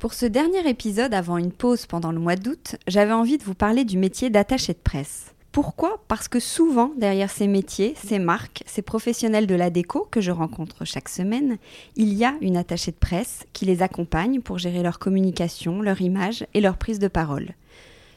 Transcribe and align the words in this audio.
Pour 0.00 0.14
ce 0.14 0.24
dernier 0.24 0.66
épisode 0.66 1.12
avant 1.12 1.36
une 1.36 1.52
pause 1.52 1.84
pendant 1.84 2.10
le 2.10 2.18
mois 2.18 2.34
d'août, 2.34 2.76
j'avais 2.88 3.12
envie 3.12 3.36
de 3.36 3.44
vous 3.44 3.52
parler 3.52 3.84
du 3.84 3.98
métier 3.98 4.30
d'attaché 4.30 4.72
de 4.72 4.78
presse. 4.78 5.34
Pourquoi? 5.52 6.02
Parce 6.08 6.26
que 6.26 6.40
souvent, 6.40 6.92
derrière 6.96 7.28
ces 7.28 7.46
métiers, 7.46 7.92
ces 8.02 8.18
marques, 8.18 8.62
ces 8.64 8.80
professionnels 8.80 9.46
de 9.46 9.54
la 9.54 9.68
déco 9.68 10.08
que 10.10 10.22
je 10.22 10.30
rencontre 10.30 10.86
chaque 10.86 11.10
semaine, 11.10 11.58
il 11.96 12.14
y 12.14 12.24
a 12.24 12.34
une 12.40 12.56
attachée 12.56 12.92
de 12.92 12.96
presse 12.96 13.40
qui 13.52 13.66
les 13.66 13.82
accompagne 13.82 14.40
pour 14.40 14.56
gérer 14.56 14.82
leur 14.82 14.98
communication, 14.98 15.82
leur 15.82 16.00
image 16.00 16.46
et 16.54 16.62
leur 16.62 16.78
prise 16.78 16.98
de 16.98 17.08
parole. 17.08 17.50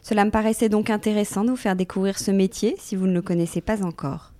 Cela 0.02 0.24
me 0.24 0.32
paraissait 0.32 0.70
donc 0.70 0.90
intéressant 0.90 1.44
de 1.44 1.50
vous 1.50 1.58
faire 1.58 1.76
découvrir 1.76 2.18
ce 2.18 2.32
métier 2.32 2.76
si 2.80 2.96
vous 2.96 3.08
ne 3.08 3.14
le 3.14 3.22
connaissez 3.22 3.60
pas 3.60 3.84
encore. 3.84 4.32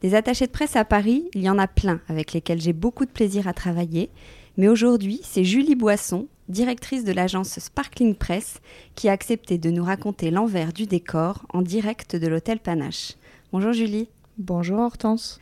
Des 0.00 0.14
attachés 0.14 0.46
de 0.46 0.52
presse 0.52 0.76
à 0.76 0.84
Paris, 0.84 1.28
il 1.34 1.42
y 1.42 1.50
en 1.50 1.58
a 1.58 1.66
plein 1.66 2.00
avec 2.08 2.34
lesquels 2.34 2.60
j'ai 2.60 2.72
beaucoup 2.72 3.04
de 3.04 3.10
plaisir 3.10 3.48
à 3.48 3.52
travailler, 3.52 4.10
mais 4.56 4.68
aujourd'hui, 4.68 5.20
c'est 5.24 5.42
Julie 5.42 5.74
Boisson, 5.74 6.28
directrice 6.48 7.04
de 7.04 7.12
l'agence 7.12 7.58
Sparkling 7.58 8.14
Press, 8.14 8.60
qui 8.94 9.08
a 9.08 9.12
accepté 9.12 9.58
de 9.58 9.70
nous 9.70 9.84
raconter 9.84 10.30
l'envers 10.30 10.72
du 10.72 10.86
décor 10.86 11.44
en 11.52 11.62
direct 11.62 12.16
de 12.16 12.26
l'hôtel 12.26 12.58
Panache. 12.58 13.14
Bonjour 13.52 13.72
Julie. 13.72 14.08
Bonjour 14.38 14.80
Hortense. 14.80 15.38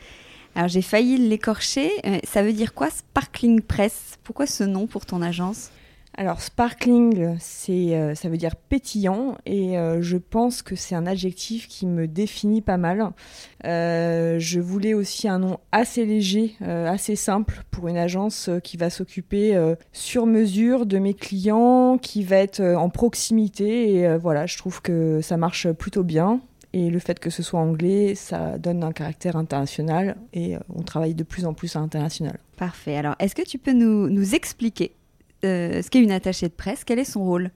Alors 0.55 0.67
j'ai 0.67 0.81
failli 0.81 1.17
l'écorcher. 1.17 1.91
Euh, 2.05 2.19
ça 2.23 2.43
veut 2.43 2.53
dire 2.53 2.73
quoi 2.73 2.89
Sparkling 2.89 3.61
Press? 3.61 4.17
Pourquoi 4.23 4.45
ce 4.45 4.63
nom 4.63 4.87
pour 4.87 5.05
ton 5.05 5.21
agence? 5.21 5.71
Alors 6.15 6.41
sparkling, 6.41 7.37
c'est, 7.39 7.95
euh, 7.95 8.13
ça 8.13 8.29
veut 8.29 8.37
dire 8.37 8.55
pétillant 8.55 9.35
et 9.47 9.79
euh, 9.79 10.01
je 10.03 10.17
pense 10.17 10.61
que 10.61 10.75
c'est 10.75 10.93
un 10.93 11.07
adjectif 11.07 11.67
qui 11.67 11.87
me 11.87 12.07
définit 12.07 12.61
pas 12.61 12.77
mal. 12.77 13.09
Euh, 13.65 14.37
je 14.37 14.59
voulais 14.59 14.93
aussi 14.93 15.27
un 15.27 15.39
nom 15.39 15.57
assez 15.71 16.05
léger, 16.05 16.55
assez 16.61 17.15
simple 17.15 17.63
pour 17.71 17.87
une 17.87 17.97
agence 17.97 18.49
qui 18.63 18.77
va 18.77 18.89
s'occuper 18.89 19.59
sur 19.91 20.25
mesure 20.25 20.85
de 20.85 20.99
mes 20.99 21.13
clients, 21.13 21.97
qui 21.97 22.23
va 22.23 22.37
être 22.37 22.61
en 22.61 22.89
proximité 22.89 23.93
et 23.93 24.17
voilà, 24.17 24.45
je 24.45 24.57
trouve 24.57 24.81
que 24.81 25.21
ça 25.21 25.37
marche 25.37 25.71
plutôt 25.71 26.03
bien. 26.03 26.41
Et 26.73 26.89
le 26.89 26.99
fait 26.99 27.19
que 27.19 27.29
ce 27.29 27.43
soit 27.43 27.59
anglais, 27.59 28.15
ça 28.15 28.57
donne 28.57 28.83
un 28.83 28.91
caractère 28.91 29.35
international 29.35 30.15
et 30.33 30.55
on 30.73 30.81
travaille 30.81 31.13
de 31.13 31.23
plus 31.23 31.45
en 31.45 31.53
plus 31.53 31.75
à 31.75 31.79
l'international. 31.79 32.39
Parfait. 32.57 32.97
Alors, 32.97 33.15
est-ce 33.19 33.35
que 33.35 33.43
tu 33.43 33.59
peux 33.59 33.73
nous, 33.73 34.09
nous 34.09 34.33
expliquer 34.33 34.93
euh, 35.43 35.81
ce 35.81 35.89
qu'est 35.89 36.01
une 36.01 36.11
attachée 36.11 36.47
de 36.47 36.53
presse, 36.53 36.83
quel 36.83 36.99
est 36.99 37.03
son 37.03 37.23
rôle? 37.23 37.51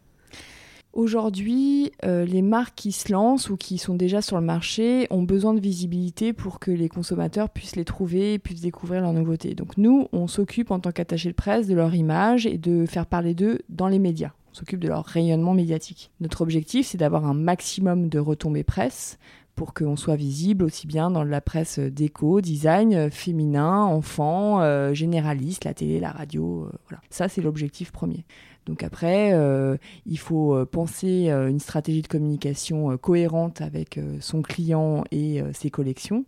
Aujourd'hui, 0.93 1.91
euh, 2.05 2.25
les 2.25 2.41
marques 2.41 2.73
qui 2.75 2.91
se 2.91 3.11
lancent 3.11 3.51
ou 3.51 3.55
qui 3.55 3.77
sont 3.77 3.93
déjà 3.93 4.21
sur 4.23 4.37
le 4.39 4.43
marché 4.43 5.05
ont 5.11 5.21
besoin 5.21 5.53
de 5.53 5.59
visibilité 5.59 6.33
pour 6.33 6.59
que 6.59 6.71
les 6.71 6.89
consommateurs 6.89 7.49
puissent 7.49 7.75
les 7.75 7.85
trouver 7.85 8.33
et 8.33 8.39
puissent 8.39 8.61
découvrir 8.61 9.01
leurs 9.01 9.13
nouveautés. 9.13 9.53
Donc 9.53 9.77
nous, 9.77 10.07
on 10.11 10.25
s'occupe 10.27 10.71
en 10.71 10.79
tant 10.79 10.91
qu'attaché 10.91 11.29
de 11.29 11.35
presse 11.35 11.67
de 11.67 11.75
leur 11.75 11.93
image 11.93 12.47
et 12.47 12.57
de 12.57 12.87
faire 12.87 13.05
parler 13.05 13.35
d'eux 13.35 13.59
dans 13.69 13.87
les 13.87 13.99
médias. 13.99 14.31
On 14.51 14.55
s'occupe 14.55 14.79
de 14.79 14.87
leur 14.87 15.05
rayonnement 15.05 15.53
médiatique. 15.53 16.09
Notre 16.19 16.41
objectif, 16.41 16.87
c'est 16.87 16.97
d'avoir 16.97 17.27
un 17.27 17.35
maximum 17.35 18.09
de 18.09 18.17
retombées 18.17 18.63
presse 18.63 19.19
pour 19.57 19.73
qu'on 19.73 19.95
soit 19.95 20.15
visible 20.15 20.63
aussi 20.63 20.85
bien 20.85 21.09
dans 21.09 21.23
la 21.23 21.41
presse 21.41 21.79
déco, 21.79 22.41
design, 22.41 23.09
féminin, 23.09 23.81
enfant, 23.81 24.61
euh, 24.61 24.93
généraliste, 24.93 25.65
la 25.65 25.73
télé, 25.73 25.99
la 25.99 26.11
radio. 26.11 26.65
Euh, 26.65 26.77
voilà. 26.87 27.01
Ça, 27.09 27.27
c'est 27.27 27.41
l'objectif 27.41 27.91
premier. 27.91 28.23
Donc 28.67 28.83
après, 28.83 29.33
euh, 29.33 29.75
il 30.05 30.19
faut 30.19 30.63
penser 30.67 31.29
une 31.29 31.59
stratégie 31.59 32.03
de 32.03 32.07
communication 32.07 32.97
cohérente 32.97 33.61
avec 33.61 33.99
son 34.19 34.41
client 34.41 35.05
et 35.11 35.41
ses 35.53 35.71
collections 35.71 36.25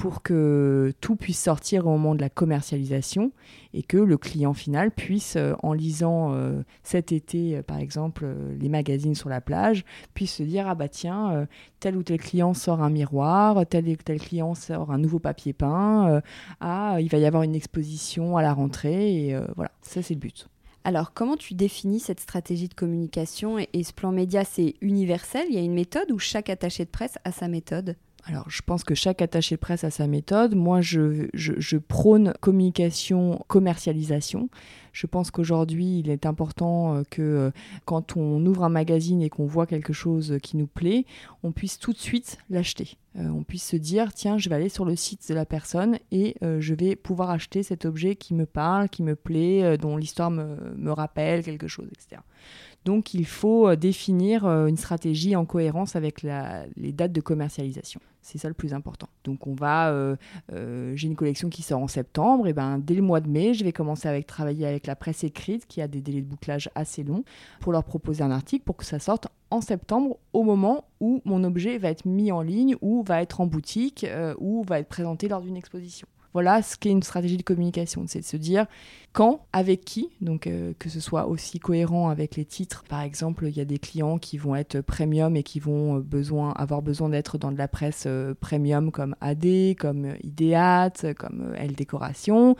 pour 0.00 0.22
que 0.22 0.94
tout 1.02 1.14
puisse 1.14 1.42
sortir 1.42 1.86
au 1.86 1.90
moment 1.90 2.14
de 2.14 2.22
la 2.22 2.30
commercialisation 2.30 3.32
et 3.74 3.82
que 3.82 3.98
le 3.98 4.16
client 4.16 4.54
final 4.54 4.90
puisse, 4.90 5.36
euh, 5.36 5.52
en 5.62 5.74
lisant 5.74 6.32
euh, 6.32 6.62
cet 6.82 7.12
été, 7.12 7.58
euh, 7.58 7.62
par 7.62 7.76
exemple, 7.76 8.26
les 8.58 8.70
magazines 8.70 9.14
sur 9.14 9.28
la 9.28 9.42
plage, 9.42 9.84
puisse 10.14 10.36
se 10.36 10.42
dire, 10.42 10.66
ah 10.66 10.74
bah 10.74 10.88
tiens, 10.88 11.46
tel 11.80 11.98
ou 11.98 12.02
tel 12.02 12.18
client 12.18 12.54
sort 12.54 12.82
un 12.82 12.88
miroir, 12.88 13.66
tel 13.66 13.86
ou 13.90 13.96
tel 13.96 14.18
client 14.18 14.54
sort 14.54 14.90
un 14.90 14.96
nouveau 14.96 15.18
papier 15.18 15.52
peint, 15.52 16.22
ah, 16.60 16.96
il 16.98 17.10
va 17.10 17.18
y 17.18 17.26
avoir 17.26 17.42
une 17.42 17.54
exposition 17.54 18.38
à 18.38 18.42
la 18.42 18.54
rentrée, 18.54 19.26
et 19.26 19.38
voilà, 19.54 19.70
ça 19.82 20.00
c'est 20.00 20.14
le 20.14 20.20
but. 20.20 20.48
Alors, 20.82 21.12
comment 21.12 21.36
tu 21.36 21.52
définis 21.52 22.00
cette 22.00 22.20
stratégie 22.20 22.68
de 22.68 22.74
communication 22.74 23.58
et, 23.58 23.82
ce 23.84 23.92
plan 23.92 24.12
média, 24.12 24.44
c'est 24.44 24.76
universel? 24.80 25.44
Il 25.50 25.54
y 25.54 25.58
a 25.58 25.62
une 25.62 25.74
méthode 25.74 26.10
ou 26.10 26.18
chaque 26.18 26.48
attaché 26.48 26.86
de 26.86 26.90
presse 26.90 27.18
a 27.24 27.32
sa 27.32 27.48
méthode? 27.48 27.96
Alors, 28.24 28.48
je 28.50 28.62
pense 28.62 28.84
que 28.84 28.94
chaque 28.94 29.22
attaché 29.22 29.54
de 29.54 29.60
presse 29.60 29.84
a 29.84 29.90
sa 29.90 30.06
méthode. 30.06 30.54
Moi, 30.54 30.80
je, 30.80 31.76
prône 31.76 32.34
communication, 32.40 33.42
commercialisation. 33.48 34.50
Je 34.92 35.06
pense 35.06 35.30
qu'aujourd'hui, 35.30 36.00
il 36.00 36.10
est 36.10 36.26
important 36.26 36.96
euh, 36.96 37.02
que 37.08 37.22
euh, 37.22 37.50
quand 37.84 38.16
on 38.16 38.44
ouvre 38.44 38.64
un 38.64 38.68
magazine 38.68 39.22
et 39.22 39.30
qu'on 39.30 39.46
voit 39.46 39.66
quelque 39.66 39.92
chose 39.92 40.38
qui 40.42 40.56
nous 40.56 40.66
plaît, 40.66 41.06
on 41.44 41.52
puisse 41.52 41.78
tout 41.78 41.92
de 41.92 41.98
suite 41.98 42.38
l'acheter. 42.50 42.98
Euh, 43.16 43.28
on 43.28 43.44
puisse 43.44 43.64
se 43.64 43.76
dire, 43.76 44.12
tiens, 44.12 44.36
je 44.36 44.48
vais 44.48 44.56
aller 44.56 44.68
sur 44.68 44.84
le 44.84 44.96
site 44.96 45.28
de 45.28 45.34
la 45.34 45.46
personne 45.46 45.98
et 46.10 46.36
je 46.42 46.74
vais 46.74 46.96
pouvoir 46.96 47.30
acheter 47.30 47.62
cet 47.62 47.84
objet 47.84 48.16
qui 48.16 48.34
me 48.34 48.46
parle, 48.46 48.88
qui 48.88 49.02
me 49.02 49.14
plaît, 49.14 49.78
dont 49.78 49.96
l'histoire 49.96 50.30
me, 50.30 50.56
me 50.76 50.90
rappelle 50.90 51.44
quelque 51.44 51.68
chose, 51.68 51.88
etc. 51.92 52.20
Donc 52.84 53.12
il 53.12 53.26
faut 53.26 53.68
euh, 53.68 53.76
définir 53.76 54.46
euh, 54.46 54.66
une 54.66 54.76
stratégie 54.76 55.36
en 55.36 55.44
cohérence 55.44 55.96
avec 55.96 56.22
les 56.22 56.92
dates 56.92 57.12
de 57.12 57.20
commercialisation. 57.20 58.00
C'est 58.22 58.38
ça 58.38 58.48
le 58.48 58.54
plus 58.54 58.74
important. 58.74 59.08
Donc 59.24 59.46
on 59.46 59.54
va, 59.54 59.90
euh, 59.90 60.16
j'ai 60.94 61.06
une 61.08 61.16
collection 61.16 61.48
qui 61.48 61.62
sort 61.62 61.80
en 61.80 61.88
septembre, 61.88 62.46
et 62.46 62.52
ben 62.52 62.78
dès 62.78 62.94
le 62.94 63.02
mois 63.02 63.20
de 63.20 63.28
mai, 63.28 63.54
je 63.54 63.64
vais 63.64 63.72
commencer 63.72 64.08
avec 64.08 64.26
travailler 64.26 64.66
avec 64.66 64.86
la 64.86 64.94
presse 64.94 65.24
écrite 65.24 65.66
qui 65.66 65.80
a 65.80 65.88
des 65.88 66.00
délais 66.00 66.20
de 66.20 66.26
bouclage 66.26 66.70
assez 66.74 67.02
longs 67.02 67.24
pour 67.60 67.72
leur 67.72 67.82
proposer 67.82 68.22
un 68.22 68.30
article 68.30 68.64
pour 68.64 68.76
que 68.76 68.84
ça 68.84 68.98
sorte 68.98 69.28
en 69.50 69.62
septembre 69.62 70.18
au 70.32 70.42
moment 70.42 70.84
où 71.00 71.22
mon 71.24 71.42
objet 71.44 71.78
va 71.78 71.88
être 71.88 72.04
mis 72.04 72.30
en 72.30 72.42
ligne 72.42 72.76
ou 72.82 73.02
va 73.02 73.22
être 73.22 73.40
en 73.40 73.46
boutique 73.46 74.06
ou 74.38 74.64
va 74.68 74.78
être 74.78 74.88
présenté 74.88 75.26
lors 75.26 75.40
d'une 75.40 75.56
exposition. 75.56 76.06
Voilà 76.32 76.62
ce 76.62 76.76
qu'est 76.76 76.90
une 76.90 77.02
stratégie 77.02 77.36
de 77.36 77.42
communication, 77.42 78.04
c'est 78.06 78.20
de 78.20 78.24
se 78.24 78.36
dire 78.36 78.66
quand, 79.12 79.40
avec 79.52 79.84
qui, 79.84 80.10
donc 80.20 80.46
euh, 80.46 80.72
que 80.78 80.88
ce 80.88 81.00
soit 81.00 81.26
aussi 81.26 81.58
cohérent 81.58 82.10
avec 82.10 82.36
les 82.36 82.44
titres. 82.44 82.84
Par 82.88 83.00
exemple, 83.00 83.46
il 83.48 83.56
y 83.56 83.60
a 83.60 83.64
des 83.64 83.78
clients 83.78 84.18
qui 84.18 84.38
vont 84.38 84.54
être 84.54 84.82
premium 84.82 85.34
et 85.36 85.42
qui 85.42 85.58
vont 85.58 85.96
euh, 85.96 86.00
besoin, 86.00 86.52
avoir 86.52 86.80
besoin 86.80 87.08
d'être 87.08 87.36
dans 87.36 87.50
de 87.50 87.58
la 87.58 87.66
presse 87.66 88.04
euh, 88.06 88.34
premium 88.38 88.92
comme 88.92 89.16
AD, 89.20 89.74
comme 89.80 90.14
Ideat, 90.22 91.14
comme 91.18 91.52
L 91.56 91.72
Décoration. 91.72 92.54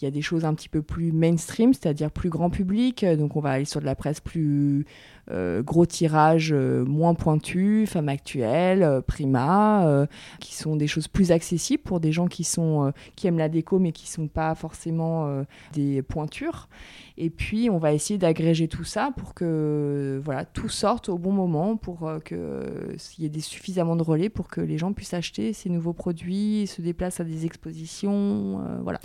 Il 0.00 0.04
y 0.04 0.06
a 0.06 0.12
des 0.12 0.22
choses 0.22 0.44
un 0.44 0.54
petit 0.54 0.68
peu 0.68 0.82
plus 0.82 1.10
mainstream, 1.10 1.74
c'est-à-dire 1.74 2.12
plus 2.12 2.30
grand 2.30 2.50
public. 2.50 3.04
Donc 3.04 3.34
on 3.34 3.40
va 3.40 3.50
aller 3.50 3.64
sur 3.64 3.80
de 3.80 3.86
la 3.86 3.96
presse 3.96 4.20
plus 4.20 4.86
gros 5.28 5.84
tirage, 5.84 6.54
moins 6.54 7.12
pointu, 7.14 7.84
Femme 7.86 8.08
Actuelle, 8.08 9.02
Prima, 9.06 10.06
qui 10.40 10.54
sont 10.54 10.76
des 10.76 10.86
choses 10.86 11.08
plus 11.08 11.32
accessibles 11.32 11.82
pour 11.82 12.00
des 12.00 12.12
gens 12.12 12.28
qui 12.28 12.44
sont 12.44 12.92
qui 13.16 13.26
aiment 13.26 13.36
la 13.36 13.50
déco 13.50 13.78
mais 13.78 13.92
qui 13.92 14.08
sont 14.08 14.28
pas 14.28 14.54
forcément 14.54 15.44
des 15.74 15.87
pointures. 16.06 16.68
Et 17.16 17.30
puis, 17.30 17.68
on 17.68 17.78
va 17.78 17.92
essayer 17.92 18.18
d'agréger 18.18 18.68
tout 18.68 18.84
ça 18.84 19.10
pour 19.16 19.34
que 19.34 20.20
voilà, 20.24 20.44
tout 20.44 20.68
sorte 20.68 21.08
au 21.08 21.18
bon 21.18 21.32
moment, 21.32 21.76
pour 21.76 22.06
euh, 22.06 22.20
qu'il 22.20 23.24
y 23.24 23.26
ait 23.26 23.30
des, 23.30 23.40
suffisamment 23.40 23.96
de 23.96 24.02
relais 24.02 24.28
pour 24.28 24.48
que 24.48 24.60
les 24.60 24.78
gens 24.78 24.92
puissent 24.92 25.14
acheter 25.14 25.52
ces 25.52 25.68
nouveaux 25.68 25.92
produits, 25.92 26.66
se 26.66 26.80
déplacent 26.80 27.20
à 27.20 27.24
des 27.24 27.44
expositions. 27.46 28.60
Euh, 28.60 28.78
voilà. 28.82 29.00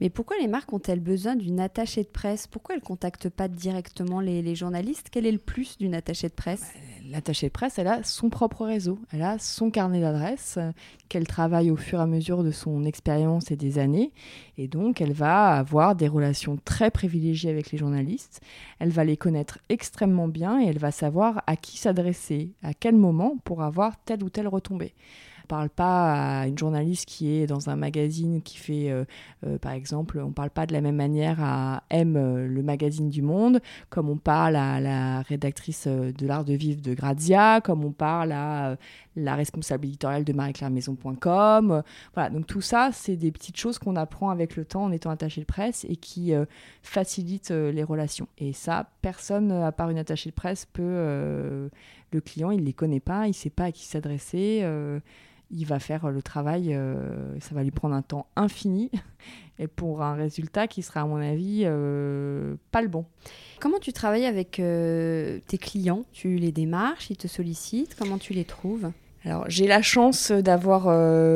Mais 0.00 0.08
pourquoi 0.08 0.36
les 0.40 0.48
marques 0.48 0.72
ont-elles 0.72 1.00
besoin 1.00 1.36
d'une 1.36 1.60
attachée 1.60 2.02
de 2.02 2.08
presse? 2.08 2.46
Pourquoi 2.46 2.74
elles 2.74 2.80
ne 2.80 2.86
contactent 2.86 3.28
pas 3.28 3.48
directement 3.48 4.20
les, 4.20 4.40
les, 4.40 4.54
journalistes? 4.54 5.08
Quel 5.10 5.26
est 5.26 5.32
le 5.32 5.38
plus 5.38 5.76
d'une 5.78 5.94
attachée 5.94 6.28
de 6.28 6.34
presse? 6.34 6.72
Bah, 6.74 6.80
L'attachée 7.10 7.46
de 7.46 7.52
presse, 7.52 7.78
elle 7.78 7.86
a 7.86 8.02
son 8.02 8.28
propre 8.28 8.66
réseau, 8.66 8.98
elle 9.12 9.22
a 9.22 9.38
son 9.38 9.70
carnet 9.70 10.00
d'adresses 10.00 10.56
euh, 10.58 10.72
qu'elle 11.08 11.26
travaille 11.26 11.70
au 11.70 11.76
fur 11.76 12.00
et 12.00 12.02
à 12.02 12.06
mesure 12.06 12.42
de 12.42 12.50
son 12.50 12.84
expérience 12.84 13.50
et 13.50 13.56
des 13.56 13.78
années. 13.78 14.12
Et 14.58 14.68
donc, 14.68 15.00
elle 15.00 15.14
va 15.14 15.54
avoir 15.56 15.96
des 15.96 16.08
relations 16.08 16.58
très 16.62 16.90
privilégiées 16.90 17.50
avec 17.50 17.70
les 17.70 17.78
journalistes. 17.78 18.42
Elle 18.78 18.90
va 18.90 19.04
les 19.04 19.16
connaître 19.16 19.58
extrêmement 19.70 20.28
bien 20.28 20.60
et 20.60 20.66
elle 20.66 20.78
va 20.78 20.90
savoir 20.90 21.42
à 21.46 21.56
qui 21.56 21.78
s'adresser, 21.78 22.52
à 22.62 22.74
quel 22.74 22.94
moment 22.94 23.38
pour 23.42 23.62
avoir 23.62 23.96
telle 24.04 24.22
ou 24.22 24.28
telle 24.28 24.48
retombée 24.48 24.92
parle 25.48 25.70
pas 25.70 26.40
à 26.40 26.46
une 26.46 26.58
journaliste 26.58 27.06
qui 27.06 27.34
est 27.34 27.46
dans 27.46 27.70
un 27.70 27.76
magazine 27.76 28.42
qui 28.42 28.58
fait, 28.58 28.90
euh, 28.90 29.04
euh, 29.46 29.58
par 29.58 29.72
exemple, 29.72 30.20
on 30.20 30.30
parle 30.30 30.50
pas 30.50 30.66
de 30.66 30.72
la 30.72 30.80
même 30.80 30.96
manière 30.96 31.38
à 31.42 31.82
M, 31.90 32.16
euh, 32.16 32.46
le 32.46 32.62
magazine 32.62 33.08
du 33.08 33.22
Monde, 33.22 33.60
comme 33.90 34.08
on 34.08 34.18
parle 34.18 34.54
à 34.56 34.78
la 34.78 35.22
rédactrice 35.22 35.88
de 35.88 36.26
l'art 36.26 36.44
de 36.44 36.52
vivre 36.52 36.80
de 36.82 36.94
Grazia, 36.94 37.60
comme 37.62 37.84
on 37.84 37.92
parle 37.92 38.32
à 38.32 38.76
la 39.16 39.34
responsable 39.34 39.86
éditoriale 39.86 40.24
de 40.24 40.32
marie-claire-maison.com. 40.32 41.82
Voilà, 42.14 42.30
donc 42.30 42.46
tout 42.46 42.60
ça, 42.60 42.90
c'est 42.92 43.16
des 43.16 43.32
petites 43.32 43.56
choses 43.56 43.78
qu'on 43.78 43.96
apprend 43.96 44.30
avec 44.30 44.54
le 44.54 44.64
temps 44.64 44.84
en 44.84 44.92
étant 44.92 45.10
attaché 45.10 45.40
de 45.40 45.46
presse 45.46 45.84
et 45.88 45.96
qui 45.96 46.32
facilitent 46.82 47.50
les 47.50 47.82
relations. 47.82 48.28
Et 48.36 48.52
ça, 48.52 48.90
personne, 49.02 49.50
à 49.50 49.72
part 49.72 49.90
une 49.90 49.98
attachée 49.98 50.30
de 50.30 50.34
presse, 50.34 50.66
peut... 50.66 50.82
le 52.12 52.20
client, 52.20 52.50
il 52.50 52.60
ne 52.60 52.66
les 52.66 52.74
connaît 52.74 53.00
pas, 53.00 53.24
il 53.24 53.30
ne 53.30 53.34
sait 53.34 53.50
pas 53.50 53.64
à 53.64 53.72
qui 53.72 53.86
s'adresser 53.86 54.62
il 55.50 55.64
va 55.66 55.78
faire 55.78 56.10
le 56.10 56.22
travail, 56.22 56.74
euh, 56.74 57.38
ça 57.40 57.54
va 57.54 57.62
lui 57.62 57.70
prendre 57.70 57.94
un 57.94 58.02
temps 58.02 58.26
infini, 58.36 58.90
et 59.58 59.66
pour 59.66 60.02
un 60.02 60.14
résultat 60.14 60.66
qui 60.66 60.82
sera, 60.82 61.00
à 61.00 61.06
mon 61.06 61.16
avis, 61.16 61.62
euh, 61.64 62.56
pas 62.70 62.82
le 62.82 62.88
bon. 62.88 63.06
Comment 63.60 63.78
tu 63.78 63.92
travailles 63.92 64.26
avec 64.26 64.60
euh, 64.60 65.38
tes 65.46 65.58
clients? 65.58 66.04
Tu 66.12 66.36
les 66.36 66.52
démarches, 66.52 67.10
ils 67.10 67.16
te 67.16 67.28
sollicitent, 67.28 67.96
comment 67.98 68.18
tu 68.18 68.32
les 68.32 68.44
trouves? 68.44 68.90
Alors 69.24 69.46
j'ai 69.48 69.66
la 69.66 69.82
chance 69.82 70.30
d'avoir 70.30 70.84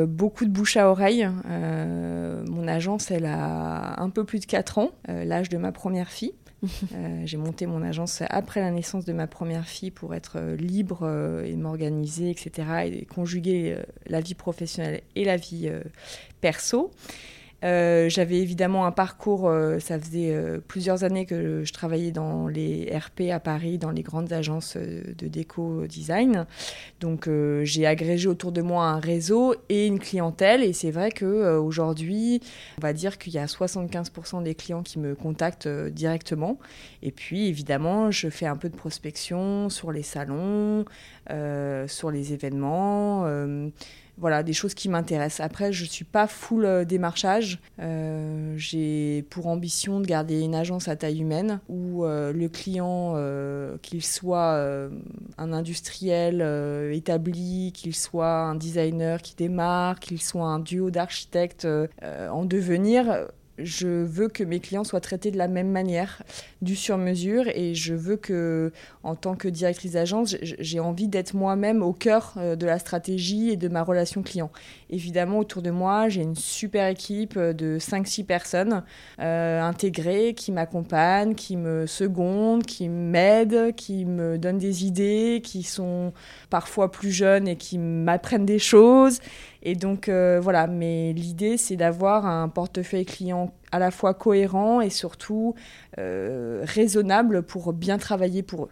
beaucoup 0.07 0.45
de 0.45 0.49
bouche 0.49 0.77
à 0.77 0.89
oreille. 0.89 1.29
mon 1.45 2.65
agence, 2.65 3.11
elle 3.11 3.25
a 3.25 4.01
un 4.01 4.09
peu 4.09 4.23
plus 4.23 4.39
de 4.39 4.45
4 4.45 4.77
ans, 4.77 4.91
l'âge 5.07 5.49
de 5.49 5.57
ma 5.57 5.73
première 5.73 6.07
fille. 6.07 6.33
Euh, 6.93 7.23
j'ai 7.25 7.37
monté 7.37 7.65
mon 7.65 7.81
agence 7.81 8.21
après 8.29 8.59
la 8.59 8.71
naissance 8.71 9.05
de 9.05 9.13
ma 9.13 9.27
première 9.27 9.67
fille 9.67 9.91
pour 9.91 10.13
être 10.13 10.37
euh, 10.37 10.55
libre 10.55 10.99
euh, 11.03 11.43
et 11.43 11.55
m'organiser, 11.55 12.29
etc. 12.29 12.85
et 12.85 13.05
conjuguer 13.05 13.77
la 14.07 14.19
vie 14.19 14.35
professionnelle 14.35 15.01
et 15.15 15.25
la 15.25 15.37
vie 15.37 15.71
perso. 16.41 16.91
Euh, 17.63 18.09
j'avais 18.09 18.39
évidemment 18.39 18.85
un 18.85 18.91
parcours, 18.91 19.47
euh, 19.47 19.79
ça 19.79 19.97
faisait 19.97 20.33
euh, 20.33 20.59
plusieurs 20.67 21.03
années 21.05 21.25
que 21.25 21.63
je 21.63 21.73
travaillais 21.73 22.11
dans 22.11 22.47
les 22.47 22.91
RP 22.93 23.31
à 23.31 23.39
Paris, 23.39 23.77
dans 23.77 23.91
les 23.91 24.03
grandes 24.03 24.33
agences 24.33 24.75
de 24.75 25.27
déco 25.27 25.87
design. 25.87 26.45
Donc 26.99 27.29
j'ai 27.63 27.85
agrégé 27.85 28.27
autour 28.27 28.51
de 28.51 28.61
moi 28.61 28.85
un 28.85 28.99
réseau 28.99 29.55
et 29.69 29.87
une 29.87 29.99
clientèle. 29.99 30.63
Et 30.63 30.73
c'est 30.73 30.91
vrai 30.91 31.11
qu'aujourd'hui, 31.11 32.41
on 32.77 32.81
va 32.81 32.93
dire 32.93 33.17
qu'il 33.17 33.33
y 33.33 33.37
a 33.37 33.45
75% 33.45 34.43
des 34.43 34.55
clients 34.55 34.83
qui 34.83 34.99
me 34.99 35.15
contactent 35.15 35.67
directement. 35.67 36.59
Et 37.01 37.11
puis 37.11 37.47
évidemment, 37.47 38.11
je 38.11 38.29
fais 38.29 38.45
un 38.45 38.57
peu 38.57 38.69
de 38.69 38.75
prospection 38.75 39.69
sur 39.69 39.91
les 39.91 40.03
salons, 40.03 40.85
sur 41.87 42.11
les 42.11 42.33
événements 42.33 43.25
voilà, 44.17 44.43
des 44.43 44.53
choses 44.53 44.73
qui 44.73 44.89
m'intéressent. 44.89 45.45
Après, 45.45 45.73
je 45.73 45.83
ne 45.83 45.89
suis 45.89 46.05
pas 46.05 46.27
full 46.27 46.65
euh, 46.65 46.85
démarchage. 46.85 47.59
Euh, 47.79 48.53
j'ai 48.57 49.25
pour 49.29 49.47
ambition 49.47 49.99
de 49.99 50.05
garder 50.05 50.41
une 50.41 50.55
agence 50.55 50.87
à 50.87 50.95
taille 50.95 51.21
humaine 51.21 51.59
où 51.67 52.05
euh, 52.05 52.31
le 52.31 52.49
client, 52.49 53.13
qu'il 53.81 54.03
soit 54.03 54.59
un 55.37 55.53
industriel 55.53 56.41
établi, 56.93 57.71
qu'il 57.73 57.95
soit 57.95 58.41
un 58.41 58.55
designer 58.55 59.21
qui 59.21 59.35
démarre, 59.35 59.99
qu'il 59.99 60.21
soit 60.21 60.45
un 60.45 60.59
duo 60.59 60.91
d'architectes 60.91 61.67
en 62.01 62.45
devenir, 62.45 63.27
je 63.57 63.87
veux 63.87 64.27
que 64.27 64.43
mes 64.43 64.59
clients 64.59 64.83
soient 64.83 65.01
traités 65.01 65.31
de 65.31 65.37
la 65.37 65.47
même 65.47 65.69
manière, 65.69 66.23
du 66.61 66.75
sur-mesure, 66.75 67.47
et 67.49 67.75
je 67.75 67.93
veux 67.93 68.15
que, 68.15 68.71
en 69.03 69.15
tant 69.15 69.35
que 69.35 69.47
directrice 69.47 69.93
d'agence, 69.93 70.35
j'ai 70.41 70.79
envie 70.79 71.07
d'être 71.07 71.33
moi-même 71.35 71.83
au 71.83 71.93
cœur 71.93 72.33
euh, 72.37 72.55
de 72.55 72.65
la 72.65 72.79
stratégie 72.79 73.49
et 73.49 73.57
de 73.57 73.67
ma 73.67 73.83
relation 73.83 74.23
client. 74.23 74.51
Évidemment, 74.89 75.39
autour 75.39 75.61
de 75.61 75.71
moi, 75.71 76.09
j'ai 76.09 76.21
une 76.21 76.35
super 76.35 76.87
équipe 76.87 77.37
de 77.37 77.77
5-6 77.79 78.25
personnes 78.25 78.83
euh, 79.19 79.61
intégrées 79.61 80.33
qui 80.35 80.51
m'accompagnent, 80.51 81.35
qui 81.35 81.57
me 81.57 81.85
secondent, 81.85 82.65
qui 82.65 82.89
m'aident, 82.89 83.75
qui 83.75 84.05
me 84.05 84.37
donnent 84.37 84.57
des 84.57 84.85
idées, 84.85 85.41
qui 85.43 85.63
sont 85.63 86.13
parfois 86.49 86.91
plus 86.91 87.11
jeunes 87.11 87.47
et 87.47 87.55
qui 87.55 87.77
m'apprennent 87.77 88.45
des 88.45 88.59
choses. 88.59 89.19
Et 89.65 89.75
donc 89.75 90.09
euh, 90.09 90.39
voilà, 90.41 90.67
mais 90.67 91.13
l'idée 91.13 91.57
c'est 91.57 91.77
d'avoir 91.77 92.25
un 92.25 92.49
portefeuille 92.49 93.05
client 93.05 93.53
à 93.71 93.79
la 93.79 93.91
fois 93.91 94.13
cohérent 94.13 94.81
et 94.81 94.89
surtout 94.89 95.55
euh, 95.97 96.61
raisonnable 96.63 97.43
pour 97.43 97.71
bien 97.71 97.97
travailler 97.97 98.43
pour 98.43 98.65
eux. 98.65 98.69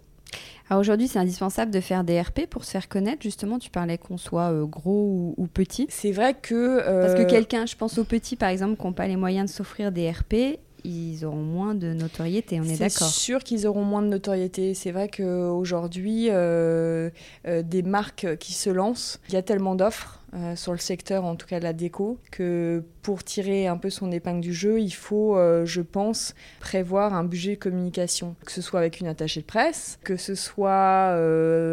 Alors 0.70 0.80
aujourd'hui, 0.80 1.10
c'est 1.10 1.20
indispensable 1.20 1.72
de 1.72 1.82
faire 1.82 2.06
des 2.06 2.22
RP 2.22 2.46
pour 2.50 2.64
se 2.64 2.72
faire 2.72 2.88
connaître. 2.88 3.22
Justement, 3.24 3.60
tu 3.60 3.70
parlais 3.70 3.98
qu'on 3.98 4.18
soit 4.18 4.54
euh, 4.54 4.66
gros 4.66 5.34
ou, 5.36 5.48
petit. 5.48 5.86
C'est 5.90 6.14
vrai 6.14 6.34
que... 6.34 6.78
Parce 7.02 7.16
que 7.16 7.30
quelqu'un, 7.30 7.66
je 7.66 7.76
pense 7.76 7.98
aux 7.98 8.06
petits 8.06 8.38
par 8.38 8.48
exemple, 8.48 8.78
qui 8.78 8.86
n'ont 8.86 8.94
pas 8.94 9.08
les 9.08 9.18
moyens 9.18 9.52
de 9.52 9.54
s'offrir 9.54 9.92
des 9.92 10.10
RP, 10.10 10.60
ils 10.84 11.26
auront 11.26 11.44
moins 11.44 11.76
de 11.76 11.94
notoriété, 11.94 12.60
on 12.60 12.64
est, 12.64 12.80
d'accord 12.80 13.08
C'est 13.08 13.20
sûr 13.20 13.44
qu'ils 13.44 13.68
auront 13.68 13.84
moins 13.84 14.02
de 14.02 14.08
notoriété. 14.08 14.74
C'est 14.74 14.92
vrai 14.92 15.10
qu'aujourd'hui, 15.10 16.28
euh, 16.30 17.10
euh, 17.48 17.62
des 17.62 17.84
marques 17.84 18.38
qui 18.38 18.54
se 18.54 18.70
lancent, 18.70 19.20
il 19.30 19.34
y 19.34 19.38
a 19.38 19.42
tellement 19.42 19.76
d'offres 19.76 20.21
euh, 20.34 20.56
sur 20.56 20.72
le 20.72 20.78
secteur, 20.78 21.26
en 21.26 21.36
tout 21.36 21.48
cas 21.48 21.60
de 21.60 21.64
la 21.64 21.74
déco, 21.74 22.18
que 22.32 22.84
pour 23.02 23.24
tirer 23.24 23.68
un 23.68 23.78
peu 23.78 23.90
son 23.90 24.12
épingle 24.12 24.42
du 24.42 24.54
jeu, 24.54 24.80
il 24.80 24.92
faut, 24.92 25.38
euh, 25.38 25.66
je 25.66 25.82
pense, 25.82 26.36
prévoir 26.60 27.14
un 27.14 27.24
budget 27.24 27.56
de 27.56 27.60
communication, 27.60 28.36
que 28.46 28.52
ce 28.52 28.62
soit 28.62 28.80
avec 28.80 29.00
une 29.00 29.08
attachée 29.08 29.42
de 29.42 29.46
presse, 29.46 30.00
que 30.04 30.18
ce 30.18 30.36
soit 30.36 31.16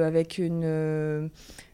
avec 0.04 0.38
une... 0.38 1.30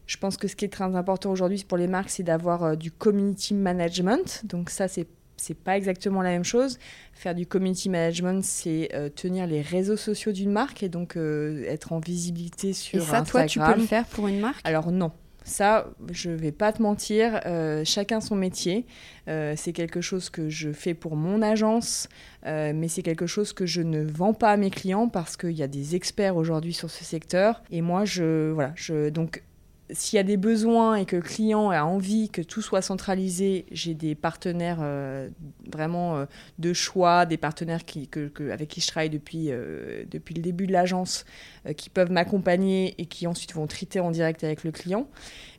je 0.07 0.17
pense 0.17 0.37
que 0.37 0.47
ce 0.47 0.55
qui 0.55 0.65
est 0.65 0.73
très 0.73 0.83
important 0.95 1.31
aujourd'hui 1.31 1.63
pour 1.67 1.77
les 1.77 1.87
marques, 1.87 2.09
c'est 2.09 2.23
d'avoir 2.23 2.77
du 2.77 2.91
community 2.91 3.53
management. 3.53 4.43
Donc 4.45 4.69
ça, 4.69 4.87
c'est 4.87 5.07
c'est 5.37 5.53
pas 5.53 5.77
exactement 5.77 6.21
la 6.21 6.29
même 6.29 6.43
chose. 6.43 6.77
Faire 7.13 7.35
du 7.35 7.45
community 7.45 7.89
management, 7.89 8.43
c'est 8.43 8.89
euh, 8.93 9.09
tenir 9.09 9.47
les 9.47 9.61
réseaux 9.61 9.97
sociaux 9.97 10.31
d'une 10.31 10.51
marque 10.51 10.83
et 10.83 10.89
donc 10.89 11.17
euh, 11.17 11.63
être 11.65 11.93
en 11.93 11.99
visibilité 11.99 12.73
sur 12.73 13.01
et 13.01 13.05
ça, 13.05 13.21
toi, 13.21 13.45
tu 13.45 13.59
peux 13.59 13.75
le 13.75 13.81
faire 13.81 14.05
pour 14.05 14.27
une 14.27 14.39
marque? 14.39 14.61
Alors 14.63 14.91
non. 14.91 15.11
Ça, 15.45 15.87
je 16.11 16.31
vais 16.31 16.51
pas 16.51 16.73
te 16.73 16.81
mentir, 16.81 17.39
euh, 17.45 17.83
chacun 17.85 18.19
son 18.19 18.35
métier. 18.35 18.85
c'est 19.27 19.73
quelque 19.73 20.01
chose 20.01 20.29
que 20.29 20.49
je 20.49 20.71
fais 20.71 20.93
pour 20.93 21.15
mon 21.15 21.41
agence, 21.41 22.09
mais 22.43 22.87
c'est 22.87 23.01
quelque 23.01 23.25
chose 23.25 23.53
que 23.53 23.65
je 23.65 23.81
ne 23.81 24.03
vends 24.03 24.33
pas 24.33 24.51
à 24.51 24.57
mes 24.57 24.69
clients 24.69 25.07
parce 25.07 25.37
qu'il 25.37 25.53
y 25.53 25.63
a 25.63 25.67
des 25.67 25.95
experts 25.95 26.35
aujourd'hui 26.35 26.73
sur 26.73 26.91
ce 26.91 27.03
secteur. 27.03 27.63
Et 27.71 27.81
moi, 27.81 28.05
je 28.05 28.51
voilà, 28.51 28.73
je 28.75 29.09
donc 29.09 29.41
s'il 29.91 30.17
y 30.17 30.19
a 30.19 30.23
des 30.23 30.37
besoins 30.37 30.95
et 30.95 31.05
que 31.05 31.15
le 31.15 31.21
client 31.21 31.69
a 31.69 31.83
envie 31.83 32.29
que 32.29 32.41
tout 32.41 32.61
soit 32.61 32.81
centralisé, 32.81 33.65
j'ai 33.71 33.93
des 33.93 34.15
partenaires 34.15 34.83
vraiment 35.71 36.25
de 36.57 36.73
choix, 36.73 37.25
des 37.25 37.37
partenaires 37.37 37.81
avec 38.51 38.67
qui 38.67 38.81
je 38.81 38.87
travaille 38.87 39.09
depuis, 39.09 39.51
depuis 40.09 40.33
le 40.33 40.41
début 40.41 40.65
de 40.65 40.73
l'agence, 40.73 41.25
qui 41.77 41.89
peuvent 41.89 42.11
m'accompagner 42.11 42.95
et 42.97 43.05
qui 43.05 43.27
ensuite 43.27 43.53
vont 43.53 43.67
traiter 43.67 43.99
en 43.99 44.11
direct 44.11 44.43
avec 44.43 44.63
le 44.63 44.71
client. 44.71 45.07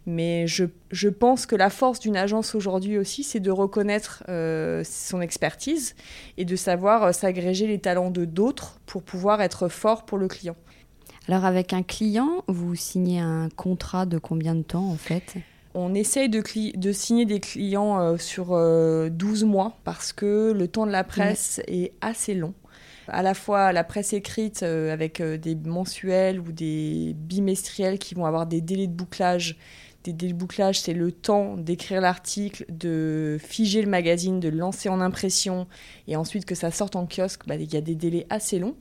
Mais 0.07 0.47
je, 0.47 0.65
je 0.93 1.09
pense 1.09 1.47
que 1.47 1.57
la 1.57 1.69
force 1.69 1.99
d'une 1.99 2.17
agence 2.17 2.55
aujourd'hui 2.55 2.97
aussi, 2.97 3.25
c'est 3.25 3.41
de 3.41 3.51
reconnaître 3.51 4.23
euh, 4.29 4.85
son 4.85 5.21
expertise 5.21 5.97
et 6.37 6.45
de 6.45 6.55
savoir 6.55 7.03
euh, 7.03 7.13
s'agréger 7.13 7.67
les 7.67 7.81
talents 7.81 8.13
de 8.13 8.25
d'autres 8.25 8.79
pour 8.87 9.03
pouvoir 9.03 9.43
être 9.43 9.69
fort 9.69 10.07
pour 10.07 10.17
le 10.17 10.29
client. 10.29 10.55
Alors 11.29 11.45
avec 11.45 11.73
un 11.73 11.83
client, 11.83 12.45
vous 12.47 12.75
signez 12.75 13.19
un 13.19 13.49
contrat 13.55 14.07
de 14.07 14.19
combien 14.19 14.55
de 14.55 14.63
temps 14.63 14.89
en 14.89 14.97
fait? 14.97 15.35
On 15.75 15.95
essaye 15.95 16.31
de, 16.31 16.43
de, 16.77 16.93
signer 16.93 17.27
des 17.27 17.41
clients 17.41 18.01
euh, 18.01 18.17
sur 18.17 18.59
12 19.11 19.45
mois 19.45 19.77
parce 19.85 20.13
que 20.13 20.53
le 20.57 20.69
temps 20.69 20.87
de 20.87 20.93
la 20.93 21.05
presse 21.05 21.61
est 21.67 21.93
assez 22.01 22.35
long. 22.35 22.55
À 23.09 23.23
la 23.23 23.35
fois 23.35 23.73
la 23.73 23.85
presse 23.85 24.13
écrite 24.13 24.63
avec 24.63 25.23
des 25.23 25.55
mensuels 25.55 26.41
ou 26.41 26.51
des 26.51 27.15
bimestriels 27.15 27.99
qui 27.99 28.15
vont 28.15 28.25
avoir 28.25 28.47
des 28.47 28.61
délais 28.61 28.87
de 28.87 28.93
bouclage 28.93 29.57
des 30.07 30.13
débouclages, 30.13 30.81
c'est 30.81 30.93
le 30.93 31.11
temps 31.11 31.57
d'écrire 31.57 32.01
l'article, 32.01 32.65
de 32.69 33.39
figer 33.41 33.83
le 33.83 33.89
magazine, 33.89 34.39
de 34.39 34.49
le 34.49 34.57
lancer 34.57 34.89
en 34.89 35.01
impression 35.01 35.67
et 36.07 36.17
ensuite 36.17 36.45
que 36.45 36.55
ça 36.55 36.71
sorte 36.71 36.95
en 36.97 37.07
kiosque. 37.07 37.43
Bah, 37.47 37.57
il 37.57 37.73
y 37.73 37.77
a 37.77 37.81
des 37.81 37.95
délais 37.95 38.27
assez 38.31 38.59
longs. 38.59 38.77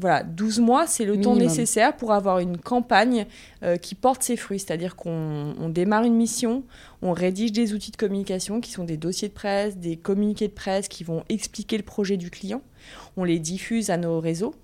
Voilà, 0.00 0.24
12 0.24 0.60
mois, 0.60 0.86
c'est 0.86 1.04
le 1.04 1.20
temps 1.20 1.36
nécessaire 1.36 1.96
pour 1.96 2.12
avoir 2.12 2.40
une 2.40 2.58
campagne 2.58 3.26
euh, 3.62 3.76
qui 3.76 3.94
porte 3.94 4.22
ses 4.22 4.36
fruits. 4.36 4.58
C'est-à-dire 4.58 4.96
qu'on 4.96 5.68
démarre 5.68 6.04
une 6.04 6.16
mission, 6.16 6.64
on 7.02 7.12
rédige 7.12 7.52
des 7.52 7.72
outils 7.72 7.92
de 7.92 7.96
communication 7.96 8.60
qui 8.60 8.72
sont 8.72 8.84
des 8.84 8.96
dossiers 8.96 9.28
de 9.28 9.34
presse, 9.34 9.76
des 9.76 9.96
communiqués 9.96 10.48
de 10.48 10.52
presse 10.52 10.88
qui 10.88 11.04
vont 11.04 11.22
expliquer 11.28 11.76
le 11.76 11.84
projet 11.84 12.16
du 12.16 12.30
client. 12.30 12.62
On 13.16 13.24
les 13.24 13.38
diffuse 13.38 13.90
à 13.90 13.96
nos 13.96 14.20
réseaux 14.20 14.54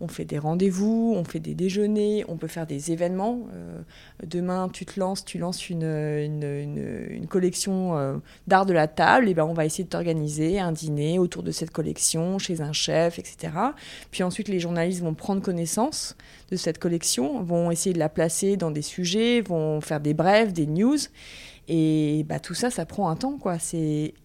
on 0.00 0.08
fait 0.08 0.24
des 0.24 0.38
rendez-vous, 0.38 1.14
on 1.16 1.24
fait 1.24 1.40
des 1.40 1.54
déjeuners, 1.54 2.24
on 2.28 2.36
peut 2.36 2.48
faire 2.48 2.66
des 2.66 2.92
événements. 2.92 3.40
Euh, 3.54 3.80
demain, 4.24 4.68
tu 4.72 4.86
te 4.86 4.98
lances, 4.98 5.24
tu 5.24 5.38
lances 5.38 5.68
une, 5.70 7.26
collection 7.28 7.96
euh, 7.96 8.16
d'art 8.46 8.66
de 8.66 8.72
la 8.72 8.86
table, 8.86 9.28
et 9.28 9.34
ben 9.34 9.44
on 9.44 9.54
va 9.54 9.64
essayer 9.64 9.84
de 9.84 9.88
t'organiser 9.88 10.60
un 10.60 10.72
dîner 10.72 11.18
autour 11.18 11.42
de 11.42 11.50
cette 11.50 11.70
collection, 11.70 12.38
chez 12.38 12.60
un 12.60 12.72
chef, 12.72 13.18
etc. 13.18 13.52
Puis 14.10 14.22
ensuite, 14.22 14.48
les 14.48 14.60
journalistes 14.60 15.02
vont 15.02 15.14
prendre 15.14 15.42
connaissance 15.42 16.16
de 16.50 16.56
cette 16.56 16.78
collection, 16.78 17.42
vont 17.42 17.70
essayer 17.70 17.92
de 17.92 17.98
la 17.98 18.08
placer 18.08 18.56
dans 18.56 18.70
des 18.70 18.82
sujets, 18.82 19.40
vont 19.40 19.80
faire 19.80 20.00
des 20.00 20.14
brèves, 20.14 20.52
des 20.52 20.66
news. 20.66 20.98
Et 21.68 22.24
bah, 22.28 22.38
tout 22.38 22.54
ça, 22.54 22.70
ça 22.70 22.84
prend 22.84 23.08
un 23.08 23.16
temps. 23.16 23.38
Quoi. 23.38 23.56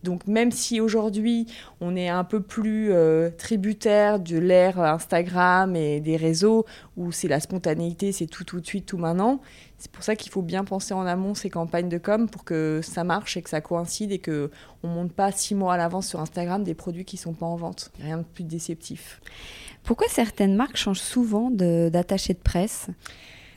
Donc 0.03 0.27
même 0.27 0.51
si 0.51 0.81
aujourd'hui, 0.81 1.48
on 1.81 1.96
est 1.96 2.10
un 2.10 2.24
peu 2.24 2.41
plus 2.41 2.91
euh, 2.91 3.29
tributaire 3.29 4.19
de 4.19 4.38
l'ère 4.38 4.79
Instagram 4.79 5.75
et 5.75 6.00
des 6.00 6.17
réseaux, 6.17 6.65
où 6.98 7.12
c'est 7.12 7.27
la 7.27 7.39
spontanéité, 7.39 8.12
c'est 8.12 8.27
tout 8.27 8.43
tout 8.43 8.60
de 8.60 8.65
suite, 8.65 8.86
tout 8.86 8.98
maintenant, 8.98 9.39
c'est 9.77 9.91
pour 9.91 10.03
ça 10.03 10.17
qu'il 10.17 10.31
faut 10.31 10.41
bien 10.41 10.65
penser 10.65 10.93
en 10.93 11.05
amont 11.05 11.34
ces 11.34 11.50
campagnes 11.50 11.88
de 11.88 11.98
com 11.98 12.29
pour 12.29 12.43
que 12.43 12.81
ça 12.84 13.05
marche 13.05 13.38
et 13.38 13.41
que 13.41 13.50
ça 13.50 13.62
coïncide 13.62 14.12
et 14.12 14.19
qu'on 14.19 14.50
ne 14.84 14.89
monte 14.89 15.13
pas 15.13 15.31
six 15.31 15.55
mois 15.55 15.75
à 15.75 15.77
l'avance 15.77 16.08
sur 16.08 16.19
Instagram 16.19 16.65
des 16.65 16.74
produits 16.74 17.05
qui 17.05 17.15
ne 17.15 17.22
sont 17.22 17.34
pas 17.34 17.46
en 17.46 17.55
vente. 17.55 17.91
Rien 18.01 18.17
de 18.17 18.24
plus 18.24 18.43
déceptif. 18.43 19.22
Pourquoi 19.84 20.08
certaines 20.10 20.55
marques 20.55 20.75
changent 20.75 21.00
souvent 21.00 21.50
d'attaché 21.50 22.34
de 22.34 22.39
presse? 22.39 22.88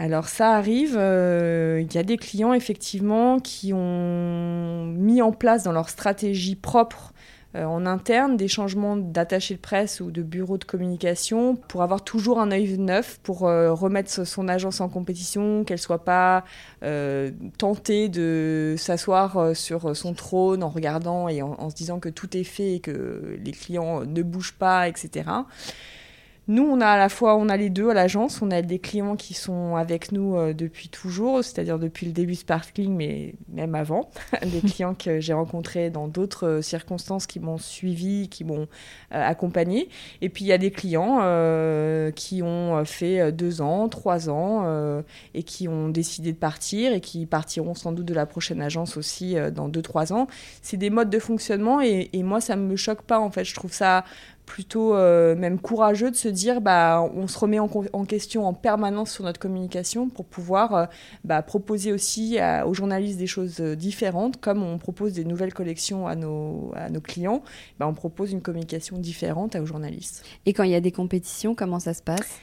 Alors 0.02 0.26
ça 0.26 0.56
arrive, 0.56 0.96
euh, 0.98 1.80
il 1.80 1.94
y 1.94 1.98
a 1.98 2.02
des 2.02 2.16
clients 2.16 2.54
effectivement 2.54 3.38
qui 3.38 3.72
ont 3.72 4.86
mis 4.86 5.22
en 5.22 5.30
place 5.30 5.62
dans 5.62 5.70
leur 5.70 5.88
stratégie 5.88 6.56
propre 6.56 7.12
euh, 7.54 7.62
en 7.62 7.86
interne 7.86 8.36
des 8.36 8.48
changements 8.48 8.96
d'attaché 8.96 9.54
de 9.54 9.60
presse 9.60 10.00
ou 10.00 10.10
de 10.10 10.22
bureau 10.22 10.58
de 10.58 10.64
communication 10.64 11.54
pour 11.54 11.82
avoir 11.82 12.02
toujours 12.02 12.40
un 12.40 12.50
œil 12.50 12.78
neuf, 12.78 13.20
pour 13.22 13.46
euh, 13.46 13.72
remettre 13.72 14.26
son 14.26 14.48
agence 14.48 14.80
en 14.80 14.88
compétition, 14.88 15.62
qu'elle 15.62 15.78
soit 15.78 16.04
pas 16.04 16.42
tentée 17.56 18.08
de 18.08 18.74
s'asseoir 18.76 19.54
sur 19.54 19.96
son 19.96 20.14
trône 20.14 20.64
en 20.64 20.68
regardant 20.68 21.28
et 21.28 21.42
en, 21.42 21.70
se 21.70 21.76
disant 21.76 22.00
que 22.00 22.08
tout 22.08 22.36
est 22.36 22.42
fait 22.42 22.74
et 22.74 22.80
que 22.80 23.38
les 23.40 23.52
clients 23.52 24.04
ne 24.04 24.22
bougent 24.24 24.54
pas, 24.58 24.88
etc. 24.88 25.30
Nous, 26.48 26.64
on 26.64 26.80
a 26.80 26.88
à 26.88 26.98
la 26.98 27.08
fois, 27.08 27.36
on 27.36 27.48
a 27.48 27.56
les 27.56 27.70
deux 27.70 27.90
à 27.90 27.94
l'agence. 27.94 28.42
On 28.42 28.50
a 28.50 28.62
des 28.62 28.80
clients 28.80 29.14
qui 29.14 29.32
sont 29.32 29.76
avec 29.76 30.10
nous 30.10 30.36
euh, 30.36 30.52
depuis 30.52 30.88
toujours, 30.88 31.44
c'est-à-dire 31.44 31.78
depuis 31.78 32.04
le 32.04 32.12
début 32.12 32.34
Sparkling, 32.34 32.96
mais 32.96 33.34
même 33.48 33.76
avant. 33.76 34.10
des 34.42 34.60
clients 34.60 34.94
que 34.94 35.20
j'ai 35.20 35.34
rencontrés 35.34 35.90
dans 35.90 36.08
d'autres 36.08 36.48
euh, 36.48 36.62
circonstances 36.62 37.28
qui 37.28 37.38
m'ont 37.38 37.58
suivi, 37.58 38.28
qui 38.28 38.42
m'ont 38.42 38.62
euh, 38.62 38.66
accompagné. 39.10 39.88
Et 40.20 40.28
puis 40.30 40.44
il 40.44 40.48
y 40.48 40.52
a 40.52 40.58
des 40.58 40.72
clients 40.72 40.92
qui 42.16 42.42
ont 42.42 42.84
fait 42.84 43.32
deux 43.32 43.60
ans, 43.60 43.88
trois 43.88 44.28
ans 44.28 45.02
et 45.34 45.42
qui 45.42 45.68
ont 45.68 45.88
décidé 45.88 46.32
de 46.32 46.38
partir 46.38 46.92
et 46.92 47.00
qui 47.00 47.26
partiront 47.26 47.74
sans 47.74 47.92
doute 47.92 48.06
de 48.06 48.14
la 48.14 48.26
prochaine 48.26 48.60
agence 48.60 48.96
aussi 48.96 49.36
dans 49.54 49.68
deux, 49.68 49.82
trois 49.82 50.12
ans. 50.12 50.26
C'est 50.62 50.76
des 50.76 50.90
modes 50.90 51.10
de 51.10 51.18
fonctionnement 51.18 51.80
et, 51.80 52.10
et 52.12 52.22
moi, 52.22 52.40
ça 52.40 52.56
ne 52.56 52.62
me 52.62 52.76
choque 52.76 53.02
pas 53.02 53.20
en 53.20 53.30
fait. 53.30 53.44
Je 53.44 53.54
trouve 53.54 53.72
ça 53.72 54.04
plutôt 54.52 54.94
euh, 54.94 55.34
même 55.34 55.58
courageux 55.58 56.10
de 56.10 56.16
se 56.16 56.28
dire 56.28 56.60
bah 56.60 57.10
on 57.16 57.26
se 57.26 57.38
remet 57.38 57.58
en, 57.58 57.68
question 58.04 58.46
en 58.46 58.52
permanence 58.52 59.10
sur 59.10 59.24
notre 59.24 59.40
communication 59.40 60.10
pour 60.10 60.26
pouvoir 60.26 60.74
euh, 60.74 60.84
bah, 61.24 61.40
proposer 61.40 61.90
aussi 61.90 62.36
aux 62.66 62.74
journalistes 62.74 63.18
des 63.18 63.26
choses 63.26 63.60
euh, 63.60 63.74
différentes 63.74 64.42
comme 64.42 64.62
on 64.62 64.76
propose 64.76 65.14
des 65.14 65.24
nouvelles 65.24 65.54
collections 65.54 66.06
à 66.06 66.16
nos, 66.16 66.70
à 66.76 66.90
nos 66.90 67.00
clients 67.00 67.42
bah, 67.78 67.88
on 67.88 67.94
propose 67.94 68.32
une 68.32 68.42
communication 68.42 68.98
différente 68.98 69.56
aux 69.56 69.64
journalistes. 69.64 70.22
Et 70.44 70.52
quand 70.52 70.64
il 70.64 70.70
y 70.72 70.74
a 70.74 70.82
des 70.82 70.92
compétitions 70.92 71.54
comment 71.54 71.80
ça 71.80 71.94
se 71.94 72.02
passe? 72.02 72.38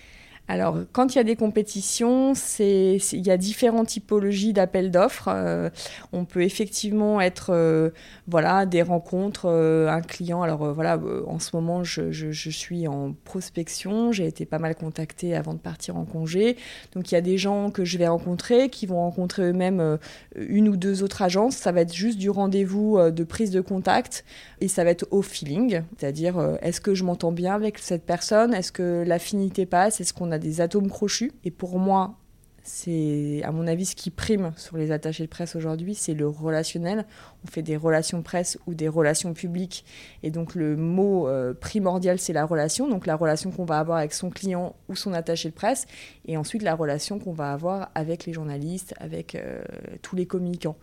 Alors, 0.50 0.79
quand 0.94 1.13
il 1.13 1.20
y 1.20 1.22
a 1.22 1.24
des 1.24 1.36
compétitions, 1.36 2.34
il 2.60 3.00
y 3.12 3.29
a 3.29 3.38
différentes 3.38 3.89
typologies 3.89 4.51
d'appels 4.51 4.89
d'offres. 4.89 5.29
Euh, 5.32 5.70
on 6.12 6.25
peut 6.25 6.41
effectivement 6.41 7.22
être, 7.22 7.51
euh, 7.53 7.91
voilà, 8.27 8.65
des 8.65 8.82
rencontres, 8.82 9.46
euh, 9.46 9.88
un 9.88 10.01
client. 10.01 10.41
Alors 10.41 10.74
voilà, 10.74 11.00
en 11.27 11.38
ce 11.38 11.51
moment, 11.56 11.84
je, 11.84 12.32
suis 12.50 12.88
en 12.88 13.13
prospection. 13.25 14.12
J'ai 14.12 14.25
été 14.25 14.48
pas 14.48 14.58
mal 14.58 14.74
contactée 14.74 15.36
avant 15.36 15.53
de 15.53 15.60
partir 15.60 15.98
en 15.98 16.06
congé. 16.06 16.58
Donc, 16.96 17.12
il 17.12 17.13
y 17.13 17.18
a 17.20 17.22
des 17.22 17.38
gens 17.38 17.70
que 17.70 17.86
je 17.86 18.00
vais 18.00 18.08
rencontrer, 18.08 18.70
qui 18.70 18.88
vont 18.88 18.98
rencontrer 18.98 19.44
eux-mêmes 19.44 20.00
une 20.36 20.68
ou 20.68 20.77
deux 20.77 21.03
autres 21.03 21.22
agences. 21.22 21.58
Ça 21.58 21.72
va 21.72 21.82
être 21.82 21.94
juste 21.94 22.18
du 22.18 22.32
rendez-vous 22.32 22.98
de 23.12 23.24
prise 23.24 23.51
de 23.51 23.62
contact 23.62 24.25
et 24.62 24.68
ça 24.68 24.84
va 24.84 24.89
être 24.89 25.06
au 25.12 25.22
feeling, 25.22 25.84
c'est-à-dire 25.98 26.58
est-ce 26.63 26.82
que 26.82 26.96
je 26.96 27.03
m'entends 27.03 27.32
bien 27.32 27.53
avec 27.53 27.77
cette 27.77 28.06
personne, 28.06 28.53
est-ce 28.56 28.72
que 28.72 29.03
l'affinité 29.06 29.68
passe, 29.68 30.01
est-ce 30.01 30.13
qu'on 30.13 30.32
a 30.32 30.38
des 30.39 30.62
atomes 30.62 30.89
crochus. 30.89 31.31
Et 31.43 31.51
pour 31.51 31.77
moi, 31.77 32.17
c'est 32.63 33.42
à 33.44 33.51
mon 33.51 33.68
avis 33.68 33.86
ce 33.86 33.96
qui 33.96 34.10
prime 34.10 34.54
sur 34.58 34.78
les 34.78 34.92
attachés 34.92 35.24
de 35.24 35.30
presse 35.30 35.56
aujourd'hui, 35.56 35.96
c'est 35.96 36.13
le 36.13 36.28
relationnel 36.28 37.06
on 37.46 37.48
fait 37.48 37.62
des 37.62 37.78
relations 37.78 38.22
presse 38.22 38.58
ou 38.68 38.74
des 38.74 38.88
relations 38.88 39.34
publiques. 39.34 39.86
Et 40.24 40.32
donc 40.32 40.56
le 40.56 40.75
mot 40.75 41.28
euh, 41.28 41.54
primordial, 41.54 42.20
c'est 42.20 42.34
la 42.34 42.46
relation. 42.46 42.89
Donc 42.89 43.06
la 43.06 43.16
relation 43.16 43.51
qu'on 43.51 43.66
va 43.66 43.80
avoir 43.80 44.00
avec 44.00 44.13
son 44.13 44.30
client 44.30 44.75
ou 44.89 44.96
son 44.96 45.13
attaché 45.13 45.50
de 45.50 45.54
presse. 45.54 45.86
Et 46.25 46.36
ensuite 46.38 46.63
la 46.63 46.75
relation 46.75 47.18
qu'on 47.18 47.32
va 47.32 47.54
avoir 47.54 47.92
avec 47.96 48.25
les 48.25 48.34
journalistes, 48.34 48.94
avec 49.00 49.36
euh, 49.36 49.62
tous 50.01 50.16
les 50.16 50.25
communicants. 50.25 50.75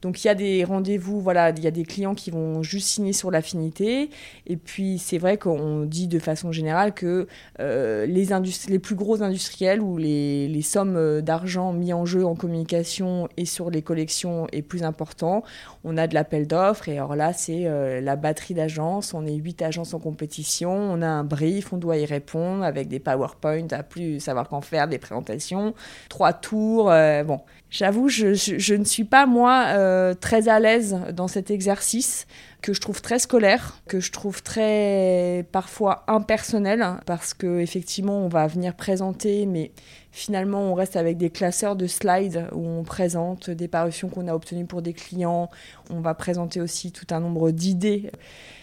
Donc 0.00 0.24
il 0.24 0.28
y 0.28 0.30
a 0.30 0.34
des 0.34 0.64
rendez-vous, 0.64 1.20
voilà, 1.20 1.50
il 1.50 1.62
y 1.62 1.66
a 1.66 1.70
des 1.70 1.84
clients 1.84 2.14
qui 2.14 2.30
vont 2.30 2.62
juste 2.62 2.88
signer 2.88 3.12
sur 3.12 3.30
l'affinité. 3.30 4.08
Et 4.46 4.56
puis 4.56 4.98
c'est 4.98 5.18
vrai 5.18 5.36
qu'on 5.36 5.84
dit 5.84 6.08
de 6.08 6.18
façon 6.18 6.52
générale 6.52 6.94
que 6.94 7.26
euh, 7.60 8.06
les, 8.06 8.78
plus 8.78 8.94
gros 8.94 9.22
industriels 9.22 9.82
ou 9.82 9.98
les 9.98 10.62
sommes 10.62 11.20
d'argent 11.28 11.74
mis 11.74 11.92
en 11.92 12.06
jeu 12.06 12.24
en 12.24 12.34
communication 12.34 13.28
et 13.36 13.44
sur 13.44 13.68
les 13.68 13.82
collections 13.82 14.46
est 14.50 14.62
plus 14.62 14.82
important. 14.82 15.44
On 15.84 15.98
a 15.98 16.06
de 16.06 16.14
l'appel 16.14 16.46
d'offres 16.46 16.88
et 16.88 16.96
alors 16.96 17.16
là, 17.16 17.34
c'est 17.34 17.66
euh, 17.66 18.00
la 18.00 18.16
batterie 18.16 18.54
d'agences. 18.54 19.12
On 19.12 19.26
est 19.26 19.34
huit 19.34 19.60
agences 19.60 19.92
en 19.92 19.98
compétition. 19.98 20.72
On 20.72 21.02
a 21.02 21.06
un 21.06 21.24
brief, 21.24 21.74
on 21.74 21.76
doit 21.76 21.98
y 21.98 22.06
répondre 22.06 22.64
avec 22.64 22.88
des 22.88 22.98
PowerPoint 22.98 23.66
à 23.72 23.82
plus 23.82 24.20
savoir 24.20 24.48
qu'en 24.48 24.62
faire, 24.62 24.88
des 24.88 24.96
présentations, 24.96 25.74
trois 26.08 26.32
tours. 26.32 26.90
Euh, 26.90 27.24
bon, 27.24 27.42
j'avoue, 27.68 28.08
je, 28.08 28.74
ne 28.74 28.84
suis 28.84 29.04
pas 29.04 29.26
moi 29.26 29.66
euh, 29.74 30.14
très 30.14 30.48
à 30.48 30.58
l'aise 30.60 30.98
dans 31.12 31.28
cet 31.28 31.50
exercice. 31.50 32.26
Que 32.62 32.72
je 32.72 32.80
trouve 32.80 33.00
très 33.00 33.18
scolaire, 33.18 33.78
que 33.86 34.00
je 34.00 34.10
trouve 34.10 34.42
très 34.42 35.46
parfois 35.52 36.04
impersonnel, 36.08 36.84
parce 37.06 37.34
que 37.34 37.60
effectivement 37.60 38.18
on 38.18 38.28
va 38.28 38.46
venir 38.46 38.74
présenter, 38.74 39.46
mais 39.46 39.70
finalement 40.10 40.62
on 40.62 40.74
reste 40.74 40.96
avec 40.96 41.16
des 41.16 41.30
classeurs 41.30 41.76
de 41.76 41.86
slides 41.86 42.48
où 42.52 42.66
on 42.66 42.82
présente 42.82 43.50
des 43.50 43.68
parutions 43.68 44.08
qu'on 44.08 44.28
a 44.28 44.34
obtenues 44.34 44.66
pour 44.66 44.82
des 44.82 44.92
clients, 44.92 45.50
on 45.90 46.00
va 46.00 46.14
présenter 46.14 46.60
aussi 46.60 46.90
tout 46.92 47.06
un 47.10 47.20
nombre 47.20 47.50
d'idées. 47.50 48.10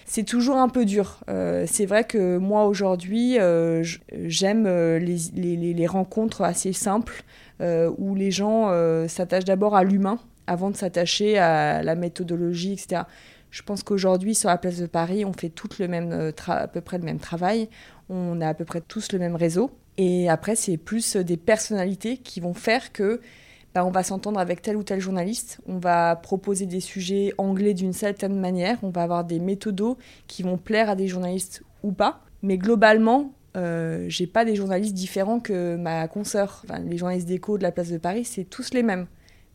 C'est 0.05 0.23
toujours 0.23 0.57
un 0.57 0.69
peu 0.69 0.85
dur. 0.85 1.19
Euh, 1.29 1.65
c'est 1.67 1.87
vrai 1.87 2.03
que 2.03 2.37
moi 2.37 2.65
aujourd'hui, 2.65 3.39
euh, 3.39 3.83
j'aime 4.25 4.65
euh, 4.67 4.99
les, 4.99 5.87
rencontres 5.87 6.43
assez 6.43 6.73
simples 6.73 7.23
où 7.97 8.15
les 8.15 8.31
gens 8.31 8.69
s'attachent 9.07 9.45
d'abord 9.45 9.75
à 9.75 9.83
l'humain 9.85 10.19
avant 10.45 10.71
de 10.71 10.75
s'attacher 10.75 11.37
à 11.37 11.83
la 11.83 11.95
méthodologie, 11.95 12.73
etc. 12.73 13.03
Je 13.55 13.61
pense 13.61 13.83
qu'aujourd'hui, 13.83 14.35
sur 14.35 14.49
la 14.49 14.57
place 14.57 14.79
de 14.79 14.85
Paris, 14.85 15.23
on 15.23 15.31
fait 15.31 15.47
tout 15.47 15.69
le 15.79 15.87
même 15.87 16.11
euh, 16.11 16.31
à 16.47 16.67
peu 16.67 16.81
près 16.81 16.97
le 16.97 17.05
même 17.05 17.19
travail. 17.19 17.69
On 18.09 18.41
a 18.41 18.49
à 18.49 18.53
peu 18.53 18.65
près 18.65 18.81
tous 18.81 19.13
le 19.13 19.17
même 19.17 19.37
réseau. 19.37 19.71
Et 19.95 20.27
après, 20.27 20.57
c'est 20.57 20.75
plus 20.75 21.15
des 21.15 21.37
personnalités 21.37 22.17
qui 22.17 22.41
vont 22.41 22.53
faire 22.53 22.91
que 22.91 23.21
bah, 23.73 23.85
on 23.85 23.91
va 23.91 24.03
s'entendre 24.03 24.41
avec 24.41 24.61
tel 24.61 24.75
ou 24.75 24.83
tel 24.83 24.99
journaliste. 24.99 25.61
On 25.67 25.77
va 25.77 26.17
proposer 26.17 26.65
des 26.65 26.81
sujets 26.81 27.31
anglais 27.37 27.73
d'une 27.73 27.93
certaine 27.93 28.37
manière. 28.37 28.77
On 28.83 28.89
va 28.89 29.03
avoir 29.03 29.23
des 29.23 29.39
méthodos 29.39 29.97
qui 30.27 30.43
vont 30.43 30.57
plaire 30.57 30.89
à 30.89 30.97
des 30.97 31.07
journalistes 31.07 31.63
ou 31.81 31.93
pas. 31.93 32.25
Mais 32.41 32.57
globalement, 32.57 33.31
euh, 33.55 34.03
j'ai 34.09 34.27
pas 34.27 34.43
des 34.43 34.57
journalistes 34.57 34.95
différents 34.95 35.39
que 35.39 35.77
ma 35.77 36.09
consoeur. 36.09 36.65
les 36.85 36.97
journalistes 36.97 37.29
d'écho 37.29 37.57
de 37.57 37.63
la 37.63 37.71
place 37.71 37.89
de 37.89 37.99
Paris, 37.99 38.25
c'est 38.25 38.43
tous 38.43 38.73
les 38.73 38.83
mêmes. 38.83 39.07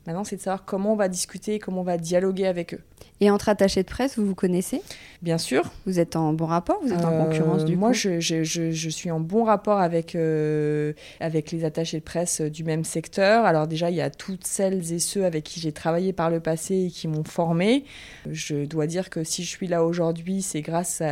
Maintenant, 0.07 0.25
c'est 0.25 0.37
de 0.37 0.41
savoir 0.41 0.65
comment 0.65 0.95
on 0.95 0.97
va 0.97 1.09
discuter, 1.09 1.59
comment 1.59 1.83
on 1.83 1.85
va 1.85 1.99
dialoguer 1.99 2.47
avec 2.47 2.75
eux. 2.75 2.81
Et 3.21 3.31
entre 3.31 3.51
attachés 3.51 3.83
de 3.83 3.89
presse, 3.89 4.19
vous 4.19 4.25
vous 4.25 4.35
connaissez? 4.35 4.81
Bien 5.21 5.37
sûr. 5.37 5.71
Vous 5.85 6.01
êtes 6.01 6.17
en 6.17 6.33
bon 6.33 6.47
rapport? 6.47 6.81
Vous 6.83 6.91
êtes 6.91 7.05
en 7.05 7.27
concurrence 7.27 7.67
du 7.67 7.77
moi, 7.77 7.91
coup? 7.91 7.95
je, 7.95 8.19
je, 8.19 8.43
je, 8.43 8.89
suis 8.89 9.11
en 9.11 9.21
bon 9.21 9.45
rapport 9.45 9.79
avec, 9.79 10.15
euh, 10.15 10.95
avec 11.21 11.51
les 11.51 11.65
attachés 11.65 11.99
de 11.99 12.05
presse 12.05 12.41
du 12.41 12.65
même 12.65 12.83
secteur. 12.83 13.45
Alors 13.45 13.67
déjà, 13.67 13.91
il 13.91 13.97
y 13.97 14.01
a 14.01 14.09
toutes 14.09 14.47
celles 14.47 14.93
et 14.95 14.99
ceux 14.99 15.27
avec 15.27 15.45
qui 15.45 15.61
j'ai 15.61 15.73
travaillé 15.73 16.15
par 16.15 16.31
le 16.31 16.41
passé 16.41 16.87
et 16.87 16.91
qui 16.91 17.09
m'ont 17.09 17.25
formé. 17.25 17.85
Je 18.31 18.65
dois 18.65 18.87
dire 18.87 19.11
que 19.11 19.23
si 19.23 19.45
je 19.45 19.51
suis 19.51 19.67
là 19.67 19.85
aujourd'hui, 19.85 20.41
c'est 20.41 20.63
grâce 20.63 21.03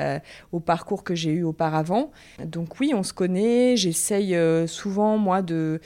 au 0.53 0.61
parcours 0.61 1.05
que 1.05 1.15
j'ai 1.15 1.31
eu 1.31 1.43
auparavant. 1.43 2.11
Donc 2.43 2.81
oui, 2.81 2.93
on 2.95 3.03
se 3.03 3.13
connaît. 3.13 3.77
J'essaye 3.77 4.35
euh, 4.35 4.67
souvent, 4.67 5.19
moi, 5.19 5.43
de 5.43 5.81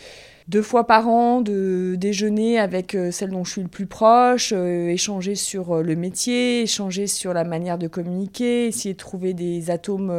deux 0.53 0.61
fois 0.61 0.87
par 0.87 1.09
an 1.09 1.41
de 1.41 1.95
déjeuner 1.97 2.59
avec 2.59 2.95
euh, 2.95 3.11
celle 3.11 3.31
dont 3.31 3.43
je 3.43 3.53
suis 3.53 3.63
le 3.63 3.69
plus 3.69 3.87
proche, 3.87 4.53
euh, 4.55 4.89
échanger 4.89 5.35
sur 5.35 5.77
euh, 5.77 5.83
le 5.83 5.97
métier, 5.97 6.61
échanger 6.61 7.07
sur 7.07 7.33
la 7.33 7.45
manière 7.45 7.79
de 7.79 7.89
communiquer, 7.89 8.67
essayer 8.67 8.93
de 8.93 8.99
trouver 8.99 9.33
des 9.33 9.71
atomes 9.71 10.13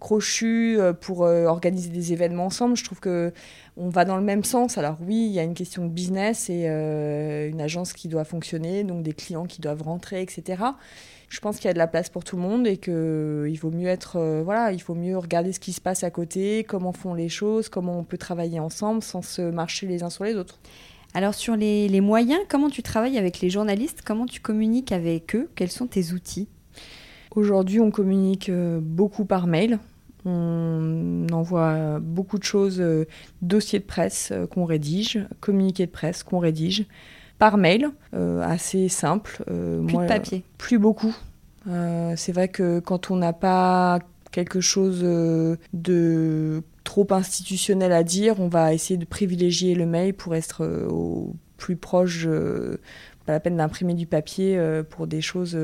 crochus 0.00 0.78
pour 1.00 1.20
organiser 1.20 1.90
des 1.90 2.12
événements 2.12 2.46
ensemble. 2.46 2.76
Je 2.76 2.84
trouve 2.84 2.98
que 2.98 3.32
on 3.76 3.88
va 3.88 4.04
dans 4.04 4.16
le 4.16 4.24
même 4.24 4.42
sens. 4.42 4.76
Alors 4.76 4.96
oui, 5.06 5.26
il 5.26 5.32
y 5.32 5.38
a 5.38 5.44
une 5.44 5.54
question 5.54 5.84
de 5.84 5.90
business 5.90 6.50
et 6.50 6.66
une 6.66 7.60
agence 7.60 7.92
qui 7.92 8.08
doit 8.08 8.24
fonctionner, 8.24 8.82
donc 8.82 9.02
des 9.02 9.12
clients 9.12 9.46
qui 9.46 9.60
doivent 9.60 9.82
rentrer, 9.82 10.22
etc 10.22 10.64
je 11.30 11.38
pense 11.38 11.56
qu'il 11.56 11.66
y 11.66 11.70
a 11.70 11.72
de 11.72 11.78
la 11.78 11.86
place 11.86 12.10
pour 12.10 12.24
tout 12.24 12.36
le 12.36 12.42
monde 12.42 12.66
et 12.66 12.76
qu'il 12.76 13.58
vaut 13.60 13.70
mieux 13.70 13.86
être 13.86 14.16
euh, 14.16 14.42
voilà 14.44 14.72
il 14.72 14.82
faut 14.82 14.96
mieux 14.96 15.16
regarder 15.16 15.52
ce 15.52 15.60
qui 15.60 15.72
se 15.72 15.80
passe 15.80 16.02
à 16.02 16.10
côté 16.10 16.64
comment 16.64 16.92
font 16.92 17.14
les 17.14 17.28
choses 17.28 17.68
comment 17.68 17.98
on 17.98 18.04
peut 18.04 18.18
travailler 18.18 18.58
ensemble 18.58 19.00
sans 19.00 19.22
se 19.22 19.40
marcher 19.40 19.86
les 19.86 20.02
uns 20.02 20.10
sur 20.10 20.24
les 20.24 20.34
autres. 20.34 20.58
Alors 21.14 21.34
sur 21.34 21.56
les, 21.56 21.88
les 21.88 22.00
moyens 22.00 22.40
comment 22.48 22.68
tu 22.68 22.82
travailles 22.82 23.16
avec 23.16 23.40
les 23.40 23.48
journalistes? 23.48 24.02
Comment 24.04 24.26
tu 24.26 24.40
communiques 24.40 24.92
avec 24.92 25.34
eux? 25.36 25.48
Quels 25.54 25.70
sont 25.70 25.86
tes 25.86 26.12
outils? 26.12 26.48
Aujourd'hui 27.34 27.80
on 27.80 27.92
communique 27.92 28.48
euh, 28.48 28.80
beaucoup 28.82 29.24
par 29.24 29.46
mail. 29.46 29.78
On 30.26 31.26
envoie 31.32 31.98
beaucoup 32.00 32.38
de 32.38 32.44
choses, 32.44 32.78
euh, 32.80 33.06
dossiers 33.40 33.78
de 33.78 33.84
presse 33.84 34.34
qu'on 34.50 34.66
rédige, 34.66 35.18
communiqués 35.40 35.86
de 35.86 35.90
presse 35.90 36.22
qu'on 36.24 36.40
rédige 36.40 36.86
par 37.40 37.56
mail, 37.56 37.88
euh, 38.14 38.42
assez 38.42 38.88
simple. 38.88 39.42
Euh, 39.50 39.82
plus 39.82 39.96
de 39.96 40.06
papier 40.06 40.44
Plus 40.58 40.78
beaucoup. 40.78 41.16
Euh, 41.68 42.12
c'est 42.14 42.32
vrai 42.32 42.48
que 42.48 42.80
quand 42.80 43.10
on 43.10 43.16
n'a 43.16 43.32
pas 43.32 43.98
quelque 44.30 44.60
chose 44.60 45.00
de 45.02 46.62
trop 46.84 47.06
institutionnel 47.10 47.92
à 47.92 48.04
dire, 48.04 48.38
on 48.40 48.48
va 48.48 48.74
essayer 48.74 48.98
de 48.98 49.06
privilégier 49.06 49.74
le 49.74 49.86
mail 49.86 50.12
pour 50.14 50.34
être 50.36 50.64
au 50.88 51.34
plus 51.56 51.76
proche 51.76 52.28
pas 53.26 53.32
la 53.32 53.40
peine 53.40 53.56
d'imprimer 53.56 53.94
du 53.94 54.06
papier 54.06 54.60
pour 54.90 55.06
des 55.06 55.20
choses 55.20 55.58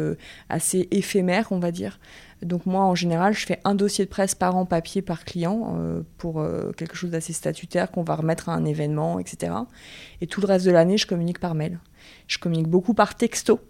assez 0.49 0.89
éphémères, 0.91 1.49
on 1.53 1.59
va 1.59 1.71
dire. 1.71 2.01
Donc 2.43 2.67
moi, 2.67 2.83
en 2.83 2.95
général, 2.95 3.33
je 3.33 3.47
fais 3.47 3.61
un 3.65 3.75
dossier 3.75 4.05
de 4.05 4.11
presse 4.11 4.35
par 4.35 4.57
an 4.57 4.67
papier 4.67 5.01
par 5.01 5.25
client 5.25 5.77
euh, 5.79 6.03
pour 6.19 6.41
euh, 6.41 6.71
quelque 6.73 6.97
chose 6.97 7.11
d'assez 7.11 7.33
statutaire 7.33 7.91
qu'on 7.91 8.03
va 8.03 8.15
remettre 8.15 8.49
à 8.49 8.55
un 8.55 8.65
événement, 8.65 9.19
etc. 9.19 9.53
Et 10.21 10.27
tout 10.27 10.41
le 10.41 10.47
reste 10.47 10.67
de 10.67 10.71
l'année, 10.71 10.99
je 10.99 11.07
communique 11.07 11.41
par 11.41 11.55
mail. 11.55 11.79
Je 12.27 12.39
communique 12.39 12.69
beaucoup 12.69 12.93
par 12.93 13.15
texto, 13.15 13.61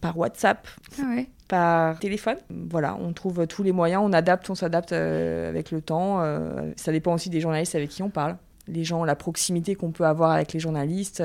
par 0.00 0.16
WhatsApp, 0.16 0.68
ah 1.00 1.02
par 1.48 1.98
téléphone. 1.98 2.36
Voilà, 2.50 2.96
on 3.00 3.12
trouve 3.12 3.46
tous 3.46 3.62
les 3.62 3.72
moyens, 3.72 4.02
on 4.04 4.12
adapte, 4.12 4.50
on 4.50 4.54
s'adapte 4.54 4.92
euh, 4.92 5.48
avec 5.48 5.70
le 5.72 5.80
temps. 5.80 6.20
ça 6.76 6.92
dépend 6.92 7.14
aussi 7.14 7.30
des 7.30 7.40
journalistes 7.40 7.74
avec 7.74 7.90
qui 7.90 8.02
on 8.02 8.10
parle. 8.10 8.36
Les 8.68 8.82
gens, 8.82 9.04
la 9.04 9.14
proximité 9.14 9.76
qu'on 9.76 9.92
peut 9.92 10.06
avoir 10.06 10.32
avec 10.32 10.52
les 10.52 10.58
journalistes. 10.58 11.22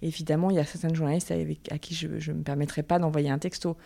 évidemment, 0.00 0.50
il 0.50 0.56
y 0.56 0.58
a 0.58 0.64
certains 0.64 0.94
journalistes 0.94 1.30
avec, 1.30 1.70
à 1.70 1.78
qui 1.78 1.94
je 1.94 2.30
ne 2.30 2.38
me 2.38 2.42
permettrai 2.42 2.82
pas 2.82 2.98
d'envoyer 2.98 3.28
un 3.28 3.38
texto 3.38 3.76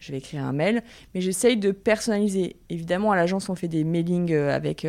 je 0.00 0.12
vais 0.12 0.18
écrire 0.18 0.44
un 0.44 0.52
mail, 0.52 0.82
mais 1.14 1.20
j'essaye 1.20 1.56
de 1.56 1.70
personnaliser. 1.70 2.56
Évidemment, 2.70 3.12
à 3.12 3.16
l'agence, 3.16 3.48
on 3.48 3.54
fait 3.54 3.68
des 3.68 3.84
mailings 3.84 4.32
euh, 4.32 4.54
avec 4.54 4.86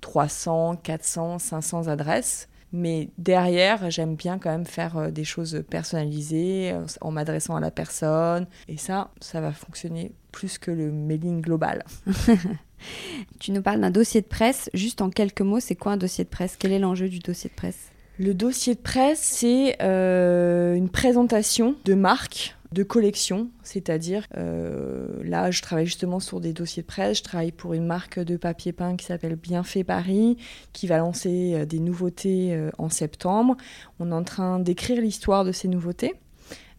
300, 0.00 0.76
400, 0.82 1.38
500 1.38 1.88
adresses. 1.88 2.48
Mais 2.74 3.10
derrière, 3.18 3.90
j'aime 3.90 4.16
bien 4.16 4.38
quand 4.38 4.50
même 4.50 4.64
faire 4.64 4.96
euh, 4.96 5.10
des 5.10 5.24
choses 5.24 5.62
personnalisées 5.68 6.72
euh, 6.72 6.86
en 7.02 7.10
m'adressant 7.10 7.54
à 7.54 7.60
la 7.60 7.70
personne. 7.70 8.46
Et 8.66 8.78
ça, 8.78 9.10
ça 9.20 9.42
va 9.42 9.52
fonctionner 9.52 10.12
plus 10.32 10.56
que 10.56 10.70
le 10.70 10.90
mailing 10.90 11.42
global. 11.42 11.84
tu 13.40 13.52
nous 13.52 13.60
parles 13.60 13.82
d'un 13.82 13.90
dossier 13.90 14.22
de 14.22 14.26
presse. 14.26 14.70
Juste 14.72 15.02
en 15.02 15.10
quelques 15.10 15.42
mots, 15.42 15.60
c'est 15.60 15.76
quoi 15.76 15.92
un 15.92 15.96
dossier 15.98 16.24
de 16.24 16.30
presse? 16.30 16.56
Quel 16.58 16.72
est 16.72 16.78
l'enjeu 16.78 17.10
du 17.10 17.18
dossier 17.18 17.50
de 17.50 17.54
presse? 17.54 17.90
Le 18.18 18.32
dossier 18.32 18.74
de 18.74 18.80
presse, 18.80 19.20
c'est 19.20 19.78
une 19.80 20.88
présentation 20.90 21.76
de 21.84 21.94
marque 21.94 22.56
de 22.72 22.82
collection, 22.82 23.50
c'est-à-dire 23.62 24.26
euh, 24.36 25.06
là 25.24 25.50
je 25.50 25.62
travaille 25.62 25.86
justement 25.86 26.20
sur 26.20 26.40
des 26.40 26.52
dossiers 26.52 26.82
de 26.82 26.86
presse, 26.86 27.18
je 27.18 27.22
travaille 27.22 27.52
pour 27.52 27.74
une 27.74 27.86
marque 27.86 28.18
de 28.18 28.36
papier 28.36 28.72
peint 28.72 28.96
qui 28.96 29.06
s'appelle 29.06 29.36
Bienfait 29.36 29.84
Paris, 29.84 30.38
qui 30.72 30.86
va 30.86 30.98
lancer 30.98 31.54
euh, 31.54 31.64
des 31.66 31.80
nouveautés 31.80 32.54
euh, 32.54 32.70
en 32.78 32.88
septembre. 32.88 33.56
On 33.98 34.10
est 34.10 34.14
en 34.14 34.24
train 34.24 34.58
d'écrire 34.58 35.00
l'histoire 35.00 35.44
de 35.44 35.52
ces 35.52 35.68
nouveautés. 35.68 36.14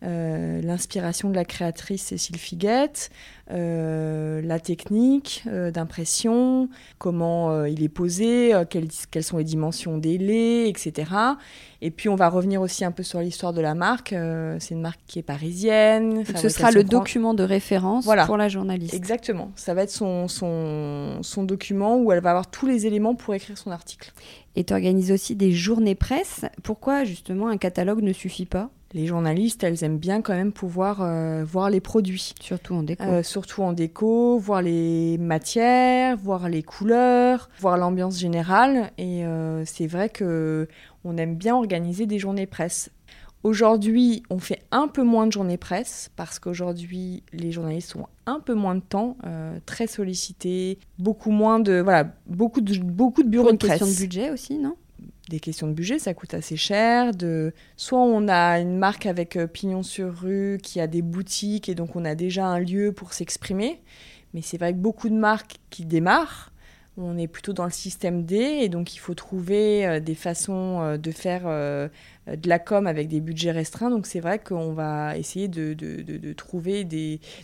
Euh, 0.04 0.62
l'inspiration 0.62 1.30
de 1.30 1.36
la 1.36 1.46
créatrice 1.46 2.04
Cécile 2.04 2.38
Figuette, 2.38 3.10
euh, 3.52 4.42
la 4.42 4.60
technique 4.60 5.44
euh, 5.48 5.72
d'impression, 5.72 6.68
comment 6.98 7.66
il 7.66 7.84
est 7.84 7.90
posé, 7.90 8.52
quelles, 8.70 8.90
quelles, 9.12 9.24
sont 9.24 9.38
les 9.38 9.44
dimensions 9.46 9.98
des 9.98 10.18
laits, 10.18 10.68
etc. 10.68 11.12
Et 11.82 11.90
puis 11.90 12.10
on 12.10 12.16
va 12.16 12.28
revenir 12.28 12.62
aussi 12.62 12.84
un 12.84 12.92
peu 12.92 13.04
sur 13.04 13.22
l'histoire 13.22 13.54
de 13.54 13.62
la 13.62 13.76
marque. 13.76 14.14
c'est 14.60 14.74
une 14.74 14.82
marque 14.82 15.00
qui 15.08 15.20
est 15.20 15.24
parisienne. 15.24 16.24
ce 16.36 16.50
sera 16.50 16.72
le 16.72 16.84
document 16.84 17.34
de 17.34 17.44
référence 17.44 18.06
pour 18.26 18.38
la 18.38 18.50
journaliste. 18.50 18.94
Exactement. 18.94 19.52
Ça 19.56 19.74
va 19.74 19.84
être 19.84 19.92
son, 19.92 20.28
son, 20.28 21.20
son 21.22 21.44
document 21.44 21.98
où 21.98 22.12
elle 22.12 22.22
va 22.22 22.32
avoir 22.32 22.48
tous 22.48 22.66
les 22.66 22.88
éléments 22.88 23.16
pour 23.16 23.34
écrire 23.34 23.58
son 23.58 23.72
article. 23.72 24.12
Et 24.56 24.64
tu 24.64 24.74
organises 24.74 25.12
aussi 25.12 25.36
des 25.36 25.52
journées 25.52 25.96
presse. 25.96 26.46
Pourquoi 26.62 27.06
justement 27.06 27.48
un 27.48 27.58
catalogue 27.58 28.02
ne 28.02 28.14
suffit 28.14 28.46
pas? 28.46 28.70
Les 28.94 29.08
journalistes, 29.08 29.64
elles 29.64 29.84
aiment 29.84 29.98
bien 29.98 30.22
quand 30.22 30.34
même 30.34 30.52
pouvoir 30.52 31.02
euh, 31.02 31.44
voir 31.44 31.70
les 31.70 31.80
produits. 31.80 32.34
Surtout 32.40 32.76
en 32.76 32.84
déco. 32.84 33.04
Euh, 33.04 33.24
surtout 33.24 33.64
en 33.64 33.74
déco, 33.74 34.38
voir 34.38 34.62
les 34.62 35.18
matières, 35.18 36.18
voir 36.18 36.48
les 36.50 36.64
couleurs, 36.64 37.50
voir 37.60 37.78
l'ambiance 37.78 38.20
générale. 38.20 38.92
Et 38.98 39.26
euh, 39.26 39.64
c'est 39.66 39.88
vrai 39.88 40.10
que 40.10 40.68
on 41.04 41.18
aime 41.18 41.36
bien 41.36 41.56
organiser 41.56 42.06
des 42.06 42.20
journées 42.20 42.46
presse. 42.46 42.92
Aujourd'hui, 43.44 44.24
on 44.30 44.40
fait 44.40 44.62
un 44.72 44.88
peu 44.88 45.04
moins 45.04 45.28
de 45.28 45.34
journées 45.34 45.58
presse 45.58 46.10
parce 46.16 46.40
qu'aujourd'hui, 46.40 47.24
les 47.34 47.52
journalistes 47.52 47.94
ont 47.98 48.08
un 48.26 48.40
peu 48.40 48.54
moins 48.54 48.76
de 48.76 48.80
temps, 48.80 49.18
très 49.66 49.86
sollicités, 49.88 50.80
beaucoup 50.98 51.32
moins 51.32 51.60
de 51.60 51.82
voilà, 51.82 52.06
beaucoup 52.26 52.62
de 52.62 52.78
beaucoup 52.80 53.22
de 53.22 53.28
bureaux 53.28 53.44
Pour 53.44 53.52
une 53.52 53.58
de 53.58 53.66
presse. 53.66 53.80
question 53.80 53.94
de 53.94 54.00
budget 54.00 54.32
aussi, 54.32 54.60
non? 54.60 54.78
Des 55.30 55.40
questions 55.40 55.68
de 55.68 55.74
budget, 55.74 56.00
ça 56.00 56.14
coûte 56.14 56.34
assez 56.34 56.58
cher. 56.58 57.14
De... 57.14 57.54
Soit 57.78 58.00
on 58.00 58.28
a 58.28 58.60
une 58.60 58.78
marque 58.78 59.06
avec 59.06 59.38
euh, 59.38 59.48
pignon 59.48 59.84
sur 59.84 60.14
rue 60.14 60.60
qui 60.62 60.80
a 60.80 60.88
des 60.88 61.02
boutiques 61.02 61.70
et 61.70 61.76
donc 61.76 61.96
on 61.96 62.06
a 62.06 62.16
déjà 62.16 62.46
un 62.46 62.60
lieu 62.60 62.92
pour 62.92 63.14
s'exprimer. 63.14 63.82
Mais 64.34 64.42
c'est 64.42 64.58
vrai 64.58 64.74
que 64.74 64.80
beaucoup 64.80 65.10
de 65.10 65.16
marques 65.16 65.58
qui 65.70 65.86
démarrent 65.86 66.52
On 66.98 67.18
est 67.18 67.28
plutôt 67.28 67.54
dans 67.54 67.66
le 67.66 67.72
système 67.72 68.26
D 68.26 68.36
et 68.36 68.70
donc 68.70 68.96
il 68.96 69.00
faut 69.00 69.14
trouver 69.14 69.86
euh, 69.86 70.00
des 70.00 70.16
façons 70.16 70.82
euh, 70.82 70.98
de 70.98 71.12
faire 71.12 71.44
de 72.28 72.48
la 72.48 72.60
com 72.60 72.88
avec 72.88 73.08
des 73.08 73.20
budgets 73.20 73.52
restreints. 73.52 73.90
Donc 73.90 74.06
c'est 74.06 74.20
vrai 74.20 74.40
qu'on 74.40 74.74
va 74.74 75.18
essayer 75.18 75.48
de, 75.48 75.74
de, 75.74 76.34
trouver 76.34 76.88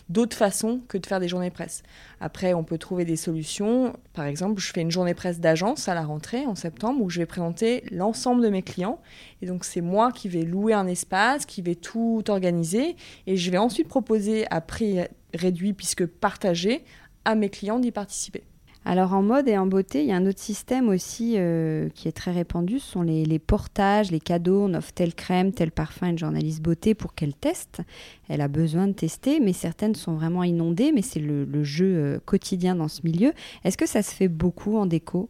d'autres 0.08 0.36
façons 0.36 0.80
que 0.88 0.98
de 0.98 1.06
faire 1.06 1.20
des 1.20 1.28
journées 1.28 1.50
presse. 1.50 1.82
Après, 2.20 2.54
on 2.54 2.64
peut 2.64 2.78
trouver 2.78 3.04
des 3.04 3.16
solutions. 3.16 3.94
Par 4.14 4.24
exemple, 4.24 4.60
je 4.60 4.72
fais 4.72 4.80
une 4.80 4.90
journée 4.90 5.14
presse 5.14 5.40
d'agence 5.40 5.88
à 5.88 5.94
la 5.94 6.02
rentrée 6.02 6.46
en 6.46 6.54
septembre 6.54 7.02
où 7.02 7.10
je 7.10 7.20
vais 7.20 7.26
présenter 7.26 7.84
l'ensemble 7.90 8.42
de 8.42 8.48
mes 8.48 8.62
clients. 8.62 9.00
Et 9.42 9.46
donc 9.46 9.64
c'est 9.64 9.80
moi 9.80 10.12
qui 10.12 10.28
vais 10.28 10.42
louer 10.42 10.72
un 10.72 10.86
espace, 10.86 11.46
qui 11.46 11.62
vais 11.62 11.74
tout 11.74 12.24
organiser 12.28 12.96
et 13.26 13.36
je 13.36 13.50
vais 13.50 13.58
ensuite 13.58 13.88
proposer 13.88 14.46
à 14.50 14.60
prix 14.60 15.00
réduit 15.34 15.72
puisque 15.72 16.06
partagé 16.06 16.84
à 17.24 17.34
mes 17.34 17.50
clients 17.50 17.78
d'y 17.78 17.92
participer. 17.92 18.42
Alors 18.86 19.12
en 19.12 19.22
mode 19.22 19.46
et 19.46 19.58
en 19.58 19.66
beauté, 19.66 20.00
il 20.02 20.08
y 20.08 20.12
a 20.12 20.16
un 20.16 20.26
autre 20.26 20.40
système 20.40 20.88
aussi 20.88 21.34
euh, 21.36 21.90
qui 21.94 22.08
est 22.08 22.12
très 22.12 22.32
répandu, 22.32 22.78
ce 22.78 22.92
sont 22.92 23.02
les, 23.02 23.38
portages, 23.38 24.10
les 24.10 24.20
cadeaux. 24.20 24.64
On 24.64 24.74
offre 24.74 24.92
telle 24.92 25.14
crème, 25.14 25.52
tel 25.52 25.70
parfum 25.70 26.06
à 26.06 26.10
une 26.10 26.18
journaliste 26.18 26.62
beauté 26.62 26.94
pour 26.94 27.14
qu'elle 27.14 27.34
teste. 27.34 27.82
Elle 28.28 28.40
a 28.40 28.48
besoin 28.48 28.86
de 28.86 28.92
tester, 28.92 29.38
mais 29.38 29.52
certaines 29.52 29.94
sont 29.94 30.14
vraiment 30.14 30.44
inondées, 30.44 30.92
mais 30.92 31.02
c'est 31.02 31.20
le, 31.20 31.62
jeu 31.62 31.94
euh, 31.94 32.18
quotidien 32.24 32.74
dans 32.74 32.88
ce 32.88 33.02
milieu. 33.04 33.32
Est-ce 33.64 33.76
que 33.76 33.86
ça 33.86 34.02
se 34.02 34.14
fait 34.14 34.28
beaucoup 34.28 34.78
en 34.78 34.86
déco? 34.86 35.28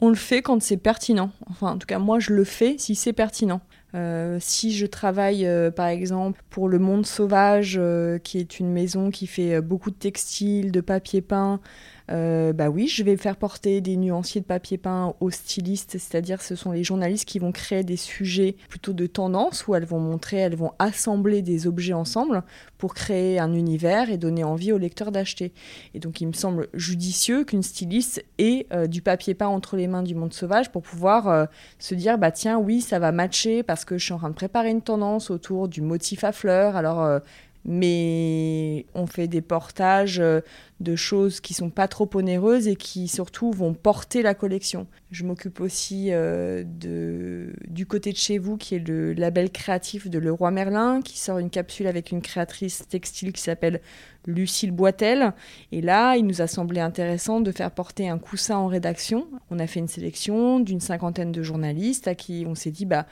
On 0.00 0.08
le 0.08 0.14
fait 0.14 0.40
quand 0.40 0.62
c'est 0.62 0.76
pertinent. 0.76 1.30
Enfin, 1.50 1.72
en 1.72 1.78
tout 1.78 1.86
cas, 1.86 1.98
moi, 1.98 2.20
je 2.20 2.32
le 2.32 2.44
fais 2.44 2.76
si 2.78 2.94
c'est 2.94 3.12
pertinent. 3.12 3.60
Euh, 3.94 4.38
si 4.40 4.72
je 4.72 4.86
travaille 4.86 5.48
par 5.74 5.86
exemple 5.86 6.42
pour 6.50 6.68
le 6.68 6.78
Monde 6.78 7.04
Sauvage, 7.04 7.80
qui 8.22 8.38
est 8.38 8.60
une 8.60 8.70
maison 8.72 9.10
qui 9.10 9.26
fait 9.26 9.60
beaucoup 9.60 9.90
de 9.90 9.96
textiles, 9.96 10.72
de 10.72 10.80
papier 10.80 11.20
peint, 11.20 11.60
euh, 12.10 12.52
bah 12.52 12.68
oui, 12.68 12.88
je 12.88 13.02
vais 13.02 13.16
faire 13.16 13.36
porter 13.36 13.80
des 13.80 13.96
nuanciers 13.96 14.40
de 14.40 14.46
papier 14.46 14.78
peint 14.78 15.14
aux 15.20 15.30
stylistes, 15.30 15.92
c'est-à-dire 15.92 16.40
ce 16.40 16.56
sont 16.56 16.72
les 16.72 16.82
journalistes 16.82 17.26
qui 17.26 17.38
vont 17.38 17.52
créer 17.52 17.84
des 17.84 17.96
sujets 17.96 18.56
plutôt 18.68 18.92
de 18.92 19.06
tendance 19.06 19.66
où 19.66 19.74
elles 19.74 19.84
vont 19.84 20.00
montrer, 20.00 20.38
elles 20.38 20.56
vont 20.56 20.72
assembler 20.78 21.42
des 21.42 21.66
objets 21.66 21.92
ensemble 21.92 22.42
pour 22.78 22.94
créer 22.94 23.38
un 23.38 23.52
univers 23.52 24.10
et 24.10 24.16
donner 24.16 24.44
envie 24.44 24.72
aux 24.72 24.78
lecteurs 24.78 25.12
d'acheter. 25.12 25.52
Et 25.94 25.98
donc 25.98 26.20
il 26.20 26.28
me 26.28 26.32
semble 26.32 26.68
judicieux 26.74 27.44
qu'une 27.44 27.62
styliste 27.62 28.24
ait 28.38 28.66
euh, 28.72 28.86
du 28.86 29.02
papier 29.02 29.34
peint 29.34 29.48
entre 29.48 29.76
les 29.76 29.88
mains 29.88 30.02
du 30.02 30.14
monde 30.14 30.32
sauvage 30.32 30.70
pour 30.70 30.82
pouvoir 30.82 31.28
euh, 31.28 31.44
se 31.78 31.94
dire 31.94 32.18
bah 32.18 32.30
tiens 32.30 32.58
oui 32.58 32.80
ça 32.80 32.98
va 32.98 33.12
matcher 33.12 33.62
parce 33.62 33.84
que 33.84 33.98
je 33.98 34.04
suis 34.04 34.14
en 34.14 34.18
train 34.18 34.30
de 34.30 34.34
préparer 34.34 34.70
une 34.70 34.82
tendance 34.82 35.30
autour 35.30 35.68
du 35.68 35.82
motif 35.82 36.24
à 36.24 36.32
fleurs 36.32 36.76
alors 36.76 37.20
mais 37.64 38.86
on 38.94 39.06
fait 39.06 39.28
des 39.28 39.40
portages 39.40 40.20
euh, 40.20 40.40
de 40.80 40.94
choses 40.96 41.40
qui 41.40 41.54
sont 41.54 41.70
pas 41.70 41.88
trop 41.88 42.08
onéreuses 42.14 42.68
et 42.68 42.76
qui 42.76 43.08
surtout 43.08 43.50
vont 43.50 43.74
porter 43.74 44.22
la 44.22 44.34
collection. 44.34 44.86
Je 45.10 45.24
m'occupe 45.24 45.60
aussi 45.60 46.08
euh, 46.10 46.62
de, 46.64 47.52
du 47.68 47.86
côté 47.86 48.12
de 48.12 48.16
chez 48.16 48.38
vous 48.38 48.56
qui 48.56 48.76
est 48.76 48.86
le 48.86 49.12
label 49.12 49.50
créatif 49.50 50.08
de 50.08 50.18
Leroy 50.18 50.50
Merlin 50.50 51.00
qui 51.02 51.18
sort 51.18 51.38
une 51.38 51.50
capsule 51.50 51.86
avec 51.86 52.12
une 52.12 52.22
créatrice 52.22 52.86
textile 52.88 53.32
qui 53.32 53.42
s'appelle 53.42 53.80
Lucille 54.26 54.70
Boitel. 54.70 55.32
Et 55.72 55.80
là, 55.80 56.16
il 56.16 56.26
nous 56.26 56.42
a 56.42 56.46
semblé 56.46 56.80
intéressant 56.80 57.40
de 57.40 57.50
faire 57.50 57.70
porter 57.70 58.08
un 58.08 58.18
coussin 58.18 58.56
en 58.56 58.66
rédaction. 58.66 59.26
On 59.50 59.58
a 59.58 59.66
fait 59.66 59.80
une 59.80 59.88
sélection 59.88 60.60
d'une 60.60 60.80
cinquantaine 60.80 61.32
de 61.32 61.42
journalistes 61.42 62.08
à 62.08 62.14
qui 62.14 62.44
on 62.46 62.54
s'est 62.54 62.70
dit 62.70 62.86
bah 62.86 63.06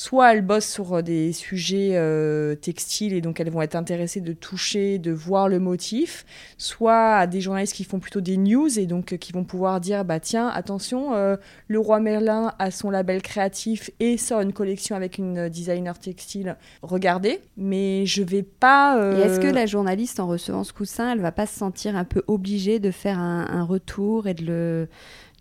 soit 0.00 0.32
elles 0.32 0.40
bossent 0.40 0.70
sur 0.70 0.94
euh, 0.94 1.02
des 1.02 1.34
sujets 1.34 1.90
euh, 1.92 2.54
textiles 2.54 3.12
et 3.12 3.20
donc 3.20 3.38
elles 3.38 3.50
vont 3.50 3.60
être 3.60 3.74
intéressées 3.74 4.22
de 4.22 4.32
toucher, 4.32 4.98
de 4.98 5.12
voir 5.12 5.46
le 5.46 5.58
motif, 5.58 6.24
soit 6.56 7.16
à 7.16 7.26
des 7.26 7.42
journalistes 7.42 7.74
qui 7.74 7.84
font 7.84 7.98
plutôt 7.98 8.22
des 8.22 8.38
news 8.38 8.78
et 8.78 8.86
donc 8.86 9.12
euh, 9.12 9.18
qui 9.18 9.32
vont 9.32 9.44
pouvoir 9.44 9.78
dire 9.78 10.06
bah 10.06 10.18
tiens 10.18 10.48
attention 10.48 11.10
le 11.10 11.78
roi 11.78 12.00
Merlin 12.00 12.52
a 12.58 12.70
son 12.70 12.88
label 12.88 13.20
créatif 13.20 13.90
et 14.00 14.16
sort 14.16 14.40
une 14.40 14.52
collection 14.52 14.96
avec 14.96 15.18
une 15.18 15.48
designer 15.48 15.98
textile. 15.98 16.56
Regardez 16.82 17.40
mais 17.56 18.06
je 18.06 18.22
vais 18.22 18.42
pas 18.42 18.98
est-ce 19.22 19.40
que 19.40 19.46
la 19.46 19.66
journaliste 19.66 20.20
en 20.20 20.26
recevant 20.26 20.64
ce 20.64 20.72
coussin 20.72 21.12
elle 21.12 21.20
va 21.20 21.32
pas 21.32 21.46
se 21.46 21.58
sentir 21.58 21.96
un 21.96 22.04
peu 22.04 22.22
obligée 22.26 22.78
de 22.78 22.90
faire 22.90 23.18
un 23.18 23.64
retour 23.64 24.26
et 24.26 24.34
de 24.34 24.44
le 24.44 24.88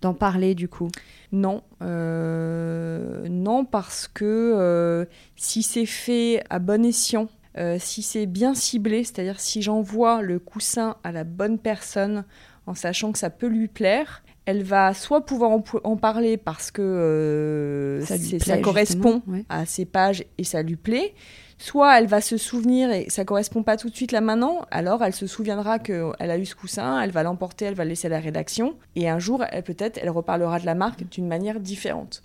d'en 0.02 0.14
parler 0.14 0.56
du 0.56 0.68
coup? 0.68 0.90
Non, 1.32 1.64
euh, 1.82 3.28
non 3.30 3.66
parce 3.66 4.08
que 4.08 4.26
euh, 4.26 5.06
si 5.36 5.64
c'est 5.64 5.86
fait 5.86 6.44
à 6.50 6.60
bon 6.60 6.86
escient, 6.86 7.30
euh, 7.58 7.78
si 7.80 8.02
c'est 8.02 8.26
bien 8.26 8.54
ciblé, 8.54 9.04
c'est-à-dire 9.04 9.40
si 9.40 9.62
j'envoie 9.62 10.22
le 10.22 10.40
coussin 10.40 10.96
à 11.04 11.12
la 11.12 11.24
bonne 11.24 11.60
personne 11.60 12.24
en 12.68 12.76
sachant 12.76 13.12
que 13.12 13.18
ça 13.20 13.30
peut 13.30 13.48
lui 13.48 13.68
plaire, 13.68 14.24
elle 14.50 14.64
va 14.64 14.96
soit 14.96 15.26
pouvoir 15.26 15.52
en, 15.84 15.96
parler 15.96 16.38
parce 16.38 16.72
que 16.72 18.02
ça, 18.04 18.58
correspond 18.58 19.22
à 19.48 19.68
ses 19.68 19.86
pages 19.86 20.24
et 20.40 20.44
ça 20.44 20.64
lui 20.64 20.76
plaît, 20.76 21.14
soit 21.60 22.00
elle 22.00 22.08
va 22.08 22.20
se 22.20 22.38
souvenir 22.38 22.90
et 22.90 23.06
ça 23.10 23.26
correspond 23.26 23.62
pas 23.62 23.78
tout 23.78 23.92
de 23.92 23.96
suite 23.96 24.12
là 24.12 24.22
maintenant, 24.22 24.66
alors 24.72 25.04
elle 25.04 25.14
se 25.14 25.28
souviendra 25.28 25.78
qu'elle 25.78 26.16
a 26.18 26.38
eu 26.38 26.46
ce 26.46 26.56
coussin, 26.56 27.00
elle 27.00 27.12
va 27.12 27.22
l'emporter, 27.22 27.66
elle 27.66 27.76
va 27.76 27.84
le 27.84 27.90
laisser 27.90 28.08
à 28.08 28.10
la 28.10 28.20
rédaction, 28.20 28.76
et 28.96 29.08
un 29.08 29.20
jour, 29.20 29.46
peut-être, 29.66 30.00
elle 30.02 30.10
reparlera 30.10 30.60
de 30.60 30.66
la 30.66 30.76
marque 30.76 31.08
d'une 31.10 31.28
manière 31.28 31.60
différente. 31.60 32.24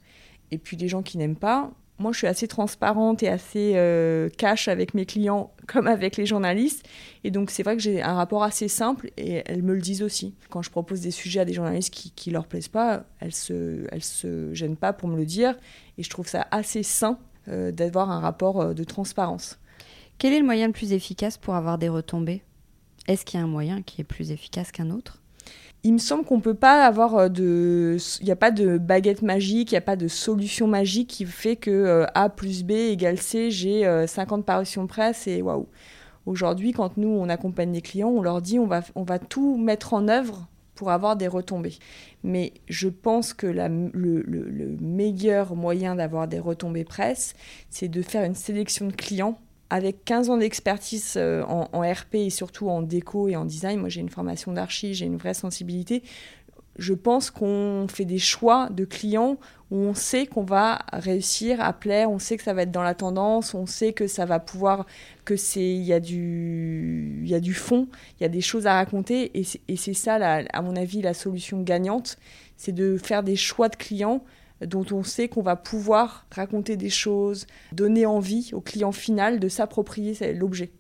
Et 0.51 0.57
puis 0.57 0.79
les 0.79 0.89
gens 0.89 1.03
qui 1.03 1.19
n'aiment 1.19 1.37
pas, 1.37 1.73
moi 1.99 2.13
je 2.13 2.19
suis 2.19 2.27
assez 2.27 2.49
transparente 2.49 3.23
et 3.23 3.29
assez 3.29 3.73
euh, 3.77 4.29
cash 4.37 4.69
avec 4.69 4.95
mes 4.95 5.07
clients 5.07 5.53
comme 5.67 5.87
avec 5.87 6.17
les 6.17 6.27
journalistes, 6.27 6.87
et 7.23 7.31
donc 7.31 7.51
c'est 7.51 7.63
vrai 7.63 7.77
que 7.77 7.83
j'ai 7.83 8.03
un 8.03 8.15
rapport 8.15 8.43
assez 8.43 8.69
simple, 8.69 9.11
et 9.17 9.43
elles 9.47 9.63
me 9.63 9.75
le 9.75 9.81
disent 9.81 10.03
aussi. 10.03 10.35
Quand 10.51 10.63
je 10.63 10.71
propose 10.71 11.01
des 11.01 11.11
sujets 11.11 11.41
à 11.41 11.45
des 11.45 11.53
journalistes 11.53 11.93
qui, 11.93 12.11
qui 12.11 12.31
leur 12.31 12.47
plaisent 12.47 12.69
pas, 12.69 13.05
elles 13.21 13.35
se, 13.35 13.87
elles 13.93 14.05
se 14.05 14.53
gênent 14.55 14.77
pas 14.77 14.93
pour 14.93 15.09
me 15.09 15.17
le 15.17 15.25
dire, 15.25 15.57
et 15.99 16.03
je 16.03 16.11
trouve 16.11 16.29
ça 16.29 16.47
assez 16.51 16.83
sain 16.83 17.19
euh, 17.49 17.73
d'avoir 17.73 18.11
un 18.11 18.21
rapport 18.21 18.61
euh, 18.61 18.75
de 18.75 18.85
transparence. 18.85 19.59
Quel 20.19 20.33
est 20.33 20.39
le 20.39 20.45
moyen 20.47 20.69
le 20.69 20.73
plus 20.73 20.93
efficace 20.93 21.37
pour 21.37 21.55
avoir 21.55 21.79
des 21.79 21.89
retombées? 21.89 22.43
Est-ce 23.07 23.25
qu'il 23.25 23.39
y 23.39 23.43
a 23.43 23.45
un 23.45 23.49
moyen 23.49 23.83
qui 23.83 24.01
est 24.01 24.05
plus 24.05 24.31
efficace 24.31 24.73
qu'un 24.73 24.91
autre? 24.91 25.24
Il 25.85 25.93
me 25.93 25.99
semble 25.99 26.25
qu'on 26.25 26.41
peut 26.41 26.55
pas 26.55 26.85
avoir 26.85 27.15
euh, 27.15 27.29
de. 27.29 27.97
Il 28.21 28.25
n'y 28.25 28.33
a 28.33 28.37
pas 28.37 28.51
de 28.51 28.79
baguette 28.79 29.23
magique, 29.23 29.71
il 29.71 29.75
n'y 29.75 29.79
a 29.79 29.83
pas 29.83 29.97
de 29.97 30.09
solution 30.09 30.67
magique 30.67 31.09
qui 31.09 31.27
fait 31.27 31.57
que 31.57 32.07
A 32.15 32.29
plus 32.29 32.65
B 32.65 32.73
égale 32.73 33.19
C, 33.19 33.51
j'ai 33.51 34.07
50 34.07 34.45
parutions 34.45 34.87
presse 34.87 35.27
et 35.27 35.43
waouh. 35.43 35.69
Aujourd'hui, 36.27 36.73
quand 36.73 36.97
nous, 36.97 37.09
on 37.09 37.29
accompagne 37.29 37.73
des 37.73 37.83
clients, 37.83 38.09
on 38.09 38.23
leur 38.23 38.41
dit 38.41 38.59
on 38.59 38.67
va, 38.67 38.81
on 38.95 39.03
va 39.03 39.19
tout 39.19 39.59
mettre 39.59 39.93
en 39.93 40.09
œuvre 40.09 40.49
pour 40.75 40.91
avoir 40.91 41.17
des 41.17 41.29
retombées. 41.29 41.79
Mais 42.23 42.53
je 42.69 42.89
pense 42.89 43.33
que 43.33 43.47
le, 43.47 44.77
meilleur 44.81 45.55
moyen 45.55 45.95
d'avoir 45.95 46.29
des 46.29 46.39
retombées 46.39 46.85
presse, 46.85 47.35
c'est 47.71 47.89
de 47.89 48.03
faire 48.03 48.25
une 48.25 48.35
sélection 48.35 48.87
de 48.87 48.93
clients 48.93 49.39
avec 49.75 50.05
15 50.05 50.31
ans 50.31 50.37
d'expertise 50.37 51.15
euh, 51.17 51.43
en, 51.43 51.81
RP 51.81 52.15
et 52.15 52.31
surtout 52.31 52.69
en 52.69 52.81
déco 52.81 53.27
et 53.27 53.35
en 53.35 53.45
design. 53.45 53.81
Moi, 53.81 53.89
j'ai 53.89 54.03
une 54.03 54.09
formation 54.09 54.53
d'archi, 54.53 54.95
j'ai 54.95 55.05
une 55.05 55.17
vraie 55.17 55.35
sensibilité 55.35 56.05
je 56.77 56.93
pense 56.93 57.31
qu'on 57.31 57.87
fait 57.89 58.05
des 58.05 58.19
choix 58.19 58.69
de 58.71 58.85
clients 58.85 59.39
où 59.71 59.77
on 59.77 59.95
sait 59.95 60.27
qu'on 60.27 60.43
va 60.43 60.81
réussir 60.93 61.61
à 61.61 61.73
plaire, 61.73 62.11
on 62.11 62.19
sait 62.19 62.37
que 62.37 62.43
ça 62.43 62.53
va 62.53 62.63
être 62.63 62.73
dans 62.73 62.83
la 62.83 62.97
tendance, 62.97 63.55
on 63.55 63.67
sait 63.67 63.93
que 63.93 64.09
ça 64.09 64.25
va 64.25 64.41
pouvoir, 64.41 64.85
que 65.25 65.37
c'est, 65.37 65.61
il 65.61 65.85
y 65.85 65.93
a 65.93 66.01
du, 66.01 67.23
y 67.25 67.35
a 67.35 67.39
du 67.39 67.55
fond, 67.55 67.87
il 68.19 68.25
y 68.25 68.27
a 68.27 68.29
des 68.29 68.41
choses 68.41 68.67
à 68.67 68.75
raconter, 68.75 69.31
et 69.39 69.77
c'est 69.77 69.95
ça, 69.95 70.17
à 70.17 70.63
mon 70.63 70.75
avis, 70.75 71.01
la 71.01 71.15
solution 71.15 71.63
gagnante, 71.63 72.19
c'est 72.57 72.73
de 72.73 72.97
faire 72.97 73.23
des 73.23 73.37
choix 73.37 73.69
de 73.69 73.77
clients 73.77 74.25
dont 74.67 74.87
on 74.93 75.03
sait 75.03 75.29
qu'on 75.29 75.43
va 75.43 75.57
pouvoir 75.57 76.27
raconter 76.31 76.77
des 76.77 76.91
choses, 76.91 77.47
donner 77.73 78.07
envie 78.07 78.51
au 78.53 78.61
client 78.61 78.93
final 78.93 79.41
de 79.41 79.49
s'approprier 79.49 80.33
l'objet. 80.35 80.71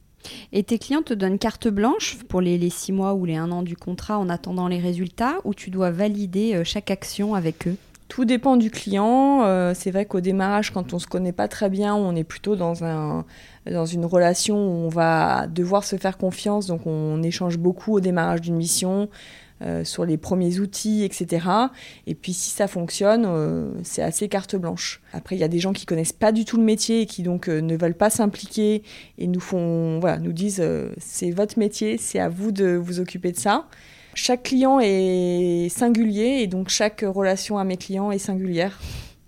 Et 0.53 0.63
tes 0.63 0.79
clients 0.79 1.03
te 1.03 1.15
donnent 1.15 1.39
carte 1.39 1.69
blanche 1.69 2.19
pour 2.29 2.41
les, 2.41 2.71
six 2.71 2.93
mois 2.93 3.15
ou 3.15 3.25
les 3.25 3.37
un 3.37 3.51
an 3.51 3.63
du 3.63 3.77
contrat 3.77 4.19
en 4.19 4.29
attendant 4.29 4.69
les 4.69 4.79
résultats 4.79 5.37
ou 5.45 5.55
tu 5.55 5.71
dois 5.71 5.91
valider 5.91 6.55
euh, 6.55 6.65
chaque 6.65 6.91
action 6.91 7.35
avec 7.35 7.69
eux? 7.69 7.77
Tout 8.09 8.25
dépend 8.25 8.57
du 8.57 8.71
client. 8.71 9.43
Euh, 9.45 9.73
c'est 9.75 9.91
vrai 9.91 10.05
qu'au 10.05 10.21
démarrage, 10.21 10.71
quand 10.71 10.93
on 10.93 10.99
se 10.99 11.07
connaît 11.07 11.33
pas 11.33 11.49
très 11.49 11.71
bien, 11.71 11.95
on 11.95 12.15
est 12.15 12.25
plutôt 12.25 12.55
dans, 12.55 12.85
un, 12.85 13.25
dans 13.71 13.87
une 13.87 14.05
relation 14.05 14.57
où 14.57 14.87
on 14.87 14.89
va 14.89 15.47
devoir 15.47 15.85
se 15.85 15.97
faire 15.97 16.19
confiance. 16.19 16.67
Donc 16.67 16.87
on 16.87 17.23
échange 17.23 17.59
beaucoup 17.59 17.95
au 17.95 18.01
démarrage 18.01 18.43
d'une 18.43 18.57
mission. 18.57 19.09
Euh, 19.63 19.85
sur 19.85 20.05
les 20.05 20.17
premiers 20.17 20.59
outils, 20.59 21.05
etc. 21.05 21.47
Et 22.09 22.17
puis 22.17 22.33
si 22.33 22.51
ça 22.51 22.67
fonctionne, 22.67 23.25
euh, 23.25 23.71
c'est 23.85 24.03
assez 24.03 24.29
carte 24.29 24.57
blanche. 24.57 25.01
Après, 25.13 25.37
il 25.37 25.39
y 25.39 25.45
a 25.45 25.49
des 25.49 25.61
gens 25.61 25.73
qui 25.73 25.87
connaissent 25.87 26.13
pas 26.13 26.33
du 26.33 26.45
tout 26.45 26.57
le 26.57 26.65
métier 26.65 27.03
et 27.03 27.07
qui 27.07 27.23
donc 27.23 27.49
euh, 27.49 27.61
ne 27.61 27.77
veulent 27.77 27.95
pas 27.95 28.11
s'impliquer 28.11 28.83
et 29.17 29.27
nous 29.29 29.39
font, 29.39 30.01
voilà, 30.01 30.19
nous 30.19 30.33
disent 30.33 30.63
c'est 30.99 31.31
votre 31.31 31.57
métier, 31.57 31.99
c'est 31.99 32.19
à 32.19 32.29
vous 32.29 32.51
de 32.51 32.75
vous 32.75 32.99
occuper 32.99 33.31
de 33.31 33.39
ça. 33.39 33.69
Chaque 34.15 34.43
client 34.43 34.81
est 34.83 35.69
singulier 35.71 36.41
et 36.41 36.49
donc 36.49 36.69
chaque 36.69 37.05
relation 37.07 37.57
à 37.57 37.63
mes 37.63 37.77
clients 37.77 38.11
est 38.11 38.19
singulière. 38.19 38.81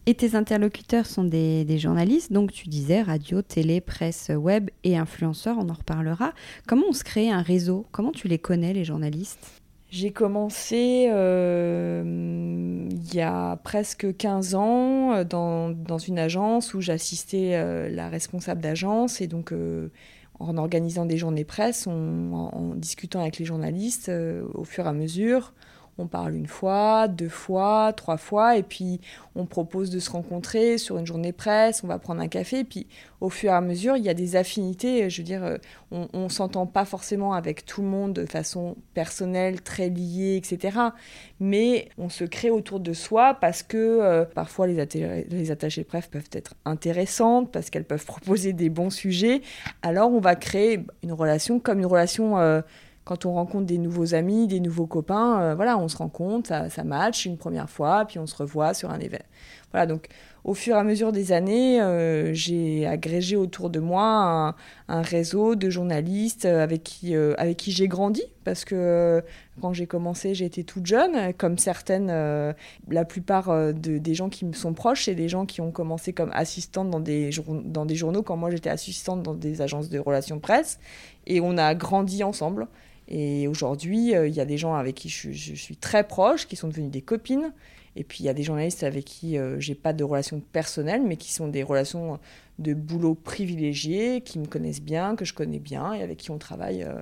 Et 0.06 0.14
tes 0.14 0.34
interlocuteurs 0.34 1.06
sont 1.06 1.24
des, 1.24 1.64
des, 1.64 1.78
journalistes, 1.78 2.32
donc 2.32 2.52
tu 2.52 2.68
disais 2.68 3.02
radio, 3.02 3.42
télé, 3.42 3.80
presse, 3.80 4.30
web 4.34 4.70
et 4.82 4.96
influenceurs, 4.96 5.56
on 5.58 5.68
en 5.68 5.74
reparlera. 5.74 6.32
Comment 6.66 6.86
on 6.90 6.92
se 6.92 7.04
crée 7.04 7.30
un 7.30 7.42
réseau? 7.42 7.86
Comment 7.92 8.12
tu 8.12 8.26
les 8.26 8.38
connais, 8.38 8.72
les 8.72 8.84
journalistes? 8.84 9.62
J'ai 9.88 10.11
commencé 10.11 11.07
euh, 11.11 12.88
il 12.90 13.14
y 13.14 13.20
a 13.20 13.57
presque 13.57 14.16
15 14.16 14.55
ans 14.55 15.25
dans, 15.25 15.70
dans 15.70 15.99
une 15.99 16.18
agence 16.18 16.75
où 16.75 16.81
j'assistais 16.81 17.90
la 17.90 18.09
responsable 18.09 18.61
d'agence. 18.61 19.20
Et 19.20 19.27
donc 19.27 19.55
en 20.38 20.57
organisant 20.59 21.07
des 21.07 21.16
journées 21.16 21.44
presse, 21.44 21.87
en, 21.87 22.75
discutant 22.75 23.20
avec 23.20 23.38
les 23.38 23.44
journalistes 23.44 24.11
au 24.55 24.64
fur 24.64 24.87
et 24.87 24.88
à 24.88 24.92
mesure, 24.92 25.53
on 25.98 26.06
parle 26.06 26.35
une 26.35 26.46
fois, 26.46 27.09
deux 27.09 27.28
fois, 27.28 27.92
trois 27.94 28.18
fois, 28.18 28.56
et 28.56 28.62
puis 28.62 29.00
on 29.35 29.46
propose 29.46 29.90
de 29.90 29.98
se 29.98 30.11
rencontrer 30.11 30.78
sur 30.78 30.98
une 30.98 31.06
journée 31.06 31.32
presse, 31.32 31.82
on 31.85 31.87
va 31.87 31.98
prendre 31.98 32.20
un 32.20 32.28
café, 32.28 32.61
et 32.61 32.64
puis 32.64 32.87
au 33.20 33.30
fur 33.30 33.50
et 33.50 33.54
à 33.54 33.61
mesure, 33.62 33.96
il 33.96 34.04
y 34.04 34.09
a 34.11 34.14
des 34.14 34.37
affinités. 34.37 35.09
Je 35.09 35.22
veux 35.22 35.24
dire, 35.24 35.42
euh, 35.42 35.56
on 35.90 36.24
ne 36.24 36.28
s'entend 36.28 36.66
pas 36.66 36.85
forcément 36.85 37.32
avec 37.32 37.64
tout 37.64 37.80
le 37.80 37.88
monde 37.88 38.12
de 38.12 38.26
façon 38.26 38.76
personnelle, 38.92 39.62
très 39.62 39.88
liée, 39.88 40.37
etc. 40.37 40.78
Mais 41.40 41.88
on 41.96 42.11
se 42.11 42.24
crée 42.24 42.50
autour 42.50 42.80
de 42.80 42.92
soi 42.92 43.35
parce 43.35 43.62
que 43.62 43.76
euh, 43.76 44.24
parfois 44.24 44.66
les, 44.66 44.74
les 44.85 45.85
presse 45.85 46.06
peuvent 46.09 46.28
être 46.32 46.54
intéressantes, 46.64 47.50
parce 47.50 47.70
qu'elles 47.70 47.85
peuvent 47.85 48.04
proposer 48.06 48.52
des 48.52 48.68
bons 48.68 48.90
sujets. 48.90 49.40
Alors 49.82 50.12
on 50.12 50.20
va 50.20 50.37
créer 50.37 50.85
une 51.02 51.12
relation 51.12 51.59
comme 51.59 51.78
une 51.78 51.87
relation... 51.87 52.38
Euh, 52.38 52.61
quand 53.07 53.25
on 53.25 53.35
rencontre 53.35 53.66
des 53.66 53.79
nouveaux 53.79 54.14
amis, 54.14 54.49
des 54.49 54.59
nouveaux 54.59 54.88
copains, 54.88 55.40
euh, 55.40 55.55
voilà, 55.55 55.79
on 55.79 55.87
se 55.87 55.97
rencontre, 55.97 56.49
ça, 56.49 56.69
ça 56.69 56.83
match 56.83 57.25
une 57.25 57.38
première 57.38 57.71
fois, 57.71 58.05
puis 58.05 58.19
on 58.19 58.27
se 58.27 58.35
revoit 58.35 58.75
sur 58.75 58.90
un 58.90 58.99
événement. 58.99 59.25
Voilà, 59.71 59.87
donc 59.87 60.09
au 60.42 60.55
fur 60.55 60.75
et 60.75 60.79
à 60.79 60.83
mesure 60.83 61.12
des 61.12 61.31
années, 61.31 61.81
euh, 61.81 62.35
j'ai 62.35 62.85
agrégé 62.85 63.37
autour 63.37 63.71
de 63.71 63.79
moi 63.79 64.57
un, 64.88 65.03
réseau 65.03 65.55
de 65.55 65.71
journalistes 65.71 66.47
euh, 66.47 66.64
avec 66.64 66.83
qui, 66.83 67.14
avec 67.14 67.57
qui 67.57 67.71
j'ai 67.71 67.87
grandi, 67.87 68.25
parce 68.42 68.64
que 68.64 69.23
quand 69.61 69.73
j'ai 69.73 69.87
commencé, 69.87 70.35
j'étais 70.35 70.64
toute 70.64 70.87
jeune, 70.87 71.33
comme 71.35 71.59
certaines, 71.59 72.09
la 72.09 73.05
plupart 73.05 73.73
des 73.73 74.14
gens 74.14 74.29
qui 74.29 74.45
me 74.45 74.53
sont 74.53 74.75
proches, 74.75 75.05
c'est 75.05 75.14
des 75.14 75.29
gens 75.29 75.47
qui 75.47 75.61
ont 75.61 75.71
commencé 75.71 76.12
comme 76.12 76.31
assistantes 76.33 76.90
dans 76.90 77.01
des, 77.01 77.31
dans 77.64 77.87
des 77.87 77.95
journaux, 77.95 78.23
quand 78.23 78.37
moi 78.37 78.51
j'étais 78.51 78.71
assistante 78.71 79.23
dans 79.23 79.35
des 79.35 79.62
agences 79.62 79.90
de 79.90 79.99
relations 80.01 80.40
presse, 80.40 80.81
et 81.27 81.40
on 81.40 81.57
a 81.57 81.73
grandi 81.77 82.25
ensemble. 82.25 82.66
Et 83.09 83.47
aujourd'hui, 83.47 84.14
euh, 84.14 84.29
il 84.29 84.35
y 84.35 84.40
a 84.40 84.45
des 84.45 84.59
gens 84.59 84.75
avec 84.75 84.95
qui 84.95 85.09
je, 85.09 85.31
suis 85.33 85.77
très 85.77 86.07
proche, 86.07 86.47
qui 86.47 86.57
sont 86.57 86.69
devenus 86.69 86.90
des 86.90 87.03
copines. 87.03 87.53
Et 87.99 88.05
puis 88.05 88.19
il 88.21 88.27
y 88.27 88.29
a 88.29 88.35
des 88.35 88.42
journalistes 88.42 88.83
avec 88.83 89.07
qui 89.07 89.38
euh, 89.38 89.59
j'ai 89.59 89.75
pas 89.75 89.95
de 89.95 90.05
relation 90.05 90.40
personnelle, 90.53 91.03
mais 91.03 91.16
qui 91.16 91.33
sont 91.33 91.49
des 91.49 91.62
relations 91.62 92.19
de 92.59 92.75
boulot 92.75 93.14
privilégiées, 93.14 94.21
qui 94.21 94.38
me 94.38 94.47
connaissent 94.47 94.83
bien, 94.83 95.16
que 95.16 95.25
je 95.25 95.33
connais 95.33 95.59
bien, 95.59 95.95
et 95.95 96.03
avec 96.03 96.19
qui 96.19 96.31
on 96.31 96.37
travaille 96.37 96.83
euh, 96.83 96.95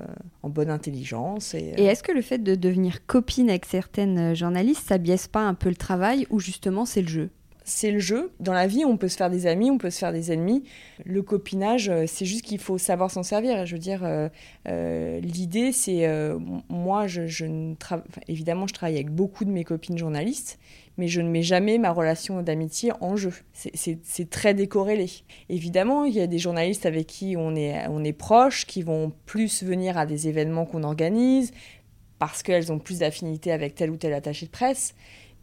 en 0.43 0.51
bonne 0.51 0.71
intelligence. 0.71 1.55
Et, 1.55 1.75
et 1.77 1.85
est-ce 1.85 2.03
que 2.05 2.13
le 2.13 2.23
fait 2.23 2.39
de 2.39 2.55
devenir 2.55 3.07
copine 3.07 3.51
avec 3.51 3.65
certaines 3.65 4.35
journalistes, 4.35 4.87
ça 4.87 4.99
biaise 4.99 5.27
pas 5.27 5.43
un 5.43 5.55
peu 5.55 5.69
le 5.69 5.77
travail, 5.77 6.27
ou 6.31 6.39
justement 6.39 6.85
c'est 6.85 7.03
le 7.03 7.09
jeu? 7.09 7.31
C'est 7.65 7.91
le 7.91 7.99
jeu. 7.99 8.31
Dans 8.41 8.53
la 8.53 8.67
vie, 8.67 8.85
on 8.85 8.99
peut 8.99 9.09
se 9.09 9.17
faire 9.17 9.31
des 9.31 9.47
amis, 9.47 9.71
on 9.71 9.79
peut 9.79 9.91
se 9.91 9.99
faire 9.99 10.13
des 10.13 10.31
ennemis. 10.31 10.65
Le 11.05 11.23
copinage, 11.23 11.89
euh, 11.89 12.05
c'est 12.07 12.27
juste 12.27 12.43
qu'il 12.45 12.59
faut 12.59 12.77
savoir 12.77 13.11
s'en 13.11 13.23
servir. 13.23 13.65
Je 13.65 13.73
veux 13.73 13.81
dire, 13.81 14.05
euh, 14.05 14.29
euh, 14.69 15.19
l'idée, 15.21 15.73
c'est 15.73 16.07
moi, 16.69 17.07
je, 17.07 17.23
évidemment, 18.29 18.67
je 18.67 18.75
travaille 18.75 18.97
avec 18.97 19.11
beaucoup 19.11 19.45
de 19.45 19.51
mes 19.51 19.65
copines 19.65 19.97
journalistes, 19.97 20.59
mais 20.99 21.09
je 21.09 21.23
ne 21.23 21.29
mets 21.29 21.43
jamais 21.43 21.79
ma 21.79 21.91
relation 21.91 22.43
d'amitié 22.43 22.93
en 23.01 23.17
jeu. 23.17 23.33
C'est 23.53 24.31
très 24.31 24.53
décorrélé. 24.53 25.11
Évidemment, 25.49 26.05
il 26.05 26.15
y 26.15 26.21
a 26.21 26.27
des 26.27 26.39
journalistes 26.39 26.85
avec 26.85 27.07
qui 27.07 27.35
on 27.37 27.57
est, 27.57 27.87
on 27.89 28.05
est 28.05 28.13
proche, 28.13 28.67
qui 28.67 28.83
vont 28.83 29.13
plus 29.25 29.63
venir 29.63 29.97
à 29.97 30.05
des 30.05 30.29
événements 30.29 30.67
qu'on 30.67 30.83
organise 30.83 31.53
parce 32.19 32.43
qu'elles 32.43 32.73
ont 32.73 32.79
plus 32.79 33.01
d'affinité 33.01 33.53
avec 33.53 33.75
tel 33.75 33.91
ou 33.91 33.97
tel 33.97 34.13
attaché 34.13 34.47
de 34.47 34.51
presse. 34.51 34.95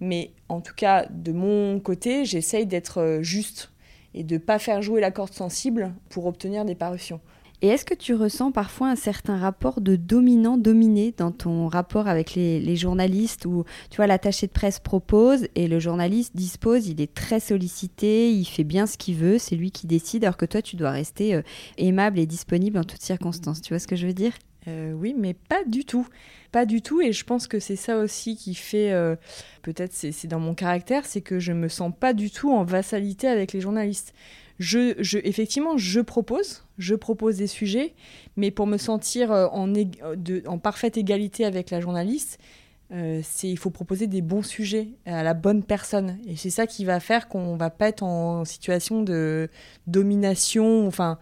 Mais 0.02 0.34
en 0.50 0.60
tout 0.60 0.74
cas, 0.76 1.06
de 1.10 1.32
mon 1.32 1.80
côté, 1.80 2.26
j'essaye 2.26 2.66
d'être 2.66 2.98
euh, 2.98 3.22
juste 3.22 3.72
et 4.14 4.24
de 4.24 4.34
ne 4.34 4.40
pas 4.40 4.60
faire 4.60 4.82
jouer 4.82 5.00
la 5.00 5.12
corde 5.12 5.34
sensible 5.34 5.94
pour 6.10 6.26
obtenir 6.26 6.66
des 6.66 6.76
parutions. 6.76 7.22
Et 7.64 7.68
est-ce 7.68 7.86
que 7.86 7.94
tu 7.94 8.16
ressens 8.16 8.52
parfois 8.52 8.90
un 8.90 8.96
certain 8.96 9.38
rapport 9.38 9.82
de 9.82 9.96
dominant-dominé 9.96 11.14
dans 11.16 11.32
ton 11.32 11.68
rapport 11.68 12.08
avec 12.08 12.34
les, 12.34 12.76
journalistes 12.76 13.46
où, 13.46 13.66
tu 13.92 13.98
vois, 13.98 14.08
l'attaché 14.08 14.48
de 14.48 14.52
presse 14.52 14.80
propose 14.80 15.48
et 15.54 15.68
le 15.68 15.80
journaliste 15.80 16.36
dispose, 16.36 16.88
il 16.88 17.00
est 17.00 17.14
très 17.14 17.40
sollicité, 17.40 18.34
il 18.34 18.46
fait 18.46 18.64
bien 18.64 18.88
ce 18.88 18.98
qu'il 18.98 19.16
veut, 19.16 19.38
c'est 19.38 19.56
lui 19.56 19.70
qui 19.70 19.86
décide, 19.86 20.24
alors 20.24 20.38
que 20.38 20.48
toi, 20.48 20.64
tu 20.64 20.76
dois 20.76 20.90
rester 20.90 21.36
euh, 21.36 21.44
aimable 21.78 22.18
et 22.18 22.26
disponible 22.26 22.80
en 22.80 22.84
toutes 22.84 23.04
circonstances. 23.04 23.62
Tu 23.62 23.74
vois 23.74 23.80
ce 23.80 23.88
que 23.88 23.96
je 23.96 24.08
veux 24.08 24.14
dire? 24.14 24.34
Euh, 24.68 24.92
oui, 24.94 25.16
mais 25.18 25.34
pas 25.34 25.64
du 25.66 25.86
tout. 25.86 26.08
Pas 26.52 26.66
du 26.66 26.82
tout. 26.82 27.02
Et 27.02 27.12
je 27.12 27.24
pense 27.24 27.48
que 27.48 27.60
c'est 27.60 27.76
ça 27.76 27.98
aussi 27.98 28.36
qui 28.36 28.54
fait, 28.54 28.92
euh, 28.92 29.16
peut-être 29.62 29.94
c'est 29.94 30.28
dans 30.28 30.40
mon 30.40 30.54
caractère, 30.54 31.06
c'est 31.06 31.22
que 31.22 31.40
je 31.40 31.54
me 31.54 31.68
sens 31.68 31.92
pas 31.98 32.14
du 32.14 32.30
tout 32.30 32.52
en 32.52 32.64
vassalité 32.64 33.28
avec 33.28 33.54
les 33.54 33.62
journalistes. 33.62 34.14
Je, 34.60 34.94
je, 35.00 35.18
effectivement, 35.24 35.78
je 35.78 36.02
propose, 36.02 36.66
je 36.78 36.94
propose 36.94 37.38
des 37.38 37.48
sujets, 37.48 37.96
mais 38.36 38.52
pour 38.52 38.68
me 38.68 38.78
sentir 38.78 39.32
euh, 39.32 39.48
en, 39.48 40.60
parfaite 40.60 40.98
égalité 40.98 41.46
avec 41.46 41.72
la 41.72 41.82
journaliste, 41.82 42.38
il 42.92 43.58
faut 43.58 43.70
proposer 43.70 44.06
des 44.08 44.22
bons 44.22 44.44
sujets 44.44 44.90
à 45.06 45.24
la 45.24 45.34
bonne 45.34 45.64
personne. 45.64 46.20
Et 46.28 46.36
c'est 46.36 46.50
ça 46.50 46.68
qui 46.68 46.84
va 46.84 47.00
faire 47.00 47.30
qu'on 47.30 47.56
va 47.56 47.70
pas 47.70 47.88
être 47.88 48.04
en 48.04 48.44
situation 48.44 49.02
de 49.02 49.50
domination. 49.88 50.86
Enfin, 50.88 51.18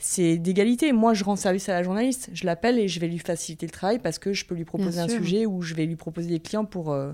c'est 0.00 0.38
d'égalité. 0.38 0.92
Moi, 0.92 1.12
je 1.12 1.22
rends 1.24 1.36
service 1.36 1.68
à 1.68 1.74
la 1.74 1.82
journaliste. 1.82 2.30
Je 2.32 2.46
l'appelle 2.46 2.78
et 2.78 2.88
je 2.88 2.98
vais 3.00 3.06
lui 3.06 3.18
faciliter 3.18 3.66
le 3.66 3.70
travail 3.70 3.98
parce 3.98 4.18
que 4.18 4.32
je 4.32 4.46
peux 4.46 4.54
lui 4.54 4.64
proposer 4.64 4.98
un 4.98 5.08
sujet 5.08 5.46
ou 5.46 5.60
je 5.60 5.74
vais 5.74 5.84
lui 5.84 5.96
proposer 5.96 6.28
des 6.28 6.40
clients 6.40 6.64
pour. 6.64 6.90
Euh, 6.90 7.12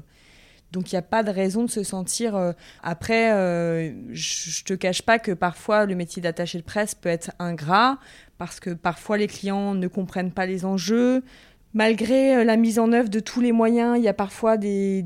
donc, 0.72 0.92
il 0.92 0.94
n'y 0.94 0.98
a 0.98 1.02
pas 1.02 1.22
de 1.22 1.30
raison 1.30 1.64
de 1.64 1.70
se 1.70 1.82
sentir. 1.82 2.36
Euh, 2.36 2.52
Après, 2.82 3.32
euh, 3.32 3.92
je 4.12 4.62
te 4.62 4.74
cache 4.74 5.02
pas 5.02 5.18
que 5.18 5.32
parfois, 5.32 5.84
le 5.84 5.96
métier 5.96 6.22
d'attaché 6.22 6.58
de 6.58 6.64
presse 6.64 6.94
peut 6.94 7.08
être 7.08 7.32
ingrat 7.40 7.98
parce 8.38 8.60
que 8.60 8.70
parfois, 8.70 9.16
les 9.16 9.26
clients 9.26 9.74
ne 9.74 9.88
comprennent 9.88 10.32
pas 10.32 10.46
les 10.46 10.64
enjeux 10.64 11.24
malgré 11.76 12.36
euh, 12.36 12.44
la 12.44 12.56
mise 12.56 12.78
en 12.78 12.90
œuvre 12.90 13.10
de 13.10 13.20
tous 13.20 13.42
les 13.42 13.52
moyens, 13.52 13.98
il 13.98 14.02
y 14.02 14.08
a 14.08 14.14
parfois 14.14 14.56
des, 14.56 15.04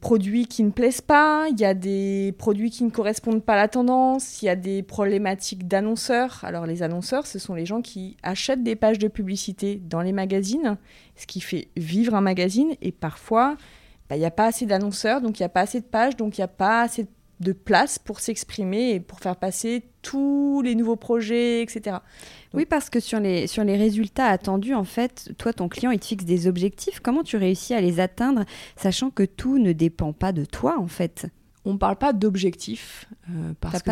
produits 0.00 0.46
qui 0.46 0.62
ne 0.62 0.70
plaisent 0.70 1.00
pas, 1.00 1.48
il 1.50 1.58
y 1.58 1.64
a 1.64 1.74
des 1.74 2.34
produits 2.38 2.70
qui 2.70 2.84
ne 2.84 2.90
correspondent 2.90 3.42
pas 3.42 3.54
à 3.54 3.56
la 3.56 3.68
tendance, 3.68 4.40
il 4.40 4.44
y 4.44 4.48
a 4.48 4.54
des 4.54 4.84
problématiques 4.84 5.66
d'annonceurs. 5.66 6.40
Alors 6.44 6.66
les 6.66 6.84
annonceurs, 6.84 7.26
ce 7.26 7.40
sont 7.40 7.54
les 7.54 7.66
gens 7.66 7.82
qui 7.82 8.16
achètent 8.22 8.62
des 8.62 8.76
pages 8.76 9.00
de 9.00 9.08
publicité 9.08 9.82
dans 9.84 10.02
les 10.02 10.12
magazines, 10.12 10.78
ce 11.16 11.26
qui 11.26 11.40
fait 11.40 11.66
vivre 11.76 12.14
un 12.14 12.20
magazine, 12.20 12.76
et 12.80 12.92
parfois, 12.92 13.56
bah, 14.08 14.14
il 14.14 14.20
n'y 14.20 14.24
a 14.24 14.30
pas 14.30 14.46
assez 14.46 14.66
d'annonceurs, 14.66 15.20
donc 15.20 15.40
il 15.40 15.42
n'y 15.42 15.46
a 15.46 15.50
pas 15.50 15.62
assez 15.62 15.80
de 15.80 15.86
pages, 15.86 16.16
donc 16.16 16.38
il 16.38 16.42
n'y 16.42 16.44
a 16.44 16.48
pas 16.48 16.82
assez 16.82 17.02
de 17.02 17.08
de 17.40 17.52
place 17.52 17.98
pour 17.98 18.20
s'exprimer 18.20 18.92
et 18.92 19.00
pour 19.00 19.20
faire 19.20 19.36
passer 19.36 19.84
tous 20.02 20.62
les 20.62 20.74
nouveaux 20.74 20.96
projets, 20.96 21.62
etc. 21.62 21.98
oui, 22.54 22.64
parce 22.64 22.88
que 22.88 23.00
sur 23.00 23.20
les, 23.20 23.46
sur 23.46 23.64
les 23.64 23.76
résultats 23.76 24.26
attendus, 24.26 24.74
en 24.74 24.84
fait, 24.84 25.32
toi, 25.36 25.52
ton 25.52 25.68
client, 25.68 25.90
il 25.90 25.98
te 25.98 26.06
fixe 26.06 26.24
des 26.24 26.46
objectifs. 26.46 27.00
Comment 27.00 27.22
tu 27.22 27.36
réussis 27.36 27.74
à 27.74 27.80
les 27.80 28.00
atteindre, 28.00 28.44
sachant 28.76 29.10
que 29.10 29.24
tout 29.24 29.58
ne 29.58 29.72
dépend 29.72 30.12
pas 30.12 30.32
de 30.32 30.44
toi, 30.44 30.78
en 30.78 30.86
fait? 30.86 31.26
On 31.64 31.74
ne 31.74 31.78
parle 31.78 31.96
pas 31.96 32.12
d'objectifs, 32.12 33.06
euh, 33.28 33.52
parce 33.60 33.82
que 33.82 33.90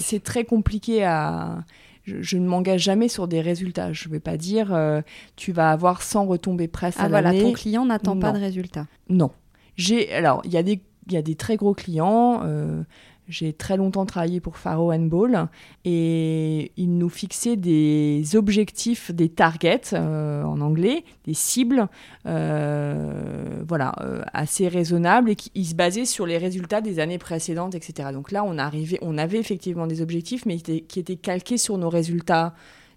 c'est 0.00 0.22
très, 0.22 0.44
compliqué 0.44 1.04
à... 1.04 1.64
Je, 2.02 2.36
ne 2.36 2.46
m'engage 2.46 2.82
jamais 2.82 3.08
sur 3.08 3.28
des 3.28 3.40
résultats. 3.40 3.94
Je 3.94 4.08
ne 4.08 4.12
vais 4.12 4.20
pas 4.20 4.36
dire 4.36 4.74
euh, 4.74 5.00
tu 5.36 5.52
vas 5.52 5.70
avoir 5.70 6.02
100 6.02 6.26
retombées 6.26 6.68
presse 6.68 6.96
ah, 6.98 7.04
à 7.04 7.08
voilà, 7.08 7.32
ton 7.32 7.52
client 7.52 7.86
n'attend 7.86 8.18
pas 8.18 8.32
de 8.32 8.38
résultats. 8.38 8.86
Non. 9.08 9.30
J'ai 9.76 10.12
alors 10.12 10.42
il 10.44 10.52
y 10.52 10.58
a 10.58 10.62
des 10.62 10.82
y 11.12 11.16
a 11.16 11.22
des 11.22 11.34
très 11.34 11.56
gros 11.56 11.74
clients. 11.74 12.40
Euh, 12.44 12.82
j'ai 13.26 13.54
très 13.54 13.78
longtemps 13.78 14.04
travaillé 14.04 14.38
pour 14.40 14.58
Faro 14.58 14.92
Ball 14.98 15.48
et 15.86 16.72
ils 16.76 16.98
nous 16.98 17.08
fixaient 17.08 17.56
des 17.56 18.36
objectifs, 18.36 19.10
des 19.12 19.30
targets 19.30 19.94
euh, 19.94 20.42
en 20.42 20.60
anglais, 20.60 21.04
des 21.24 21.32
cibles, 21.32 21.88
euh, 22.26 23.62
voilà, 23.66 23.94
assez 24.34 24.68
raisonnables 24.68 25.30
et 25.30 25.36
qui 25.36 25.64
se 25.64 25.74
basaient 25.74 26.04
sur 26.04 26.26
les 26.26 26.36
résultats 26.36 26.82
des 26.82 26.98
années 26.98 27.16
précédentes, 27.16 27.74
etc. 27.74 28.10
Donc 28.12 28.30
là, 28.30 28.44
on, 28.44 28.58
arrivait, 28.58 28.98
on 29.00 29.16
avait 29.16 29.38
effectivement 29.38 29.86
des 29.86 30.02
objectifs, 30.02 30.44
mais 30.44 30.58
qui 30.58 31.00
étaient 31.00 31.16
calqués 31.16 31.56
sur 31.56 31.78
nos 31.78 31.88
résultats. 31.88 32.54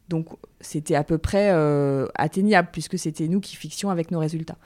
Donc 0.09 0.27
c'était 0.59 0.95
à 0.95 1.05
peu 1.05 1.17
près 1.17 1.51
atteignable 2.15 2.67
puisque 2.73 2.99
c'était 2.99 3.29
nous 3.29 3.39
qui 3.39 3.55
fixions 3.55 3.89
avec 3.89 4.11
nos 4.11 4.19
résultats. 4.19 4.57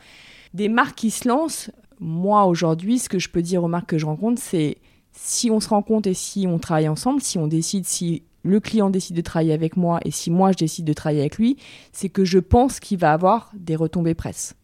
Des 0.55 0.69
marques 0.69 0.95
qui 0.95 1.11
se 1.11 1.27
lancent, 1.27 1.71
moi, 2.01 2.45
aujourd'hui, 2.45 2.97
ce 2.97 3.07
que 3.07 3.19
je 3.19 3.29
peux 3.29 3.43
dire 3.43 3.63
aux 3.63 3.67
marques 3.67 3.89
que 3.89 3.99
je 3.99 4.07
rencontre, 4.07 4.41
c'est 4.41 4.77
si 5.13 5.51
on 5.51 5.59
se 5.59 5.69
rencontre 5.69 6.09
et 6.09 6.15
si 6.15 6.47
on 6.47 6.57
travaille 6.57 6.89
ensemble, 6.89 7.21
si 7.21 7.37
on 7.37 7.47
décide, 7.47 7.85
si 7.85 8.23
le 8.43 8.59
client 8.59 8.89
décide 8.89 9.15
de 9.15 9.21
travailler 9.21 9.53
avec 9.53 9.77
moi 9.77 9.99
et 10.03 10.09
si 10.09 10.31
moi 10.31 10.51
je 10.51 10.57
décide 10.57 10.85
de 10.85 10.93
travailler 10.93 11.21
avec 11.21 11.37
lui, 11.37 11.57
c'est 11.91 12.09
que 12.09 12.25
je 12.25 12.39
pense 12.39 12.79
qu'il 12.79 12.97
va 12.97 13.13
avoir 13.13 13.51
des 13.53 13.75
retombées 13.75 14.15
presse. 14.15 14.55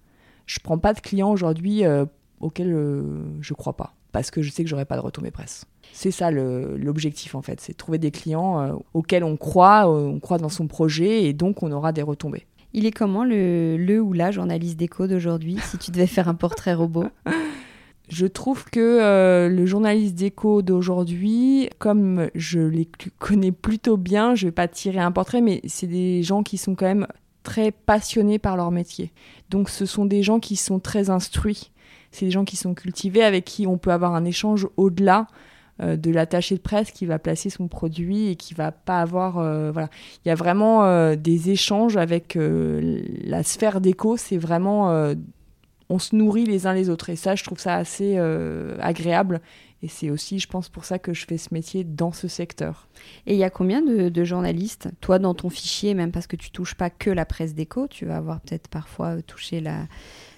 Je 0.48 0.60
prends 0.64 0.80
pas 0.80 0.94
de 0.94 1.00
clients 1.00 1.32
aujourd'hui 1.32 1.86
euh, 1.86 2.06
auxquels 2.40 2.74
euh, 2.74 3.22
je 3.40 3.54
crois 3.54 3.78
pas 3.78 3.94
parce 4.12 4.32
que 4.32 4.42
je 4.42 4.50
sais 4.50 4.64
que 4.64 4.70
j'aurai 4.70 4.86
pas 4.86 4.96
de 4.96 5.02
retombées 5.02 5.30
presse. 5.30 5.66
C'est 5.94 6.12
ça 6.12 6.32
l'objectif 6.32 7.36
en 7.36 7.44
fait, 7.44 7.62
c'est 7.62 7.76
trouver 7.76 8.00
des 8.00 8.10
clients 8.10 8.60
euh, 8.62 8.74
auxquels 8.96 9.24
on 9.24 9.38
croit, 9.38 9.88
on 9.88 10.20
croit 10.20 10.40
dans 10.40 10.50
son 10.50 10.68
projet 10.68 11.26
et 11.26 11.34
donc 11.34 11.62
on 11.62 11.72
aura 11.72 11.92
des 11.92 12.02
retombées. 12.02 12.48
Il 12.74 12.86
est 12.86 12.92
comment 12.92 13.24
le, 13.24 13.78
le 13.78 14.02
ou 14.02 14.14
la 14.14 14.32
journaliste 14.32 14.78
d'écho 14.78 15.08
d'aujourd'hui, 15.08 15.58
si 15.64 15.78
tu 15.78 15.92
devais 15.92 16.08
faire 16.08 16.28
un 16.28 16.36
portrait 16.36 16.74
robot? 16.74 17.06
Je 18.10 18.26
trouve 18.26 18.64
que 18.66 18.80
euh, 18.80 19.50
le 19.50 19.66
journaliste 19.66 20.16
d'écho 20.16 20.62
d'aujourd'hui, 20.62 21.70
comme 21.78 22.30
je 22.36 22.60
les 22.60 22.88
connais 23.20 23.52
plutôt 23.52 23.98
bien, 23.98 24.34
je 24.34 24.48
vais 24.48 24.52
pas 24.54 24.70
tirer 24.70 25.00
un 25.00 25.12
portrait, 25.12 25.42
mais 25.42 25.60
c'est 25.68 25.88
des 25.88 26.24
gens 26.24 26.42
qui 26.42 26.58
sont 26.58 26.76
quand 26.76 26.86
même 26.86 27.08
très 27.44 27.72
passionnés 27.72 28.40
par 28.40 28.56
leur 28.56 28.72
métier. 28.72 29.12
Donc 29.50 29.70
ce 29.70 29.86
sont 29.86 30.06
des 30.06 30.24
gens 30.24 30.40
qui 30.40 30.56
sont 30.56 30.80
très 30.80 31.10
instruits. 31.10 31.72
C'est 32.12 32.26
des 32.26 32.32
gens 32.32 32.46
qui 32.46 32.56
sont 32.56 32.74
cultivés, 32.74 33.24
avec 33.24 33.44
qui 33.44 33.68
on 33.68 33.78
peut 33.78 33.92
avoir 33.92 34.16
un 34.16 34.24
échange 34.24 34.68
au-delà 34.78 35.28
de 35.80 36.12
l'attaché 36.12 36.56
de 36.56 36.62
presse 36.62 36.92
qui 36.92 37.06
va 37.06 37.20
placer 37.20 37.50
son 37.50 37.68
produit 37.68 38.30
et 38.30 38.36
qui 38.36 38.54
va 38.54 38.72
pas 38.72 39.02
avoir 39.02 39.38
euh, 39.38 39.72
voilà 39.72 39.90
il 40.26 40.30
y 40.30 40.32
a 40.32 40.36
vraiment 40.36 41.16
des 41.16 41.50
échanges 41.50 41.98
avec 41.98 42.38
la 42.38 43.44
sphère 43.44 43.82
d'écho 43.82 44.18
c'est 44.18 44.38
vraiment 44.38 45.14
on 45.90 46.00
se 46.00 46.16
nourrit 46.16 46.46
les 46.46 46.68
uns 46.68 46.74
les 46.74 46.90
autres. 46.90 47.10
Et 47.10 47.16
ça, 47.16 47.36
je 47.36 47.44
trouve 47.44 47.60
ça 47.60 47.76
assez 47.76 48.16
euh, 48.18 48.76
agréable. 48.80 49.42
Et 49.84 49.88
c'est 49.88 50.10
aussi, 50.10 50.40
je 50.40 50.48
pense, 50.48 50.70
pour 50.70 50.86
ça 50.86 50.98
que 50.98 51.14
je 51.14 51.26
fais 51.26 51.38
ce 51.38 51.54
métier 51.54 51.84
dans 51.84 52.12
ce 52.12 52.28
secteur. 52.28 52.88
Et 53.28 53.34
il 53.34 53.38
y 53.38 53.44
a 53.44 53.52
combien 53.52 53.82
de, 53.84 54.24
journalistes 54.24 54.90
Toi, 55.02 55.20
dans 55.20 55.36
ton 55.36 55.50
fichier, 55.50 55.94
même 55.94 56.12
parce 56.12 56.26
que 56.26 56.36
tu 56.36 56.50
touches 56.50 56.74
pas 56.74 56.90
que 56.90 57.12
la 57.12 57.26
presse 57.26 57.54
d'écho, 57.54 57.88
tu 57.88 58.06
vas 58.06 58.18
avoir 58.18 58.42
peut-être 58.42 58.70
parfois 58.70 59.22
touché 59.22 59.62
la, 59.62 59.82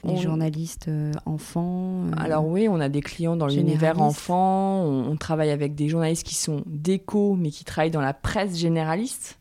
les 0.04 0.18
journalistes 0.18 0.90
euh, 0.90 1.14
enfants. 1.26 2.08
Euh, 2.08 2.12
Alors 2.18 2.46
oui, 2.46 2.68
on 2.68 2.82
a 2.82 2.90
des 2.90 3.02
clients 3.02 3.38
dans 3.38 3.48
l'univers 3.48 4.02
enfant. 4.02 4.84
on, 4.84 5.16
travaille 5.16 5.52
avec 5.52 5.74
des 5.74 5.88
journalistes 5.88 6.26
qui 6.26 6.36
sont 6.36 6.64
d'écho, 6.66 7.36
mais 7.36 7.50
qui 7.50 7.64
travaillent 7.64 7.92
dans 7.92 8.02
la 8.02 8.14
presse 8.14 8.58
généraliste. 8.58 9.40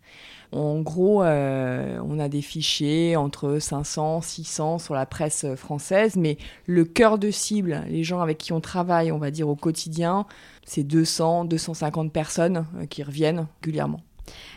En 0.50 0.80
gros, 0.80 1.22
euh, 1.22 1.98
on 2.02 2.18
a 2.18 2.28
des 2.28 2.40
fichiers 2.40 3.16
entre 3.16 3.58
500, 3.58 4.22
600 4.22 4.78
sur 4.78 4.94
la 4.94 5.04
presse 5.04 5.44
française, 5.56 6.16
mais 6.16 6.38
le 6.66 6.84
cœur 6.84 7.18
de 7.18 7.30
cible, 7.30 7.84
les 7.88 8.02
gens 8.02 8.20
avec 8.20 8.38
qui 8.38 8.52
on 8.54 8.60
travaille, 8.60 9.12
on 9.12 9.18
va 9.18 9.30
dire 9.30 9.48
au 9.48 9.56
quotidien, 9.56 10.26
c'est 10.64 10.84
200, 10.84 11.44
250 11.44 12.12
personnes 12.12 12.66
euh, 12.76 12.86
qui 12.86 13.02
reviennent 13.02 13.46
régulièrement. 13.62 14.00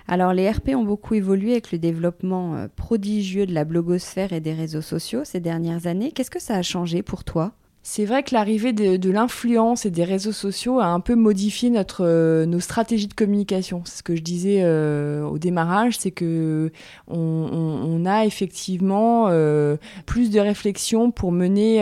Alors 0.07 0.33
les 0.33 0.49
RP 0.49 0.69
ont 0.69 0.83
beaucoup 0.83 1.13
évolué 1.13 1.51
avec 1.51 1.71
le 1.71 1.77
développement 1.77 2.55
euh, 2.55 2.67
prodigieux 2.73 3.45
de 3.45 3.53
la 3.53 3.65
blogosphère 3.65 4.33
et 4.33 4.39
des 4.39 4.53
réseaux 4.53 4.81
sociaux 4.81 5.23
ces 5.25 5.39
dernières 5.39 5.87
années. 5.87 6.11
Qu'est-ce 6.11 6.31
que 6.31 6.41
ça 6.41 6.55
a 6.55 6.61
changé 6.61 7.03
pour 7.03 7.23
toi? 7.23 7.53
C'est 7.83 8.05
vrai 8.05 8.21
que 8.21 8.35
l'arrivée 8.35 8.73
de, 8.73 9.09
l'influence 9.09 9.87
et 9.87 9.91
des 9.91 10.03
réseaux 10.03 10.31
sociaux 10.31 10.79
a 10.79 10.85
un 10.85 10.99
peu 10.99 11.15
modifié 11.15 11.71
notre, 11.71 12.05
euh, 12.05 12.45
nos 12.45 12.59
stratégies 12.59 13.07
de 13.07 13.13
communication. 13.15 13.81
C'est 13.85 13.97
ce 13.97 14.03
que 14.03 14.15
je 14.15 14.21
disais 14.21 14.59
euh, 14.61 15.23
au 15.23 15.39
démarrage, 15.39 15.97
c'est 15.97 16.11
que 16.11 16.71
on, 17.07 18.05
a 18.05 18.25
effectivement 18.25 19.27
euh, 19.29 19.77
plus 20.05 20.31
de 20.31 20.39
réflexion 20.39 21.11
pour 21.11 21.31
mener 21.31 21.81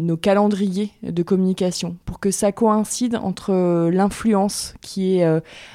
nos 0.00 0.16
calendriers 0.16 0.90
de 1.02 1.22
communication, 1.22 1.96
pour 2.04 2.20
que 2.20 2.30
ça 2.30 2.52
coïncide 2.52 3.16
entre 3.16 3.90
l'influence 3.90 4.74
qui 4.80 5.18
est 5.18 5.24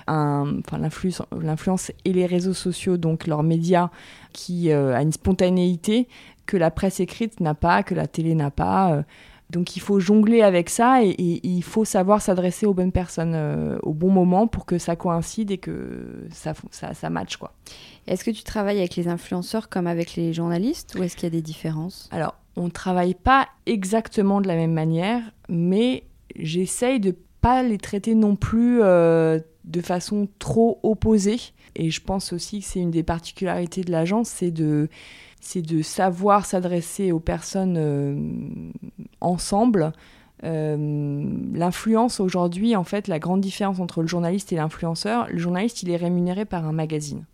un, 0.07 0.59
enfin 0.59 0.77
l'influence 0.77 1.91
et 2.05 2.13
les 2.13 2.25
réseaux 2.25 2.53
sociaux, 2.53 2.97
donc 2.97 3.27
leurs 3.27 3.43
médias, 3.43 3.89
qui 4.31 4.71
a 4.71 5.01
une 5.01 5.11
spontanéité 5.11 6.07
que 6.51 6.57
la 6.57 6.69
presse 6.69 6.99
écrite 6.99 7.39
n'a 7.39 7.53
pas, 7.53 7.81
que 7.81 7.95
la 7.95 8.07
télé 8.07 8.35
n'a 8.35 8.51
pas. 8.51 8.91
Euh. 8.91 9.03
Donc 9.51 9.77
il 9.77 9.79
faut 9.79 10.01
jongler 10.01 10.41
avec 10.41 10.69
ça 10.69 11.01
et, 11.01 11.15
il 11.17 11.63
faut 11.63 11.85
savoir 11.85 12.21
s'adresser 12.21 12.65
aux 12.65 12.73
bonnes 12.73 12.91
personnes 12.91 13.33
euh, 13.35 13.77
au 13.83 13.93
bon 13.93 14.09
moment 14.09 14.47
pour 14.47 14.65
que 14.65 14.77
ça 14.77 14.97
coïncide 14.97 15.49
et 15.51 15.57
que 15.57 16.27
ça, 16.29 16.53
ça, 16.69 16.93
ça 16.93 17.09
matche. 17.09 17.37
quoi. 17.37 17.53
Est-ce 18.05 18.25
que 18.25 18.31
tu 18.31 18.43
travailles 18.43 18.79
avec 18.79 18.97
les 18.97 19.07
influenceurs 19.07 19.69
comme 19.69 19.87
avec 19.87 20.15
les 20.15 20.33
journalistes 20.33 20.95
ou 20.99 21.03
est-ce 21.03 21.15
qu'il 21.15 21.23
y 21.23 21.27
a 21.27 21.29
des 21.31 21.41
différences? 21.41 22.09
Alors, 22.11 22.35
on 22.57 22.65
ne 22.65 22.69
travaille 22.69 23.15
pas 23.15 23.47
exactement 23.65 24.41
de 24.41 24.47
la 24.47 24.55
même 24.55 24.73
manière, 24.73 25.21
mais 25.47 26.03
j'essaye 26.35 26.99
de 26.99 27.15
pas 27.39 27.63
les 27.63 27.77
traiter 27.77 28.13
non 28.13 28.35
plus 28.35 28.81
euh, 28.81 29.39
de 29.63 29.81
façon 29.81 30.27
trop 30.37 30.79
opposée. 30.83 31.39
Et 31.75 31.89
je 31.91 32.01
pense 32.01 32.33
aussi 32.33 32.59
que 32.59 32.65
c'est 32.65 32.81
une 32.81 32.91
des 32.91 33.03
particularités 33.03 33.83
de 33.83 33.91
l'agence, 33.91 34.27
c'est 34.27 34.51
de 34.51 34.89
c'est 35.41 35.63
de 35.63 35.81
savoir 35.81 36.45
s'adresser 36.45 37.11
aux 37.11 37.19
personnes 37.19 37.75
euh, 37.77 38.71
ensemble. 39.19 39.91
Euh, 40.43 41.25
l'influence 41.53 42.19
aujourd'hui, 42.19 42.75
en 42.75 42.83
fait, 42.83 43.07
la 43.07 43.19
grande 43.19 43.41
différence 43.41 43.79
entre 43.79 44.01
le 44.01 44.07
journaliste 44.07 44.53
et 44.53 44.55
l'influenceur, 44.55 45.27
le 45.29 45.39
journaliste, 45.39 45.83
il 45.83 45.89
est 45.89 45.97
rémunéré 45.97 46.45
par 46.45 46.65
un 46.65 46.71
magazine. 46.71 47.25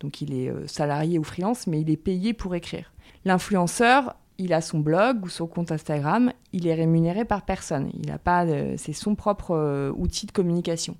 Donc 0.00 0.20
il 0.20 0.32
est 0.32 0.48
euh, 0.48 0.66
salarié 0.68 1.18
ou 1.18 1.24
freelance, 1.24 1.66
mais 1.66 1.80
il 1.80 1.90
est 1.90 1.96
payé 1.96 2.32
pour 2.32 2.54
écrire. 2.54 2.92
L'influenceur, 3.24 4.14
il 4.38 4.52
a 4.52 4.60
son 4.60 4.78
blog 4.78 5.24
ou 5.24 5.28
son 5.28 5.48
compte 5.48 5.72
Instagram, 5.72 6.32
il 6.52 6.68
est 6.68 6.74
rémunéré 6.74 7.24
par 7.24 7.42
personne. 7.42 7.90
Il 8.00 8.12
a 8.12 8.18
pas, 8.18 8.46
c'est 8.76 8.92
son 8.92 9.16
propre 9.16 9.92
outil 9.96 10.26
de 10.26 10.32
communication. 10.32 10.96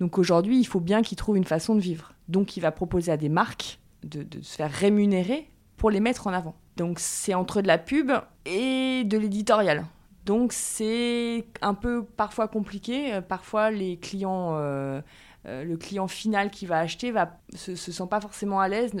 Donc 0.00 0.18
aujourd'hui, 0.18 0.58
il 0.58 0.64
faut 0.64 0.80
bien 0.80 1.00
qu'il 1.00 1.16
trouve 1.16 1.36
une 1.36 1.44
façon 1.44 1.74
de 1.74 1.80
vivre. 1.80 2.12
Donc 2.28 2.56
il 2.56 2.60
va 2.60 2.72
proposer 2.72 3.12
à 3.12 3.16
des 3.16 3.28
marques 3.28 3.78
de 4.02 4.26
se 4.42 4.56
faire 4.56 4.70
rémunérer 4.70 5.51
pour 5.82 5.90
les 5.90 5.98
mettre 5.98 6.28
en 6.28 6.32
avant. 6.32 6.54
Donc 6.76 7.00
c'est 7.00 7.34
entre 7.34 7.60
de 7.60 7.66
la 7.66 7.76
pub 7.76 8.12
et 8.46 9.02
de 9.02 9.18
l'éditorial. 9.18 9.84
Donc 10.24 10.52
c'est 10.52 11.44
un 11.60 11.74
peu 11.74 12.04
parfois 12.04 12.46
compliqué. 12.46 13.14
Euh, 13.14 13.20
parfois 13.20 13.72
les 13.72 13.96
clients, 13.96 14.52
euh, 14.52 15.00
euh, 15.48 15.64
le 15.64 15.76
client 15.76 16.06
final 16.06 16.50
qui 16.50 16.66
va 16.66 16.78
acheter 16.78 17.10
va 17.10 17.36
se, 17.56 17.74
se 17.74 17.90
sent 17.90 18.06
pas 18.08 18.20
forcément 18.20 18.60
à 18.60 18.68
l'aise. 18.68 18.92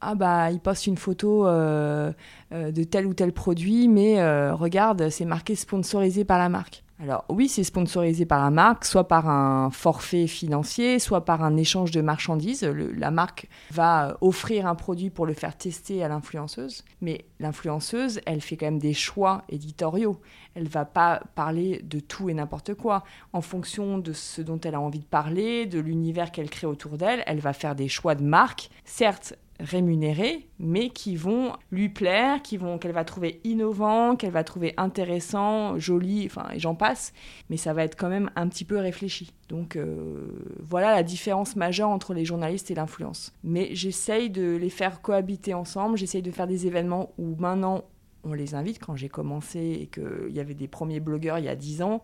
Ah 0.00 0.16
bah 0.16 0.50
il 0.50 0.58
poste 0.58 0.88
une 0.88 0.96
photo 0.96 1.44
de 1.46 2.82
tel 2.82 3.06
ou 3.06 3.14
tel 3.14 3.32
produit, 3.32 3.86
mais 3.86 4.50
regarde 4.50 5.08
c'est 5.08 5.24
marqué 5.24 5.54
sponsorisé 5.54 6.24
par 6.24 6.38
la 6.38 6.48
marque. 6.48 6.81
Alors 7.02 7.24
oui, 7.28 7.48
c'est 7.48 7.64
sponsorisé 7.64 8.26
par 8.26 8.40
la 8.40 8.50
marque, 8.50 8.84
soit 8.84 9.08
par 9.08 9.28
un 9.28 9.70
forfait 9.72 10.28
financier, 10.28 11.00
soit 11.00 11.24
par 11.24 11.42
un 11.42 11.56
échange 11.56 11.90
de 11.90 12.00
marchandises. 12.00 12.62
la 12.62 13.10
marque 13.10 13.48
va 13.72 14.16
offrir 14.20 14.68
un 14.68 14.76
produit 14.76 15.10
pour 15.10 15.26
le 15.26 15.34
faire 15.34 15.56
tester 15.56 16.04
à 16.04 16.08
l'influenceuse, 16.08 16.84
mais 17.00 17.24
l'influenceuse, 17.40 18.20
elle 18.24 18.40
fait 18.40 18.56
quand 18.56 18.66
même 18.66 18.78
des 18.78 18.94
choix 18.94 19.42
éditoriaux. 19.48 20.20
Elle 20.54 20.68
va 20.68 20.84
pas 20.84 21.24
parler 21.34 21.80
de 21.82 21.98
tout 21.98 22.30
et 22.30 22.34
n'importe 22.34 22.74
quoi. 22.74 23.02
En 23.32 23.40
fonction 23.40 23.98
de 23.98 24.12
ce 24.12 24.40
dont 24.40 24.60
elle 24.60 24.76
a 24.76 24.80
envie 24.80 25.00
de 25.00 25.04
parler, 25.04 25.66
de 25.66 25.80
l'univers 25.80 26.30
qu'elle 26.30 26.50
crée 26.50 26.68
autour 26.68 26.98
d'elle, 26.98 27.24
elle 27.26 27.40
va 27.40 27.52
faire 27.52 27.74
des 27.74 27.88
choix 27.88 28.14
de 28.14 28.22
marque. 28.22 28.70
Certes, 28.84 29.34
rémunérés, 29.62 30.48
mais 30.58 30.90
qui 30.90 31.16
vont 31.16 31.52
lui 31.70 31.88
plaire, 31.88 32.42
qui 32.42 32.56
vont 32.56 32.78
qu'elle 32.78 32.92
va 32.92 33.04
trouver 33.04 33.40
innovant, 33.44 34.16
qu'elle 34.16 34.32
va 34.32 34.44
trouver 34.44 34.74
intéressant, 34.76 35.78
joli, 35.78 36.26
enfin 36.26 36.48
et 36.52 36.58
j'en 36.58 36.74
passe, 36.74 37.12
mais 37.48 37.56
ça 37.56 37.72
va 37.72 37.84
être 37.84 37.96
quand 37.96 38.08
même 38.08 38.30
un 38.36 38.48
petit 38.48 38.64
peu 38.64 38.76
réfléchi. 38.78 39.32
Donc 39.48 39.76
euh, 39.76 40.26
voilà 40.60 40.92
la 40.92 41.02
différence 41.02 41.56
majeure 41.56 41.88
entre 41.88 42.12
les 42.12 42.24
journalistes 42.24 42.70
et 42.70 42.74
l'influence. 42.74 43.32
Mais 43.44 43.68
j'essaye 43.74 44.30
de 44.30 44.56
les 44.56 44.70
faire 44.70 45.00
cohabiter 45.00 45.54
ensemble, 45.54 45.96
j'essaye 45.96 46.22
de 46.22 46.30
faire 46.30 46.46
des 46.46 46.66
événements 46.66 47.12
où 47.16 47.36
maintenant 47.38 47.84
on 48.24 48.32
les 48.34 48.54
invite. 48.54 48.78
Quand 48.78 48.96
j'ai 48.96 49.08
commencé 49.08 49.60
et 49.82 49.86
qu'il 49.86 50.34
y 50.34 50.40
avait 50.40 50.54
des 50.54 50.68
premiers 50.68 51.00
blogueurs 51.00 51.38
il 51.38 51.44
y 51.44 51.48
a 51.48 51.56
10 51.56 51.82
ans, 51.82 52.02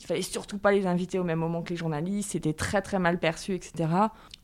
il 0.00 0.06
fallait 0.06 0.22
surtout 0.22 0.58
pas 0.58 0.72
les 0.72 0.86
inviter 0.86 1.18
au 1.18 1.24
même 1.24 1.38
moment 1.38 1.62
que 1.62 1.70
les 1.70 1.76
journalistes, 1.76 2.32
c'était 2.32 2.52
très 2.52 2.82
très 2.82 2.98
mal 2.98 3.18
perçu, 3.18 3.54
etc. 3.54 3.88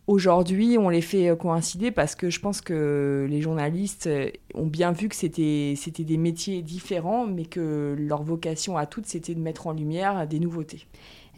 Aujourd'hui, 0.08 0.78
on 0.78 0.88
les 0.88 1.00
fait 1.00 1.28
euh, 1.28 1.36
coïncider 1.36 1.92
parce 1.92 2.16
que 2.16 2.28
je 2.28 2.40
pense 2.40 2.60
que 2.60 3.26
les 3.30 3.40
journalistes 3.40 4.08
euh, 4.08 4.30
ont 4.54 4.66
bien 4.66 4.90
vu 4.90 5.08
que 5.08 5.14
c'était 5.14 5.76
des 5.76 6.16
métiers 6.16 6.62
différents, 6.62 7.26
mais 7.26 7.44
que 7.44 7.94
leur 7.96 8.22
vocation 8.22 8.76
à 8.76 8.86
toutes, 8.86 9.06
c'était 9.06 9.34
de 9.34 9.40
mettre 9.40 9.68
en 9.68 9.72
lumière 9.72 10.26
des 10.26 10.40
nouveautés. 10.40 10.86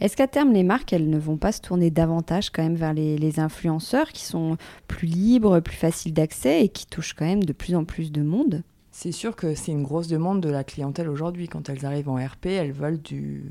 Est-ce 0.01 0.17
qu'à 0.17 0.27
terme, 0.27 0.51
les 0.51 0.63
marques, 0.63 0.91
elles 0.93 1.09
ne 1.09 1.19
vont 1.19 1.37
pas 1.37 1.51
se 1.51 1.61
tourner 1.61 1.91
davantage 1.91 2.49
quand 2.49 2.63
même 2.63 2.75
vers 2.75 2.93
les, 2.93 3.17
les 3.17 3.39
influenceurs 3.39 4.09
qui 4.11 4.23
sont 4.23 4.57
plus 4.87 5.07
libres, 5.07 5.59
plus 5.59 5.77
faciles 5.77 6.13
d'accès 6.13 6.63
et 6.63 6.69
qui 6.69 6.87
touchent 6.87 7.13
quand 7.13 7.25
même 7.25 7.43
de 7.43 7.53
plus 7.53 7.75
en 7.75 7.85
plus 7.85 8.11
de 8.11 8.23
monde? 8.23 8.63
C'est 8.97 9.11
sûr 9.11 9.35
que 9.35 9.55
c'est 9.55 9.73
une 9.73 9.83
grosse 9.83 10.07
demande 10.07 10.39
de 10.39 10.47
la 10.47 10.63
clientèle 10.63 11.09
aujourd'hui. 11.09 11.49
Quand 11.49 11.67
elles 11.67 11.85
arrivent 11.85 12.07
en 12.07 12.15
RP, 12.15 12.45
elles 12.45 12.71
veulent 12.71 13.01
du, 13.01 13.43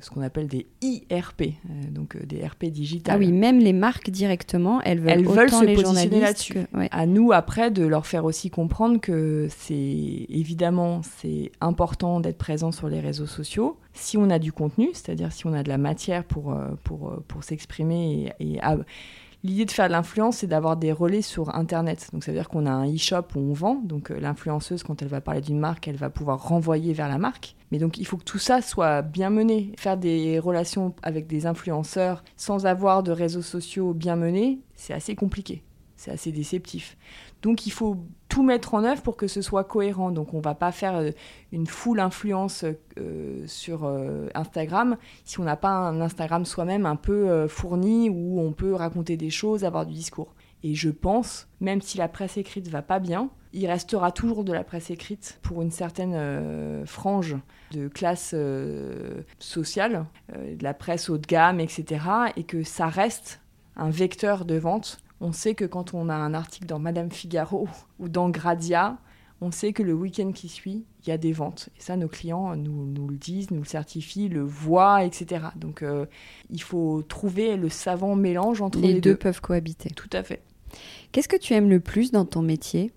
ce 0.00 0.10
qu'on 0.10 0.22
appelle 0.22 0.48
des 0.48 0.66
IRP, 0.82 1.40
euh, 1.42 1.90
donc 1.92 2.16
euh, 2.16 2.26
des 2.26 2.44
RP 2.44 2.64
digitales. 2.64 3.14
Ah 3.14 3.18
oui, 3.18 3.30
même 3.30 3.60
les 3.60 3.72
marques 3.72 4.10
directement, 4.10 4.82
elles 4.82 4.98
veulent, 4.98 5.10
elles 5.10 5.24
veulent 5.24 5.50
se 5.50 5.64
positionner 5.66 6.18
là-dessus. 6.18 6.66
À 6.90 7.06
nous 7.06 7.30
après 7.30 7.70
de 7.70 7.86
leur 7.86 8.06
faire 8.06 8.24
aussi 8.24 8.50
comprendre 8.50 9.00
que 9.00 9.46
c'est 9.56 10.26
évidemment 10.28 11.02
c'est 11.20 11.52
important 11.60 12.18
d'être 12.18 12.38
présent 12.38 12.72
sur 12.72 12.88
les 12.88 12.98
réseaux 12.98 13.26
sociaux. 13.26 13.76
Si 13.92 14.18
on 14.18 14.28
a 14.30 14.40
du 14.40 14.50
contenu, 14.50 14.88
c'est-à-dire 14.94 15.30
si 15.30 15.46
on 15.46 15.52
a 15.52 15.62
de 15.62 15.68
la 15.68 15.78
matière 15.78 16.24
pour 16.24 16.52
euh, 16.52 16.70
pour 16.82 17.22
pour 17.28 17.44
s'exprimer 17.44 18.32
et, 18.40 18.54
et 18.54 18.60
L'idée 19.44 19.66
de 19.66 19.70
faire 19.70 19.86
de 19.86 19.92
l'influence, 19.92 20.38
c'est 20.38 20.48
d'avoir 20.48 20.76
des 20.76 20.90
relais 20.90 21.22
sur 21.22 21.54
Internet. 21.54 22.08
Donc 22.12 22.24
ça 22.24 22.32
veut 22.32 22.38
dire 22.38 22.48
qu'on 22.48 22.66
a 22.66 22.72
un 22.72 22.92
e-shop 22.92 23.22
où 23.36 23.38
on 23.38 23.52
vend. 23.52 23.76
Donc 23.76 24.10
euh, 24.10 24.18
l'influenceuse, 24.18 24.82
quand 24.82 25.00
elle 25.00 25.08
va 25.08 25.20
parler 25.20 25.40
d'une 25.40 25.60
marque, 25.60 25.86
elle 25.86 25.96
va 25.96 26.10
pouvoir 26.10 26.48
renvoyer 26.48 26.92
vers 26.92 27.08
la 27.08 27.18
marque. 27.18 27.54
Mais 27.70 27.78
donc 27.78 27.98
il 27.98 28.06
faut 28.06 28.16
que 28.16 28.24
tout 28.24 28.40
ça 28.40 28.60
soit 28.62 29.02
bien 29.02 29.30
mené. 29.30 29.72
Faire 29.78 29.96
des 29.96 30.40
relations 30.40 30.92
avec 31.02 31.28
des 31.28 31.46
influenceurs 31.46 32.24
sans 32.36 32.66
avoir 32.66 33.04
de 33.04 33.12
réseaux 33.12 33.42
sociaux 33.42 33.94
bien 33.94 34.16
menés, 34.16 34.58
c'est 34.74 34.92
assez 34.92 35.14
compliqué. 35.14 35.62
c'est 35.96 36.10
assez 36.10 36.32
déceptif. 36.32 36.96
Donc 37.42 37.66
il 37.66 37.70
faut 37.70 37.96
tout 38.28 38.42
mettre 38.42 38.74
en 38.74 38.84
œuvre 38.84 39.02
pour 39.02 39.16
que 39.16 39.26
ce 39.26 39.42
soit 39.42 39.64
cohérent. 39.64 40.10
Donc 40.10 40.34
on 40.34 40.40
va 40.40 40.54
pas 40.54 40.72
faire 40.72 40.96
euh, 40.96 41.10
une 41.52 41.66
full 41.66 42.00
influence 42.00 42.64
euh, 42.98 43.46
sur 43.46 43.84
euh, 43.84 44.28
Instagram 44.34 44.96
si 45.24 45.40
on 45.40 45.44
n'a 45.44 45.56
pas 45.56 45.70
un 45.70 46.00
Instagram 46.00 46.44
soi-même 46.44 46.86
un 46.86 46.96
peu 46.96 47.46
fourni 47.48 48.10
où 48.10 48.40
on 48.40 48.52
peut 48.52 48.74
raconter 48.74 49.16
des 49.16 49.30
choses, 49.30 49.64
avoir 49.64 49.86
du 49.86 49.94
discours. 49.94 50.34
Et 50.64 50.74
je 50.74 50.90
pense, 50.90 51.48
même 51.60 51.80
si 51.80 51.98
la 51.98 52.08
presse 52.08 52.36
écrite 52.36 52.68
va 52.68 52.82
pas 52.82 52.98
bien, 52.98 53.30
il 53.52 53.66
restera 53.66 54.10
toujours 54.12 54.44
de 54.44 54.52
la 54.52 54.64
presse 54.64 54.90
écrite 54.90 55.38
pour 55.42 55.62
une 55.62 55.70
certaine 55.70 56.84
frange 56.84 57.36
de 57.70 57.86
classe 57.86 58.34
sociale, 59.38 60.04
de 60.34 60.62
la 60.62 60.74
presse 60.74 61.08
haut 61.08 61.18
de 61.18 61.26
gamme, 61.26 61.60
etc. 61.60 62.04
Et 62.36 62.42
que 62.42 62.64
ça 62.64 62.88
reste 62.88 63.40
un 63.76 63.90
vecteur 63.90 64.44
de 64.44 64.56
vente 64.56 64.98
on 65.20 65.32
sait 65.32 65.54
que 65.54 65.64
quand 65.64 65.94
on 65.94 66.08
a 66.08 66.14
un 66.14 66.34
article 66.34 66.66
dans 66.66 66.78
Madame 66.78 67.10
Figaro 67.10 67.68
ou 67.98 68.08
dans 68.08 68.30
Gradia, 68.30 68.98
on 69.40 69.50
sait 69.50 69.72
que 69.72 69.82
le 69.82 69.92
week-end 69.92 70.32
qui 70.32 70.48
suit, 70.48 70.84
il 71.02 71.08
y 71.08 71.12
a 71.12 71.18
des 71.18 71.32
ventes. 71.32 71.68
Et 71.78 71.80
ça, 71.80 71.96
nos 71.96 72.08
clients 72.08 72.56
nous, 72.56 73.06
le 73.08 73.16
disent, 73.16 73.50
nous 73.50 73.60
le 73.60 73.66
certifient, 73.66 74.28
le 74.28 74.42
voient, 74.42 75.04
etc. 75.04 75.46
Donc, 75.56 75.82
euh, 75.82 76.06
il 76.50 76.62
faut 76.62 77.02
trouver 77.02 77.56
le 77.56 77.68
savant 77.68 78.16
mélange 78.16 78.60
entre 78.60 78.80
les, 78.80 78.94
les 78.94 79.00
deux. 79.00 79.16
peuvent 79.16 79.40
cohabiter. 79.40 79.90
Tout 79.90 80.10
à 80.12 80.22
fait. 80.22 80.42
Qu'est-ce 81.12 81.28
que 81.28 81.36
tu 81.36 81.54
aimes 81.54 81.70
le 81.70 81.80
plus 81.80 82.10
dans 82.10 82.24
ton 82.24 82.42
métier? 82.42 82.92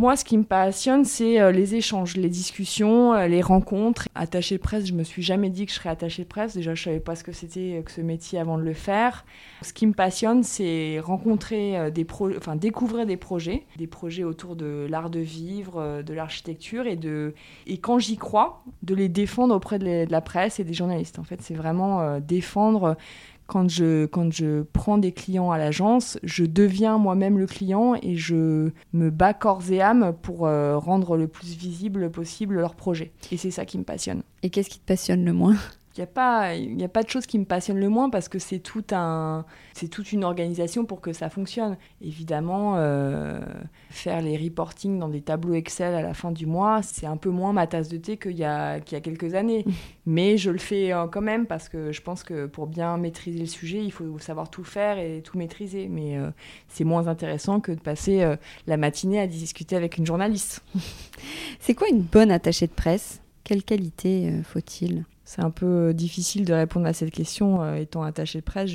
Moi, 0.00 0.16
ce 0.16 0.24
qui 0.24 0.38
me 0.38 0.44
passionne, 0.44 1.04
c'est 1.04 1.38
euh, 1.42 1.52
les 1.52 1.74
échanges, 1.74 2.16
les 2.16 2.30
discussions, 2.30 3.12
euh, 3.12 3.26
les 3.26 3.42
rencontres. 3.42 4.08
Attaché 4.14 4.56
de 4.56 4.62
presse, 4.62 4.86
je 4.86 4.94
me 4.94 5.04
suis 5.04 5.20
jamais 5.20 5.50
dit 5.50 5.66
que 5.66 5.72
je 5.72 5.76
serais 5.76 5.90
attaché 5.90 6.22
de 6.22 6.28
presse. 6.28 6.54
Déjà, 6.54 6.74
je 6.74 6.82
savais 6.82 7.00
pas 7.00 7.16
ce 7.16 7.22
que 7.22 7.32
c'était 7.32 7.76
euh, 7.76 7.82
que 7.82 7.90
ce 7.90 8.00
métier 8.00 8.38
avant 8.38 8.56
de 8.56 8.62
le 8.62 8.72
faire. 8.72 9.26
Ce 9.60 9.74
qui 9.74 9.86
me 9.86 9.92
passionne, 9.92 10.42
c'est 10.42 11.00
rencontrer 11.00 11.90
des 11.90 12.06
enfin 12.34 12.56
découvrir 12.56 13.04
des 13.04 13.18
projets, 13.18 13.66
des 13.76 13.86
projets 13.86 14.24
autour 14.24 14.56
de 14.56 14.86
l'art 14.88 15.10
de 15.10 15.20
vivre, 15.20 16.02
de 16.02 16.14
l'architecture 16.14 16.86
et 16.86 16.98
et 17.66 17.78
quand 17.78 17.98
j'y 17.98 18.16
crois, 18.16 18.64
de 18.82 18.94
les 18.94 19.10
défendre 19.10 19.54
auprès 19.54 19.78
de 19.78 20.10
la 20.10 20.20
presse 20.22 20.60
et 20.60 20.64
des 20.64 20.72
journalistes. 20.72 21.18
En 21.18 21.24
fait, 21.24 21.42
c'est 21.42 21.54
vraiment 21.54 22.20
défendre 22.20 22.96
quand 23.50 23.68
je, 23.68 24.06
quand 24.06 24.32
je 24.32 24.62
prends 24.62 24.96
des 24.96 25.10
clients 25.10 25.50
à 25.50 25.58
l'agence, 25.58 26.20
je 26.22 26.44
deviens 26.44 26.98
moi-même 26.98 27.36
le 27.36 27.46
client 27.46 27.96
et 28.00 28.14
je 28.14 28.70
me 28.92 29.10
bats 29.10 29.34
corps 29.34 29.72
et 29.72 29.80
âme 29.80 30.14
pour 30.22 30.46
euh, 30.46 30.78
rendre 30.78 31.16
le 31.16 31.26
plus 31.26 31.56
visible 31.56 32.12
possible 32.12 32.54
leur 32.54 32.76
projet. 32.76 33.10
Et 33.32 33.36
c'est 33.36 33.50
ça 33.50 33.64
qui 33.64 33.76
me 33.76 33.82
passionne. 33.82 34.22
Et 34.44 34.50
qu'est-ce 34.50 34.70
qui 34.70 34.78
te 34.78 34.86
passionne 34.86 35.24
le 35.24 35.32
moins? 35.32 35.56
N'y 36.00 36.04
a, 36.04 36.12
pas, 36.12 36.54
y 36.54 36.84
a 36.84 36.88
pas 36.88 37.02
de 37.02 37.08
chose 37.08 37.26
qui 37.26 37.38
me 37.38 37.44
passionne 37.44 37.78
le 37.78 37.88
moins 37.88 38.10
parce 38.10 38.28
que 38.28 38.38
c'est 38.38 38.58
tout 38.58 38.84
un, 38.92 39.44
c'est 39.74 39.88
toute 39.88 40.12
une 40.12 40.24
organisation 40.24 40.84
pour 40.84 41.00
que 41.00 41.12
ça 41.12 41.28
fonctionne. 41.28 41.76
Évidemment, 42.00 42.74
euh, 42.76 43.40
faire 43.90 44.22
les 44.22 44.36
reporting 44.36 44.98
dans 44.98 45.08
des 45.08 45.20
tableaux 45.20 45.54
Excel 45.54 45.94
à 45.94 46.02
la 46.02 46.14
fin 46.14 46.32
du 46.32 46.46
mois, 46.46 46.82
c'est 46.82 47.06
un 47.06 47.16
peu 47.16 47.30
moins 47.30 47.52
ma 47.52 47.66
tasse 47.66 47.88
de 47.88 47.96
thé 47.96 48.16
qu'il 48.16 48.36
y 48.36 48.44
a, 48.44 48.80
qu'il 48.80 48.96
y 48.96 48.98
a 48.98 49.00
quelques 49.00 49.34
années. 49.34 49.64
Mais 50.06 50.38
je 50.38 50.50
le 50.50 50.58
fais 50.58 50.92
euh, 50.92 51.06
quand 51.06 51.20
même 51.20 51.46
parce 51.46 51.68
que 51.68 51.92
je 51.92 52.00
pense 52.02 52.24
que 52.24 52.46
pour 52.46 52.66
bien 52.66 52.96
maîtriser 52.96 53.38
le 53.38 53.46
sujet, 53.46 53.84
il 53.84 53.92
faut 53.92 54.18
savoir 54.18 54.50
tout 54.50 54.64
faire 54.64 54.98
et 54.98 55.22
tout 55.22 55.36
maîtriser. 55.36 55.88
Mais 55.88 56.16
euh, 56.16 56.30
c'est 56.68 56.84
moins 56.84 57.08
intéressant 57.08 57.60
que 57.60 57.72
de 57.72 57.80
passer 57.80 58.36
la 58.66 58.76
matinée 58.76 59.20
à 59.20 59.26
discuter 59.26 59.76
avec 59.76 59.98
une 59.98 60.06
journaliste. 60.06 60.62
c'est 61.60 61.74
quoi 61.74 61.88
une 61.88 62.02
bonne 62.02 62.30
attachée 62.30 62.66
de 62.66 62.72
presse? 62.72 63.20
Quelle 63.44 63.62
qualité 63.62 64.32
faut-il? 64.44 65.04
C'est 65.30 65.42
un 65.42 65.50
peu 65.50 65.90
euh, 65.90 65.92
difficile 65.92 66.44
de 66.44 66.52
répondre 66.52 66.88
à 66.88 66.92
cette 66.92 67.12
question 67.12 67.62
euh, 67.62 67.76
étant 67.76 68.02
attaché 68.02 68.40
de 68.40 68.44
presse. 68.44 68.72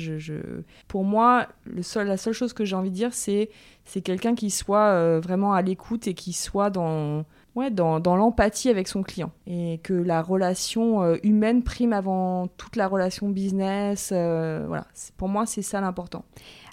Pour 0.88 1.04
moi, 1.04 1.48
la 1.66 2.16
seule 2.16 2.32
chose 2.32 2.54
que 2.54 2.64
j'ai 2.64 2.74
envie 2.74 2.88
de 2.88 2.94
dire, 2.94 3.12
c'est 3.12 3.50
c'est 3.84 4.00
quelqu'un 4.00 4.34
qui 4.34 4.48
soit 4.48 4.86
euh, 4.86 5.20
vraiment 5.22 5.52
à 5.52 5.60
l'écoute 5.60 6.08
et 6.08 6.14
qui 6.14 6.32
soit 6.32 6.70
dans, 6.70 7.26
ouais, 7.56 7.70
dans, 7.70 8.00
dans 8.00 8.16
l'empathie 8.16 8.70
avec 8.70 8.88
son 8.88 9.02
client. 9.02 9.32
Et 9.46 9.80
que 9.82 9.92
la 9.92 10.22
relation 10.22 11.14
humaine 11.22 11.62
prime 11.62 11.92
avant 11.92 12.46
toute 12.46 12.76
la 12.76 12.88
relation 12.88 13.28
business. 13.28 14.08
voilà, 14.12 14.86
pour 15.18 15.28
moi, 15.28 15.44
c'est 15.44 15.60
ça 15.60 15.82
l'important. 15.82 16.24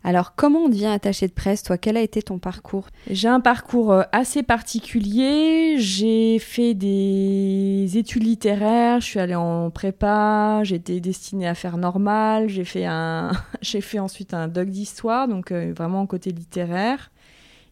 Alors, 0.05 0.35
comment 0.35 0.65
on 0.65 0.69
devient 0.69 0.87
attaché 0.87 1.27
de 1.27 1.31
presse, 1.31 1.63
toi? 1.63 1.77
Quel 1.77 1.95
a 1.95 2.01
été 2.01 2.21
ton 2.21 2.37
parcours? 2.37 2.87
J'ai 3.09 3.29
un 3.29 3.39
parcours 3.39 3.93
euh, 3.93 4.03
assez 4.11 4.43
particulier. 4.43 5.75
J'ai 5.77 6.39
fait 6.39 6.73
des 6.73 7.89
études 7.95 8.23
littéraires, 8.23 8.99
je 8.99 9.05
suis 9.05 9.19
allée 9.19 9.35
en 9.35 9.69
prépa, 9.69 10.61
j'étais 10.63 10.99
destinée 10.99 11.47
à 11.47 11.55
faire 11.55 11.77
normal, 11.77 12.49
j'ai 12.49 12.65
fait, 12.65 12.85
un... 12.85 13.31
j'ai 13.61 13.79
fait 13.79 13.99
ensuite 13.99 14.33
un 14.33 14.49
doc 14.49 14.67
d'histoire, 14.67 15.29
donc 15.29 15.51
euh, 15.51 15.73
vraiment 15.75 16.05
côté 16.05 16.31
littéraire. 16.31 17.09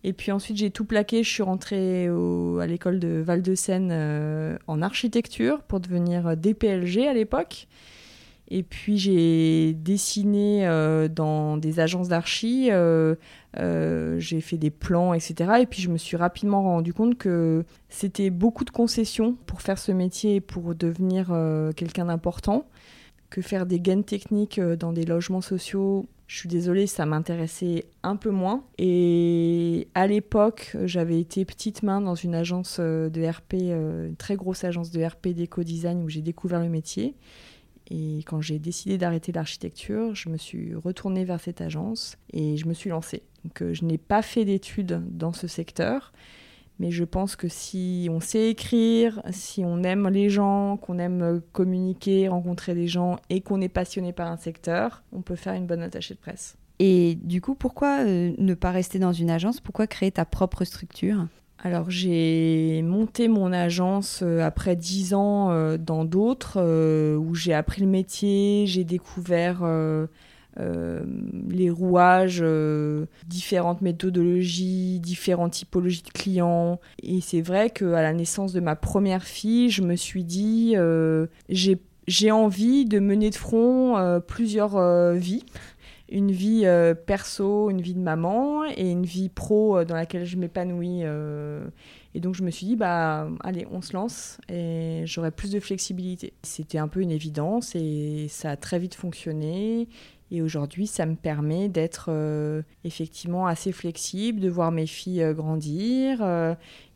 Et 0.05 0.13
puis 0.13 0.31
ensuite, 0.31 0.57
j'ai 0.57 0.71
tout 0.71 0.85
plaqué. 0.85 1.23
Je 1.23 1.29
suis 1.29 1.43
rentrée 1.43 2.07
à 2.07 2.65
l'école 2.65 2.99
de 2.99 3.21
Val-de-Seine 3.23 3.89
euh, 3.91 4.57
en 4.67 4.81
architecture 4.81 5.61
pour 5.63 5.79
devenir 5.79 6.35
DPLG 6.37 7.07
à 7.07 7.13
l'époque. 7.13 7.67
Et 8.53 8.63
puis 8.63 8.97
j'ai 8.97 9.73
dessiné 9.73 10.67
euh, 10.67 11.07
dans 11.07 11.55
des 11.55 11.79
agences 11.79 12.09
d'archi, 12.09 12.67
euh, 12.69 13.15
euh, 13.57 14.19
j'ai 14.19 14.41
fait 14.41 14.57
des 14.57 14.69
plans, 14.69 15.13
etc. 15.13 15.53
Et 15.61 15.65
puis 15.65 15.81
je 15.81 15.89
me 15.89 15.97
suis 15.97 16.17
rapidement 16.17 16.61
rendu 16.61 16.93
compte 16.93 17.17
que 17.17 17.63
c'était 17.87 18.29
beaucoup 18.29 18.65
de 18.65 18.69
concessions 18.69 19.37
pour 19.45 19.61
faire 19.61 19.77
ce 19.77 19.93
métier 19.93 20.35
et 20.35 20.41
pour 20.41 20.75
devenir 20.75 21.33
quelqu'un 21.77 22.05
d'important, 22.05 22.65
que 23.29 23.41
faire 23.41 23.65
des 23.65 23.79
gains 23.79 24.01
techniques 24.01 24.59
dans 24.59 24.91
des 24.91 25.05
logements 25.05 25.39
sociaux. 25.39 26.09
Je 26.27 26.37
suis 26.37 26.49
désolée, 26.49 26.87
ça 26.87 27.05
m'intéressait 27.05 27.85
un 28.03 28.17
peu 28.17 28.31
moins. 28.31 28.65
Et 28.77 29.87
à 29.95 30.07
l'époque, 30.07 30.75
j'avais 30.83 31.21
été 31.21 31.45
petite 31.45 31.83
main 31.83 32.01
dans 32.01 32.15
une 32.15 32.35
agence 32.35 32.81
de 32.81 33.29
RP, 33.29 33.53
une 33.53 34.15
très 34.17 34.35
grosse 34.35 34.65
agence 34.65 34.91
de 34.91 35.01
RP 35.01 35.29
d'éco-design 35.29 36.03
où 36.03 36.09
j'ai 36.09 36.21
découvert 36.21 36.59
le 36.59 36.69
métier. 36.69 37.15
Et 37.91 38.19
quand 38.25 38.39
j'ai 38.39 38.57
décidé 38.57 38.97
d'arrêter 38.97 39.33
l'architecture, 39.33 40.15
je 40.15 40.29
me 40.29 40.37
suis 40.37 40.73
retournée 40.75 41.25
vers 41.25 41.41
cette 41.41 41.59
agence 41.59 42.17
et 42.31 42.55
je 42.55 42.65
me 42.65 42.73
suis 42.73 42.89
lancée. 42.89 43.21
Donc, 43.43 43.61
euh, 43.61 43.73
je 43.73 43.83
n'ai 43.83 43.97
pas 43.97 44.21
fait 44.21 44.45
d'études 44.45 45.01
dans 45.11 45.33
ce 45.33 45.47
secteur, 45.47 46.13
mais 46.79 46.89
je 46.89 47.03
pense 47.03 47.35
que 47.35 47.49
si 47.49 48.07
on 48.09 48.21
sait 48.21 48.49
écrire, 48.49 49.21
si 49.31 49.65
on 49.65 49.83
aime 49.83 50.07
les 50.07 50.29
gens, 50.29 50.77
qu'on 50.77 50.99
aime 50.99 51.41
communiquer, 51.51 52.29
rencontrer 52.29 52.75
des 52.75 52.87
gens 52.87 53.17
et 53.29 53.41
qu'on 53.41 53.59
est 53.59 53.69
passionné 53.69 54.13
par 54.13 54.31
un 54.31 54.37
secteur, 54.37 55.03
on 55.11 55.21
peut 55.21 55.35
faire 55.35 55.53
une 55.53 55.65
bonne 55.65 55.81
attachée 55.81 56.13
de 56.13 56.19
presse. 56.19 56.55
Et 56.79 57.15
du 57.21 57.41
coup, 57.41 57.55
pourquoi 57.55 58.05
euh, 58.05 58.31
ne 58.37 58.53
pas 58.53 58.71
rester 58.71 58.99
dans 58.99 59.13
une 59.13 59.29
agence? 59.29 59.59
Pourquoi 59.59 59.85
créer 59.85 60.11
ta 60.11 60.23
propre 60.23 60.63
structure? 60.63 61.27
Alors 61.63 61.91
j'ai 61.91 62.81
monté 62.81 63.27
mon 63.27 63.53
agence 63.53 64.21
euh, 64.23 64.41
après 64.41 64.75
dix 64.75 65.13
ans 65.13 65.51
euh, 65.51 65.77
dans 65.77 66.05
d'autres 66.05 66.57
euh, 66.57 67.15
où 67.15 67.35
j'ai 67.35 67.53
appris 67.53 67.81
le 67.81 67.87
métier, 67.87 68.65
j'ai 68.65 68.83
découvert 68.83 69.63
les 70.57 71.69
rouages, 71.69 72.43
différentes 73.27 73.81
méthodologies, 73.81 74.99
différentes 74.99 75.53
typologies 75.53 76.03
de 76.03 76.09
clients. 76.09 76.79
Et 77.01 77.21
c'est 77.21 77.41
vrai 77.41 77.69
qu'à 77.69 78.01
la 78.01 78.13
naissance 78.13 78.53
de 78.53 78.59
ma 78.59 78.75
première 78.75 79.23
fille, 79.23 79.69
je 79.69 79.81
me 79.81 79.95
suis 79.95 80.23
dit 80.23 80.75
j'ai 81.49 82.31
envie 82.31 82.85
de 82.85 82.99
mener 82.99 83.29
de 83.29 83.35
front 83.35 84.21
plusieurs 84.27 85.13
vies 85.13 85.45
une 86.11 86.31
vie 86.31 86.63
euh, 86.65 86.93
perso, 86.93 87.69
une 87.69 87.81
vie 87.81 87.93
de 87.93 87.99
maman 87.99 88.65
et 88.65 88.91
une 88.91 89.05
vie 89.05 89.29
pro 89.29 89.77
euh, 89.77 89.85
dans 89.85 89.95
laquelle 89.95 90.25
je 90.25 90.37
m'épanouis. 90.37 91.01
Euh. 91.03 91.65
et 92.13 92.19
donc 92.19 92.35
je 92.35 92.43
me 92.43 92.51
suis 92.51 92.67
dit, 92.67 92.75
bah 92.75 93.29
allez, 93.39 93.65
on 93.71 93.81
se 93.81 93.93
lance 93.93 94.37
et 94.49 95.03
j'aurai 95.05 95.31
plus 95.31 95.51
de 95.51 95.59
flexibilité. 95.59 96.33
C'était 96.43 96.77
un 96.77 96.89
peu 96.89 96.99
une 96.99 97.11
évidence 97.11 97.75
et 97.75 98.27
ça 98.29 98.51
a 98.51 98.57
très 98.57 98.77
vite 98.77 98.93
fonctionné. 98.95 99.87
Et 100.33 100.41
aujourd'hui, 100.41 100.87
ça 100.87 101.05
me 101.05 101.15
permet 101.15 101.67
d'être 101.67 102.09
effectivement 102.85 103.47
assez 103.47 103.73
flexible, 103.73 104.39
de 104.39 104.47
voir 104.47 104.71
mes 104.71 104.87
filles 104.87 105.33
grandir 105.33 106.25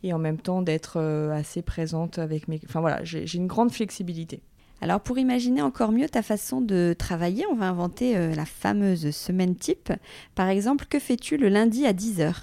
et 0.02 0.14
en 0.14 0.18
même 0.18 0.38
temps 0.38 0.62
d'être 0.62 0.98
assez 0.98 1.60
présente 1.60 2.18
avec 2.18 2.48
mes... 2.48 2.58
Enfin 2.64 2.80
voilà, 2.80 3.04
j'ai 3.04 3.36
une 3.36 3.46
grande 3.46 3.72
flexibilité. 3.72 4.40
Alors 4.80 5.00
pour 5.00 5.18
imaginer 5.18 5.62
encore 5.62 5.92
mieux 5.92 6.08
ta 6.08 6.22
façon 6.22 6.60
de 6.60 6.94
travailler, 6.98 7.44
on 7.50 7.54
va 7.54 7.66
inventer 7.66 8.16
euh, 8.16 8.34
la 8.34 8.44
fameuse 8.44 9.10
semaine 9.10 9.56
type. 9.56 9.92
Par 10.34 10.48
exemple, 10.48 10.86
que 10.88 10.98
fais-tu 10.98 11.36
le 11.36 11.48
lundi 11.48 11.86
à 11.86 11.92
10h 11.92 12.34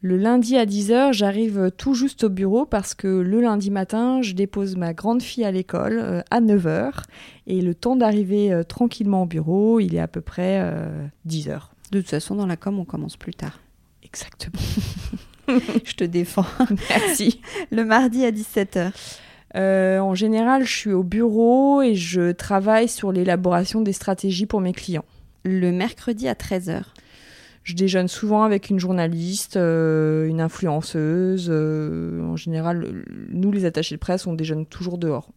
le 0.00 0.16
lundi 0.16 0.56
à 0.56 0.64
10h, 0.64 1.12
j'arrive 1.12 1.72
tout 1.76 1.92
juste 1.92 2.22
au 2.22 2.28
bureau 2.28 2.64
parce 2.64 2.94
que 2.94 3.08
le 3.08 3.40
lundi 3.40 3.72
matin, 3.72 4.22
je 4.22 4.32
dépose 4.32 4.76
ma 4.76 4.94
grande 4.94 5.20
fille 5.20 5.42
à 5.42 5.50
l'école 5.50 5.98
euh, 5.98 6.22
à 6.30 6.40
9h 6.40 7.02
et 7.48 7.60
le 7.60 7.74
temps 7.74 7.96
d'arriver 7.96 8.52
euh, 8.52 8.62
tranquillement 8.62 9.24
au 9.24 9.26
bureau, 9.26 9.80
il 9.80 9.96
est 9.96 10.00
à 10.00 10.06
peu 10.06 10.20
près 10.20 10.62
10h. 11.26 11.62
De 11.90 12.00
toute 12.00 12.10
façon, 12.10 12.36
dans 12.36 12.46
la 12.46 12.56
com, 12.56 12.78
on 12.78 12.84
commence 12.84 13.16
plus 13.16 13.34
tard. 13.34 13.58
Exactement. 14.04 14.62
je 15.84 15.94
te 15.94 16.04
défends. 16.04 16.46
Merci. 16.90 17.40
Le 17.72 17.84
mardi 17.84 18.24
à 18.24 18.30
17h. 18.30 18.92
Euh, 19.56 19.98
en 19.98 20.14
général, 20.14 20.64
je 20.64 20.76
suis 20.76 20.92
au 20.92 21.02
bureau 21.02 21.82
et 21.82 21.94
je 21.94 22.32
travaille 22.32 22.88
sur 22.88 23.12
l'élaboration 23.12 23.80
des 23.80 23.92
stratégies 23.92 24.46
pour 24.46 24.60
mes 24.60 24.72
clients. 24.72 25.04
Le 25.44 25.70
mercredi 25.70 26.28
à 26.28 26.34
13h 26.34 26.82
Je 27.64 27.74
déjeune 27.74 28.08
souvent 28.08 28.42
avec 28.42 28.68
une 28.70 28.78
journaliste, 28.78 29.56
une 29.56 30.40
influenceuse. 30.40 31.50
en 31.50 32.36
général, 32.36 33.04
nous, 33.30 33.52
les 33.52 33.64
attachés 33.64 33.94
de 33.94 34.00
presse, 34.00 34.26
on 34.26 34.34
déjeune 34.34 34.66
toujours 34.66 34.98
dehors 34.98 35.30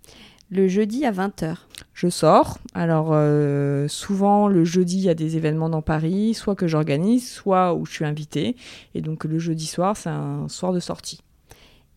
le 0.52 0.68
jeudi 0.68 1.06
à 1.06 1.12
20h. 1.12 1.56
Je 1.94 2.10
sors. 2.10 2.60
Alors 2.74 3.10
euh, 3.12 3.88
souvent 3.88 4.48
le 4.48 4.66
jeudi 4.66 4.98
il 4.98 5.04
y 5.04 5.10
a 5.10 5.16
des 5.16 5.38
événements 5.38 5.70
dans 5.70 5.82
Paris, 5.82 6.34
soit 6.34 6.56
que 6.56 6.68
j'organise, 6.68 7.28
soit 7.28 7.74
où 7.74 7.86
je 7.86 7.94
suis 7.94 8.06
invitée. 8.06 8.56
Et 8.94 9.02
donc 9.02 9.24
le 9.24 9.40
jeudi 9.40 9.66
soir 9.66 9.96
c'est 9.98 10.10
un 10.10 10.48
soir 10.50 10.74
de 10.74 10.80
sortie. 10.80 11.22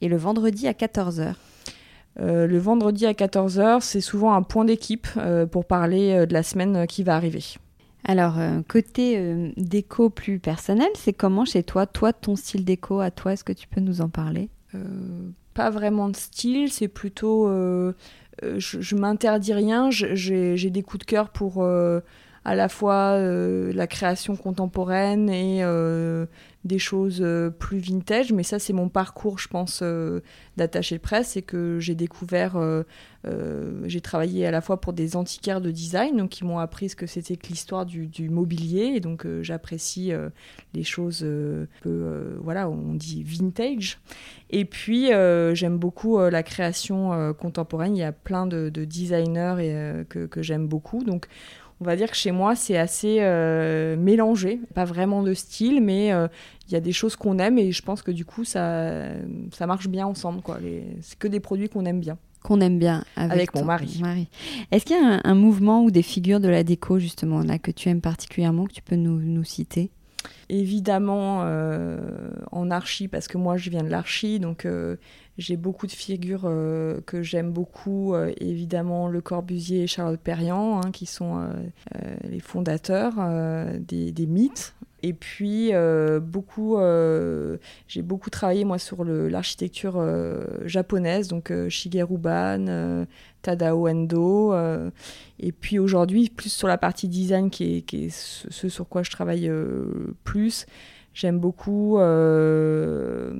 Et 0.00 0.08
le 0.08 0.16
vendredi 0.16 0.68
à 0.68 0.72
14h 0.72 1.34
euh, 2.20 2.46
le 2.46 2.58
vendredi 2.58 3.06
à 3.06 3.12
14h, 3.12 3.80
c'est 3.80 4.00
souvent 4.00 4.34
un 4.34 4.42
point 4.42 4.64
d'équipe 4.64 5.08
euh, 5.16 5.46
pour 5.46 5.64
parler 5.64 6.26
de 6.26 6.32
la 6.32 6.42
semaine 6.42 6.86
qui 6.86 7.02
va 7.02 7.16
arriver. 7.16 7.44
Alors, 8.06 8.36
côté 8.68 9.52
déco 9.56 10.10
plus 10.10 10.38
personnel, 10.38 10.88
c'est 10.94 11.14
comment 11.14 11.46
chez 11.46 11.62
toi 11.62 11.86
Toi, 11.86 12.12
ton 12.12 12.36
style 12.36 12.64
déco 12.64 13.00
à 13.00 13.10
toi, 13.10 13.32
est-ce 13.32 13.44
que 13.44 13.52
tu 13.54 13.66
peux 13.66 13.80
nous 13.80 14.02
en 14.02 14.10
parler? 14.10 14.50
Pas 15.54 15.70
vraiment 15.70 16.10
de 16.10 16.16
style, 16.16 16.70
c'est 16.70 16.88
plutôt 16.88 17.48
euh, 18.42 18.58
je, 18.58 18.96
m'interdis 18.96 19.52
rien, 19.52 19.90
j'ai 19.90 20.70
des 20.70 20.82
coups 20.82 21.04
de 21.04 21.10
cœur 21.10 21.28
pour 21.30 21.62
euh, 21.62 22.00
à 22.44 22.54
la 22.54 22.68
fois 22.68 23.12
euh, 23.12 23.72
la 23.72 23.86
création 23.86 24.36
contemporaine 24.36 25.30
et 25.30 25.62
des 26.64 26.78
choses 26.78 27.18
euh, 27.20 27.50
plus 27.50 27.78
vintage, 27.78 28.32
mais 28.32 28.42
ça 28.42 28.58
c'est 28.58 28.72
mon 28.72 28.88
parcours, 28.88 29.38
je 29.38 29.48
pense, 29.48 29.80
euh, 29.82 30.20
d'attaché 30.56 30.96
de 30.96 31.00
presse, 31.00 31.28
c'est 31.28 31.42
que 31.42 31.78
j'ai 31.78 31.94
découvert, 31.94 32.56
euh, 32.56 32.84
j'ai 33.84 34.00
travaillé 34.00 34.46
à 34.46 34.50
la 34.50 34.60
fois 34.60 34.80
pour 34.80 34.92
des 34.92 35.16
antiquaires 35.16 35.60
de 35.60 35.70
design, 35.70 36.16
donc 36.16 36.30
qui 36.30 36.44
m'ont 36.44 36.58
appris 36.58 36.88
ce 36.88 36.96
que 36.96 37.06
c'était 37.06 37.36
que 37.36 37.48
l'histoire 37.48 37.84
du, 37.84 38.28
mobilier, 38.30 38.92
et 38.94 39.00
donc 39.00 39.26
j'apprécie 39.42 40.12
les 40.74 40.84
choses 40.84 41.26
peu, 41.82 42.36
voilà, 42.40 42.68
on 42.68 42.94
dit 42.94 43.22
vintage. 43.22 43.98
Et 44.50 44.66
puis 44.66 45.08
j'aime 45.54 45.78
beaucoup 45.78 46.18
la 46.18 46.42
création 46.42 47.32
contemporaine, 47.34 47.96
il 47.96 48.00
y 48.00 48.04
a 48.04 48.12
plein 48.12 48.46
de, 48.46 48.68
designers 48.68 49.56
et, 49.58 50.04
que, 50.04 50.26
que 50.26 50.42
j'aime 50.42 50.68
beaucoup, 50.68 51.02
donc 51.02 51.26
on 51.80 51.84
va 51.84 51.96
dire 51.96 52.10
que 52.10 52.16
chez 52.16 52.30
moi, 52.30 52.54
c'est 52.54 52.76
assez 52.76 53.18
euh, 53.20 53.96
mélangé, 53.96 54.60
pas 54.74 54.84
vraiment 54.84 55.22
de 55.22 55.34
style, 55.34 55.82
mais 55.82 56.12
euh, 56.12 56.28
il 56.68 56.72
y 56.72 56.76
a 56.76 56.80
des 56.80 56.92
choses 56.92 57.16
qu'on 57.16 57.38
aime 57.38 57.58
et 57.58 57.72
je 57.72 57.82
pense 57.82 58.02
que 58.02 58.10
du 58.10 58.24
coup, 58.24 58.44
ça, 58.44 59.02
ça 59.52 59.66
marche 59.66 59.88
bien 59.88 60.06
ensemble. 60.06 60.40
Quoi. 60.40 60.58
C'est 61.00 61.18
que 61.18 61.28
des 61.28 61.40
produits 61.40 61.68
qu'on 61.68 61.84
aime 61.84 62.00
bien. 62.00 62.16
Qu'on 62.42 62.60
aime 62.60 62.78
bien 62.78 63.04
avec, 63.16 63.54
mon 63.54 63.64
mari. 63.64 64.00
Est-ce 64.70 64.84
qu'il 64.84 64.96
y 64.96 65.00
a 65.00 65.20
un, 65.24 65.34
mouvement 65.34 65.82
ou 65.82 65.90
des 65.90 66.02
figures 66.02 66.40
de 66.40 66.48
la 66.48 66.62
déco, 66.62 66.98
justement, 66.98 67.40
là, 67.40 67.58
que 67.58 67.70
tu 67.70 67.88
aimes 67.88 68.02
particulièrement, 68.02 68.66
que 68.66 68.74
tu 68.74 68.82
peux 68.82 68.96
nous, 68.96 69.18
nous 69.18 69.44
citer? 69.44 69.90
Évidemment, 70.48 71.40
euh, 71.42 71.98
en 72.52 72.70
archi, 72.70 73.08
parce 73.08 73.28
que 73.28 73.38
moi 73.38 73.56
je 73.56 73.70
viens 73.70 73.82
de 73.82 73.88
l'archi, 73.88 74.38
donc 74.40 74.66
euh, 74.66 74.96
j'ai 75.38 75.56
beaucoup 75.56 75.86
de 75.86 75.92
figures 75.92 76.44
euh, 76.44 77.00
que 77.06 77.22
j'aime 77.22 77.50
beaucoup. 77.50 78.14
évidemment, 78.40 79.08
Le 79.08 79.20
Corbusier 79.20 79.84
et 79.84 79.86
Charlotte 79.86 80.20
Perriand, 80.20 80.80
hein, 80.84 80.90
qui 80.92 81.06
sont 81.06 81.48
les 82.28 82.40
fondateurs 82.40 83.14
des, 83.80 84.12
des, 84.12 84.26
mythes. 84.26 84.74
Et 85.06 85.12
puis, 85.12 85.72
beaucoup, 86.22 86.78
j'ai 87.88 88.02
beaucoup 88.02 88.30
travaillé 88.30 88.64
moi 88.64 88.78
sur 88.78 89.04
l'architecture 89.04 90.02
japonaise, 90.64 91.28
donc 91.28 91.52
Shigeru 91.68 92.16
Ban, 92.16 93.04
Tadao 93.44 93.86
Endo. 93.88 94.52
Euh, 94.52 94.90
et 95.38 95.52
puis 95.52 95.78
aujourd'hui, 95.78 96.30
plus 96.30 96.50
sur 96.50 96.66
la 96.66 96.78
partie 96.78 97.08
design, 97.08 97.50
qui 97.50 97.84
est, 97.92 98.10
ce, 98.10 98.68
sur 98.68 98.88
quoi 98.88 99.04
je 99.04 99.10
travaille 99.10 99.48
euh, 99.48 100.14
plus. 100.24 100.66
J'aime 101.12 101.38
beaucoup 101.38 101.98
euh, 101.98 103.32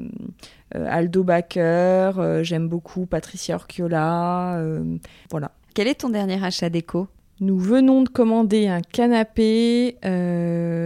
Aldo 0.73 1.25
Backer, 1.25 2.45
j'aime 2.45 2.69
beaucoup 2.69 3.05
Patricia 3.05 3.57
Orchiola. 3.57 4.63
voilà. 5.29 5.51
Quel 5.75 5.89
est 5.89 5.97
ton 5.97 6.11
dernier 6.11 6.43
achat 6.45 6.71
déco? 6.71 7.09
Nous 7.41 7.59
venons 7.59 8.03
de 8.03 8.09
commander 8.09 8.69
un 8.69 8.81
canapé 8.81 9.97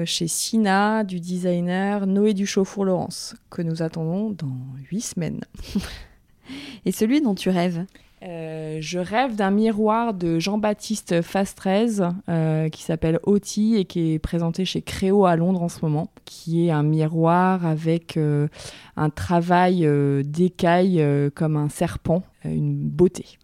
chez 0.07 0.29
Sina 0.29 1.05
du 1.05 1.21
designer 1.21 2.07
Noé 2.07 2.35
Duchauffour-Laurence, 2.35 3.37
que 3.51 3.63
nous 3.63 3.83
attendons 3.83 4.31
dans 4.31 4.57
huit 4.91 5.03
semaines. 5.03 5.41
Et 6.85 6.93
celui 6.93 7.21
dont 7.21 7.35
tu 7.35 7.51
rêves? 7.51 7.85
Euh, 8.23 8.79
je 8.81 8.99
rêve 8.99 9.37
d'un 9.37 9.53
miroir 9.53 10.13
de 10.13 10.41
Jean-Baptiste 10.41 11.23
Fastrez 11.23 12.01
euh, 12.29 12.69
qui 12.69 12.83
s'appelle 12.83 13.21
Oti 13.23 13.77
et 13.77 13.85
qui 13.85 14.15
est 14.15 14.19
présenté 14.19 14.65
chez 14.65 14.83
Créo 14.83 15.25
à 15.25 15.37
Londres 15.37 15.63
en 15.63 15.69
ce 15.69 15.81
moment, 15.83 16.11
qui 16.25 16.67
est 16.67 16.71
un 16.71 16.83
miroir 16.83 17.65
avec 17.65 18.17
euh, 18.17 18.49
un 18.97 19.11
travail 19.11 19.89
d'écaille 20.25 21.05
comme 21.35 21.57
un 21.57 21.69
serpent, 21.69 22.23
une 22.45 22.75
beauté. 22.75 23.39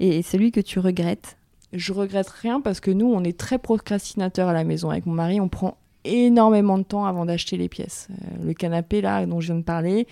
Et 0.00 0.22
celui 0.22 0.50
que 0.50 0.60
tu 0.60 0.78
regrettes? 0.80 1.36
Je 1.74 1.92
regrette 1.92 2.28
rien 2.28 2.60
parce 2.60 2.80
que 2.80 2.90
nous, 2.90 3.06
on 3.06 3.22
est 3.24 3.36
très 3.36 3.58
procrastinateur 3.58 4.48
à 4.48 4.52
la 4.52 4.64
maison. 4.64 4.90
Avec 4.90 5.06
mon 5.06 5.12
mari, 5.12 5.40
on 5.40 5.48
prend 5.48 5.76
énormément 6.04 6.78
de 6.78 6.84
temps 6.84 7.06
avant 7.06 7.26
d'acheter 7.26 7.56
les 7.56 7.68
pièces. 7.68 8.08
le 8.42 8.52
canapé 8.54 9.00
là 9.00 9.26
dont 9.26 9.40
je 9.40 9.46
viens 9.46 9.56
de 9.56 9.64
parler, 9.64 10.06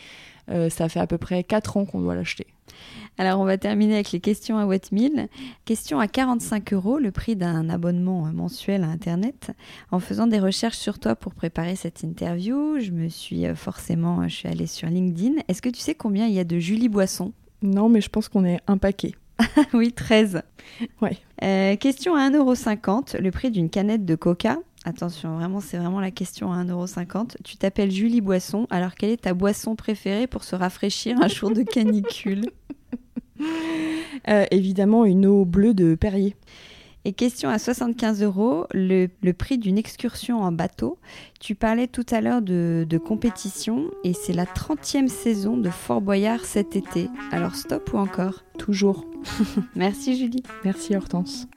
ça 0.71 0.89
fait 0.89 1.01
à 1.01 1.07
peu 1.07 1.19
près 1.19 1.45
4 1.45 1.77
ans 1.77 1.85
qu'on 1.85 2.01
doit 2.01 2.15
l'acheter. 2.15 2.47
Alors, 3.19 3.41
on 3.41 3.45
va 3.45 3.59
terminer 3.59 3.95
avec 3.95 4.13
les 4.13 4.21
questions 4.21 4.59
à 4.59 4.65
Wattmill. 4.65 5.29
Question 5.65 6.01
à 6.01 6.09
45 6.09 6.73
euros, 6.73 6.99
le 6.99 7.11
prix 7.11 7.37
d'un 7.37 7.69
abonnement 7.69 8.23
mensuel 8.33 8.85
à 8.85 8.89
Internet. 8.89 9.53
En 9.91 10.01
faisant 10.01 10.27
des 10.27 10.39
recherches 10.39 10.79
sur 10.79 10.99
toi 10.99 11.15
pour 11.15 11.35
préparer 11.35 11.77
cette 11.77 12.03
interview, 12.03 12.81
je 12.81 12.91
me 12.91 13.09
suis 13.09 13.47
euh, 13.47 13.55
forcément, 13.55 14.27
je 14.29 14.35
suis 14.35 14.49
allée 14.49 14.67
sur 14.67 14.89
LinkedIn. 14.89 15.43
Est-ce 15.49 15.63
que 15.63 15.69
tu 15.69 15.81
sais 15.81 15.95
combien 15.95 16.27
il 16.27 16.33
y 16.33 16.39
a 16.39 16.45
de 16.45 16.59
Julie 16.59 16.89
Boisson? 16.89 17.33
Non, 17.61 17.89
mais 17.89 18.01
je 18.01 18.09
pense 18.09 18.29
qu'on 18.29 18.45
est 18.45 18.61
un 18.67 18.79
paquet. 18.79 19.13
oui, 19.75 19.93
13. 19.93 20.43
Ouais. 21.01 21.19
Euh, 21.43 21.77
question 21.77 22.15
à 22.15 22.29
1,50€, 22.31 23.19
le 23.19 23.31
prix 23.31 23.51
d'une 23.51 23.71
canette 23.71 24.05
de 24.05 24.15
coca. 24.15 24.59
Attention, 24.85 25.37
vraiment, 25.37 25.61
c'est 25.61 25.77
vraiment 25.77 26.01
la 26.01 26.11
question 26.11 26.53
à 26.53 26.65
1,50€. 26.65 27.37
Tu 27.45 27.57
t'appelles 27.57 27.91
Julie 27.91 28.21
Boisson, 28.21 28.67
alors 28.71 28.95
quelle 28.95 29.11
est 29.11 29.23
ta 29.23 29.35
boisson 29.35 29.77
préférée 29.77 30.27
pour 30.27 30.43
se 30.45 30.57
rafraîchir 30.57 31.17
un 31.23 31.29
jour 31.29 31.51
de 31.51 31.63
canicule? 31.63 32.45
Euh, 34.29 34.45
Évidemment, 34.53 35.05
une 35.05 35.27
eau 35.27 35.45
bleue 35.45 35.75
de 35.75 35.97
Perrier. 35.97 36.37
Et 37.05 37.13
question 37.13 37.49
à 37.49 37.59
75 37.59 38.23
euros, 38.23 38.67
le, 38.73 39.09
prix 39.33 39.59
d'une 39.59 39.77
excursion 39.77 40.41
en 40.41 40.53
bateau. 40.53 40.99
Tu 41.41 41.55
parlais 41.55 41.89
tout 41.89 42.07
à 42.11 42.21
l'heure 42.21 42.43
de, 42.43 42.87
de, 42.89 42.99
compétition 42.99 43.91
et 44.05 44.13
c'est 44.13 44.33
la 44.33 44.45
30e 44.45 45.09
saison 45.09 45.57
de 45.57 45.69
Fort 45.69 46.01
Boyard 46.01 46.45
cet 46.45 46.77
été. 46.77 47.09
Alors 47.33 47.57
stop 47.57 47.93
ou 47.93 47.99
encore? 47.99 48.45
Toujours. 48.57 49.05
Merci 49.75 50.17
Julie. 50.17 50.45
Merci 50.65 50.95
Hortense. 50.95 51.49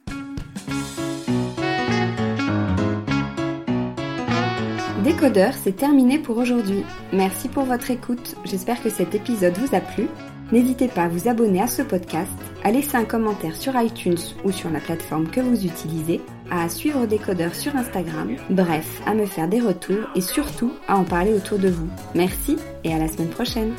Décodeur, 5.03 5.53
c'est 5.53 5.75
terminé 5.75 6.17
pour 6.17 6.37
aujourd'hui. 6.37 6.83
Merci 7.13 7.47
pour 7.47 7.65
votre 7.65 7.91
écoute. 7.91 8.35
J'espère 8.43 8.81
que 8.81 8.89
cet 8.89 9.13
épisode 9.13 9.55
vous 9.55 9.75
a 9.75 9.79
plu. 9.79 10.07
N'hésitez 10.51 10.87
pas 10.87 11.03
à 11.03 11.07
vous 11.07 11.27
abonner 11.27 11.61
à 11.61 11.67
ce 11.67 11.81
podcast, 11.81 12.31
à 12.63 12.71
laisser 12.71 12.95
un 12.97 13.05
commentaire 13.05 13.55
sur 13.55 13.79
iTunes 13.79 14.17
ou 14.43 14.51
sur 14.51 14.69
la 14.69 14.79
plateforme 14.79 15.29
que 15.29 15.41
vous 15.41 15.65
utilisez, 15.65 16.21
à 16.51 16.69
suivre 16.69 17.05
Décodeur 17.05 17.55
sur 17.55 17.75
Instagram, 17.75 18.35
bref, 18.49 19.01
à 19.05 19.13
me 19.13 19.25
faire 19.25 19.47
des 19.47 19.59
retours 19.59 20.07
et 20.15 20.21
surtout 20.21 20.71
à 20.87 20.97
en 20.97 21.03
parler 21.03 21.33
autour 21.33 21.57
de 21.57 21.69
vous. 21.69 21.87
Merci 22.13 22.57
et 22.83 22.93
à 22.93 22.99
la 22.99 23.07
semaine 23.07 23.29
prochaine. 23.29 23.73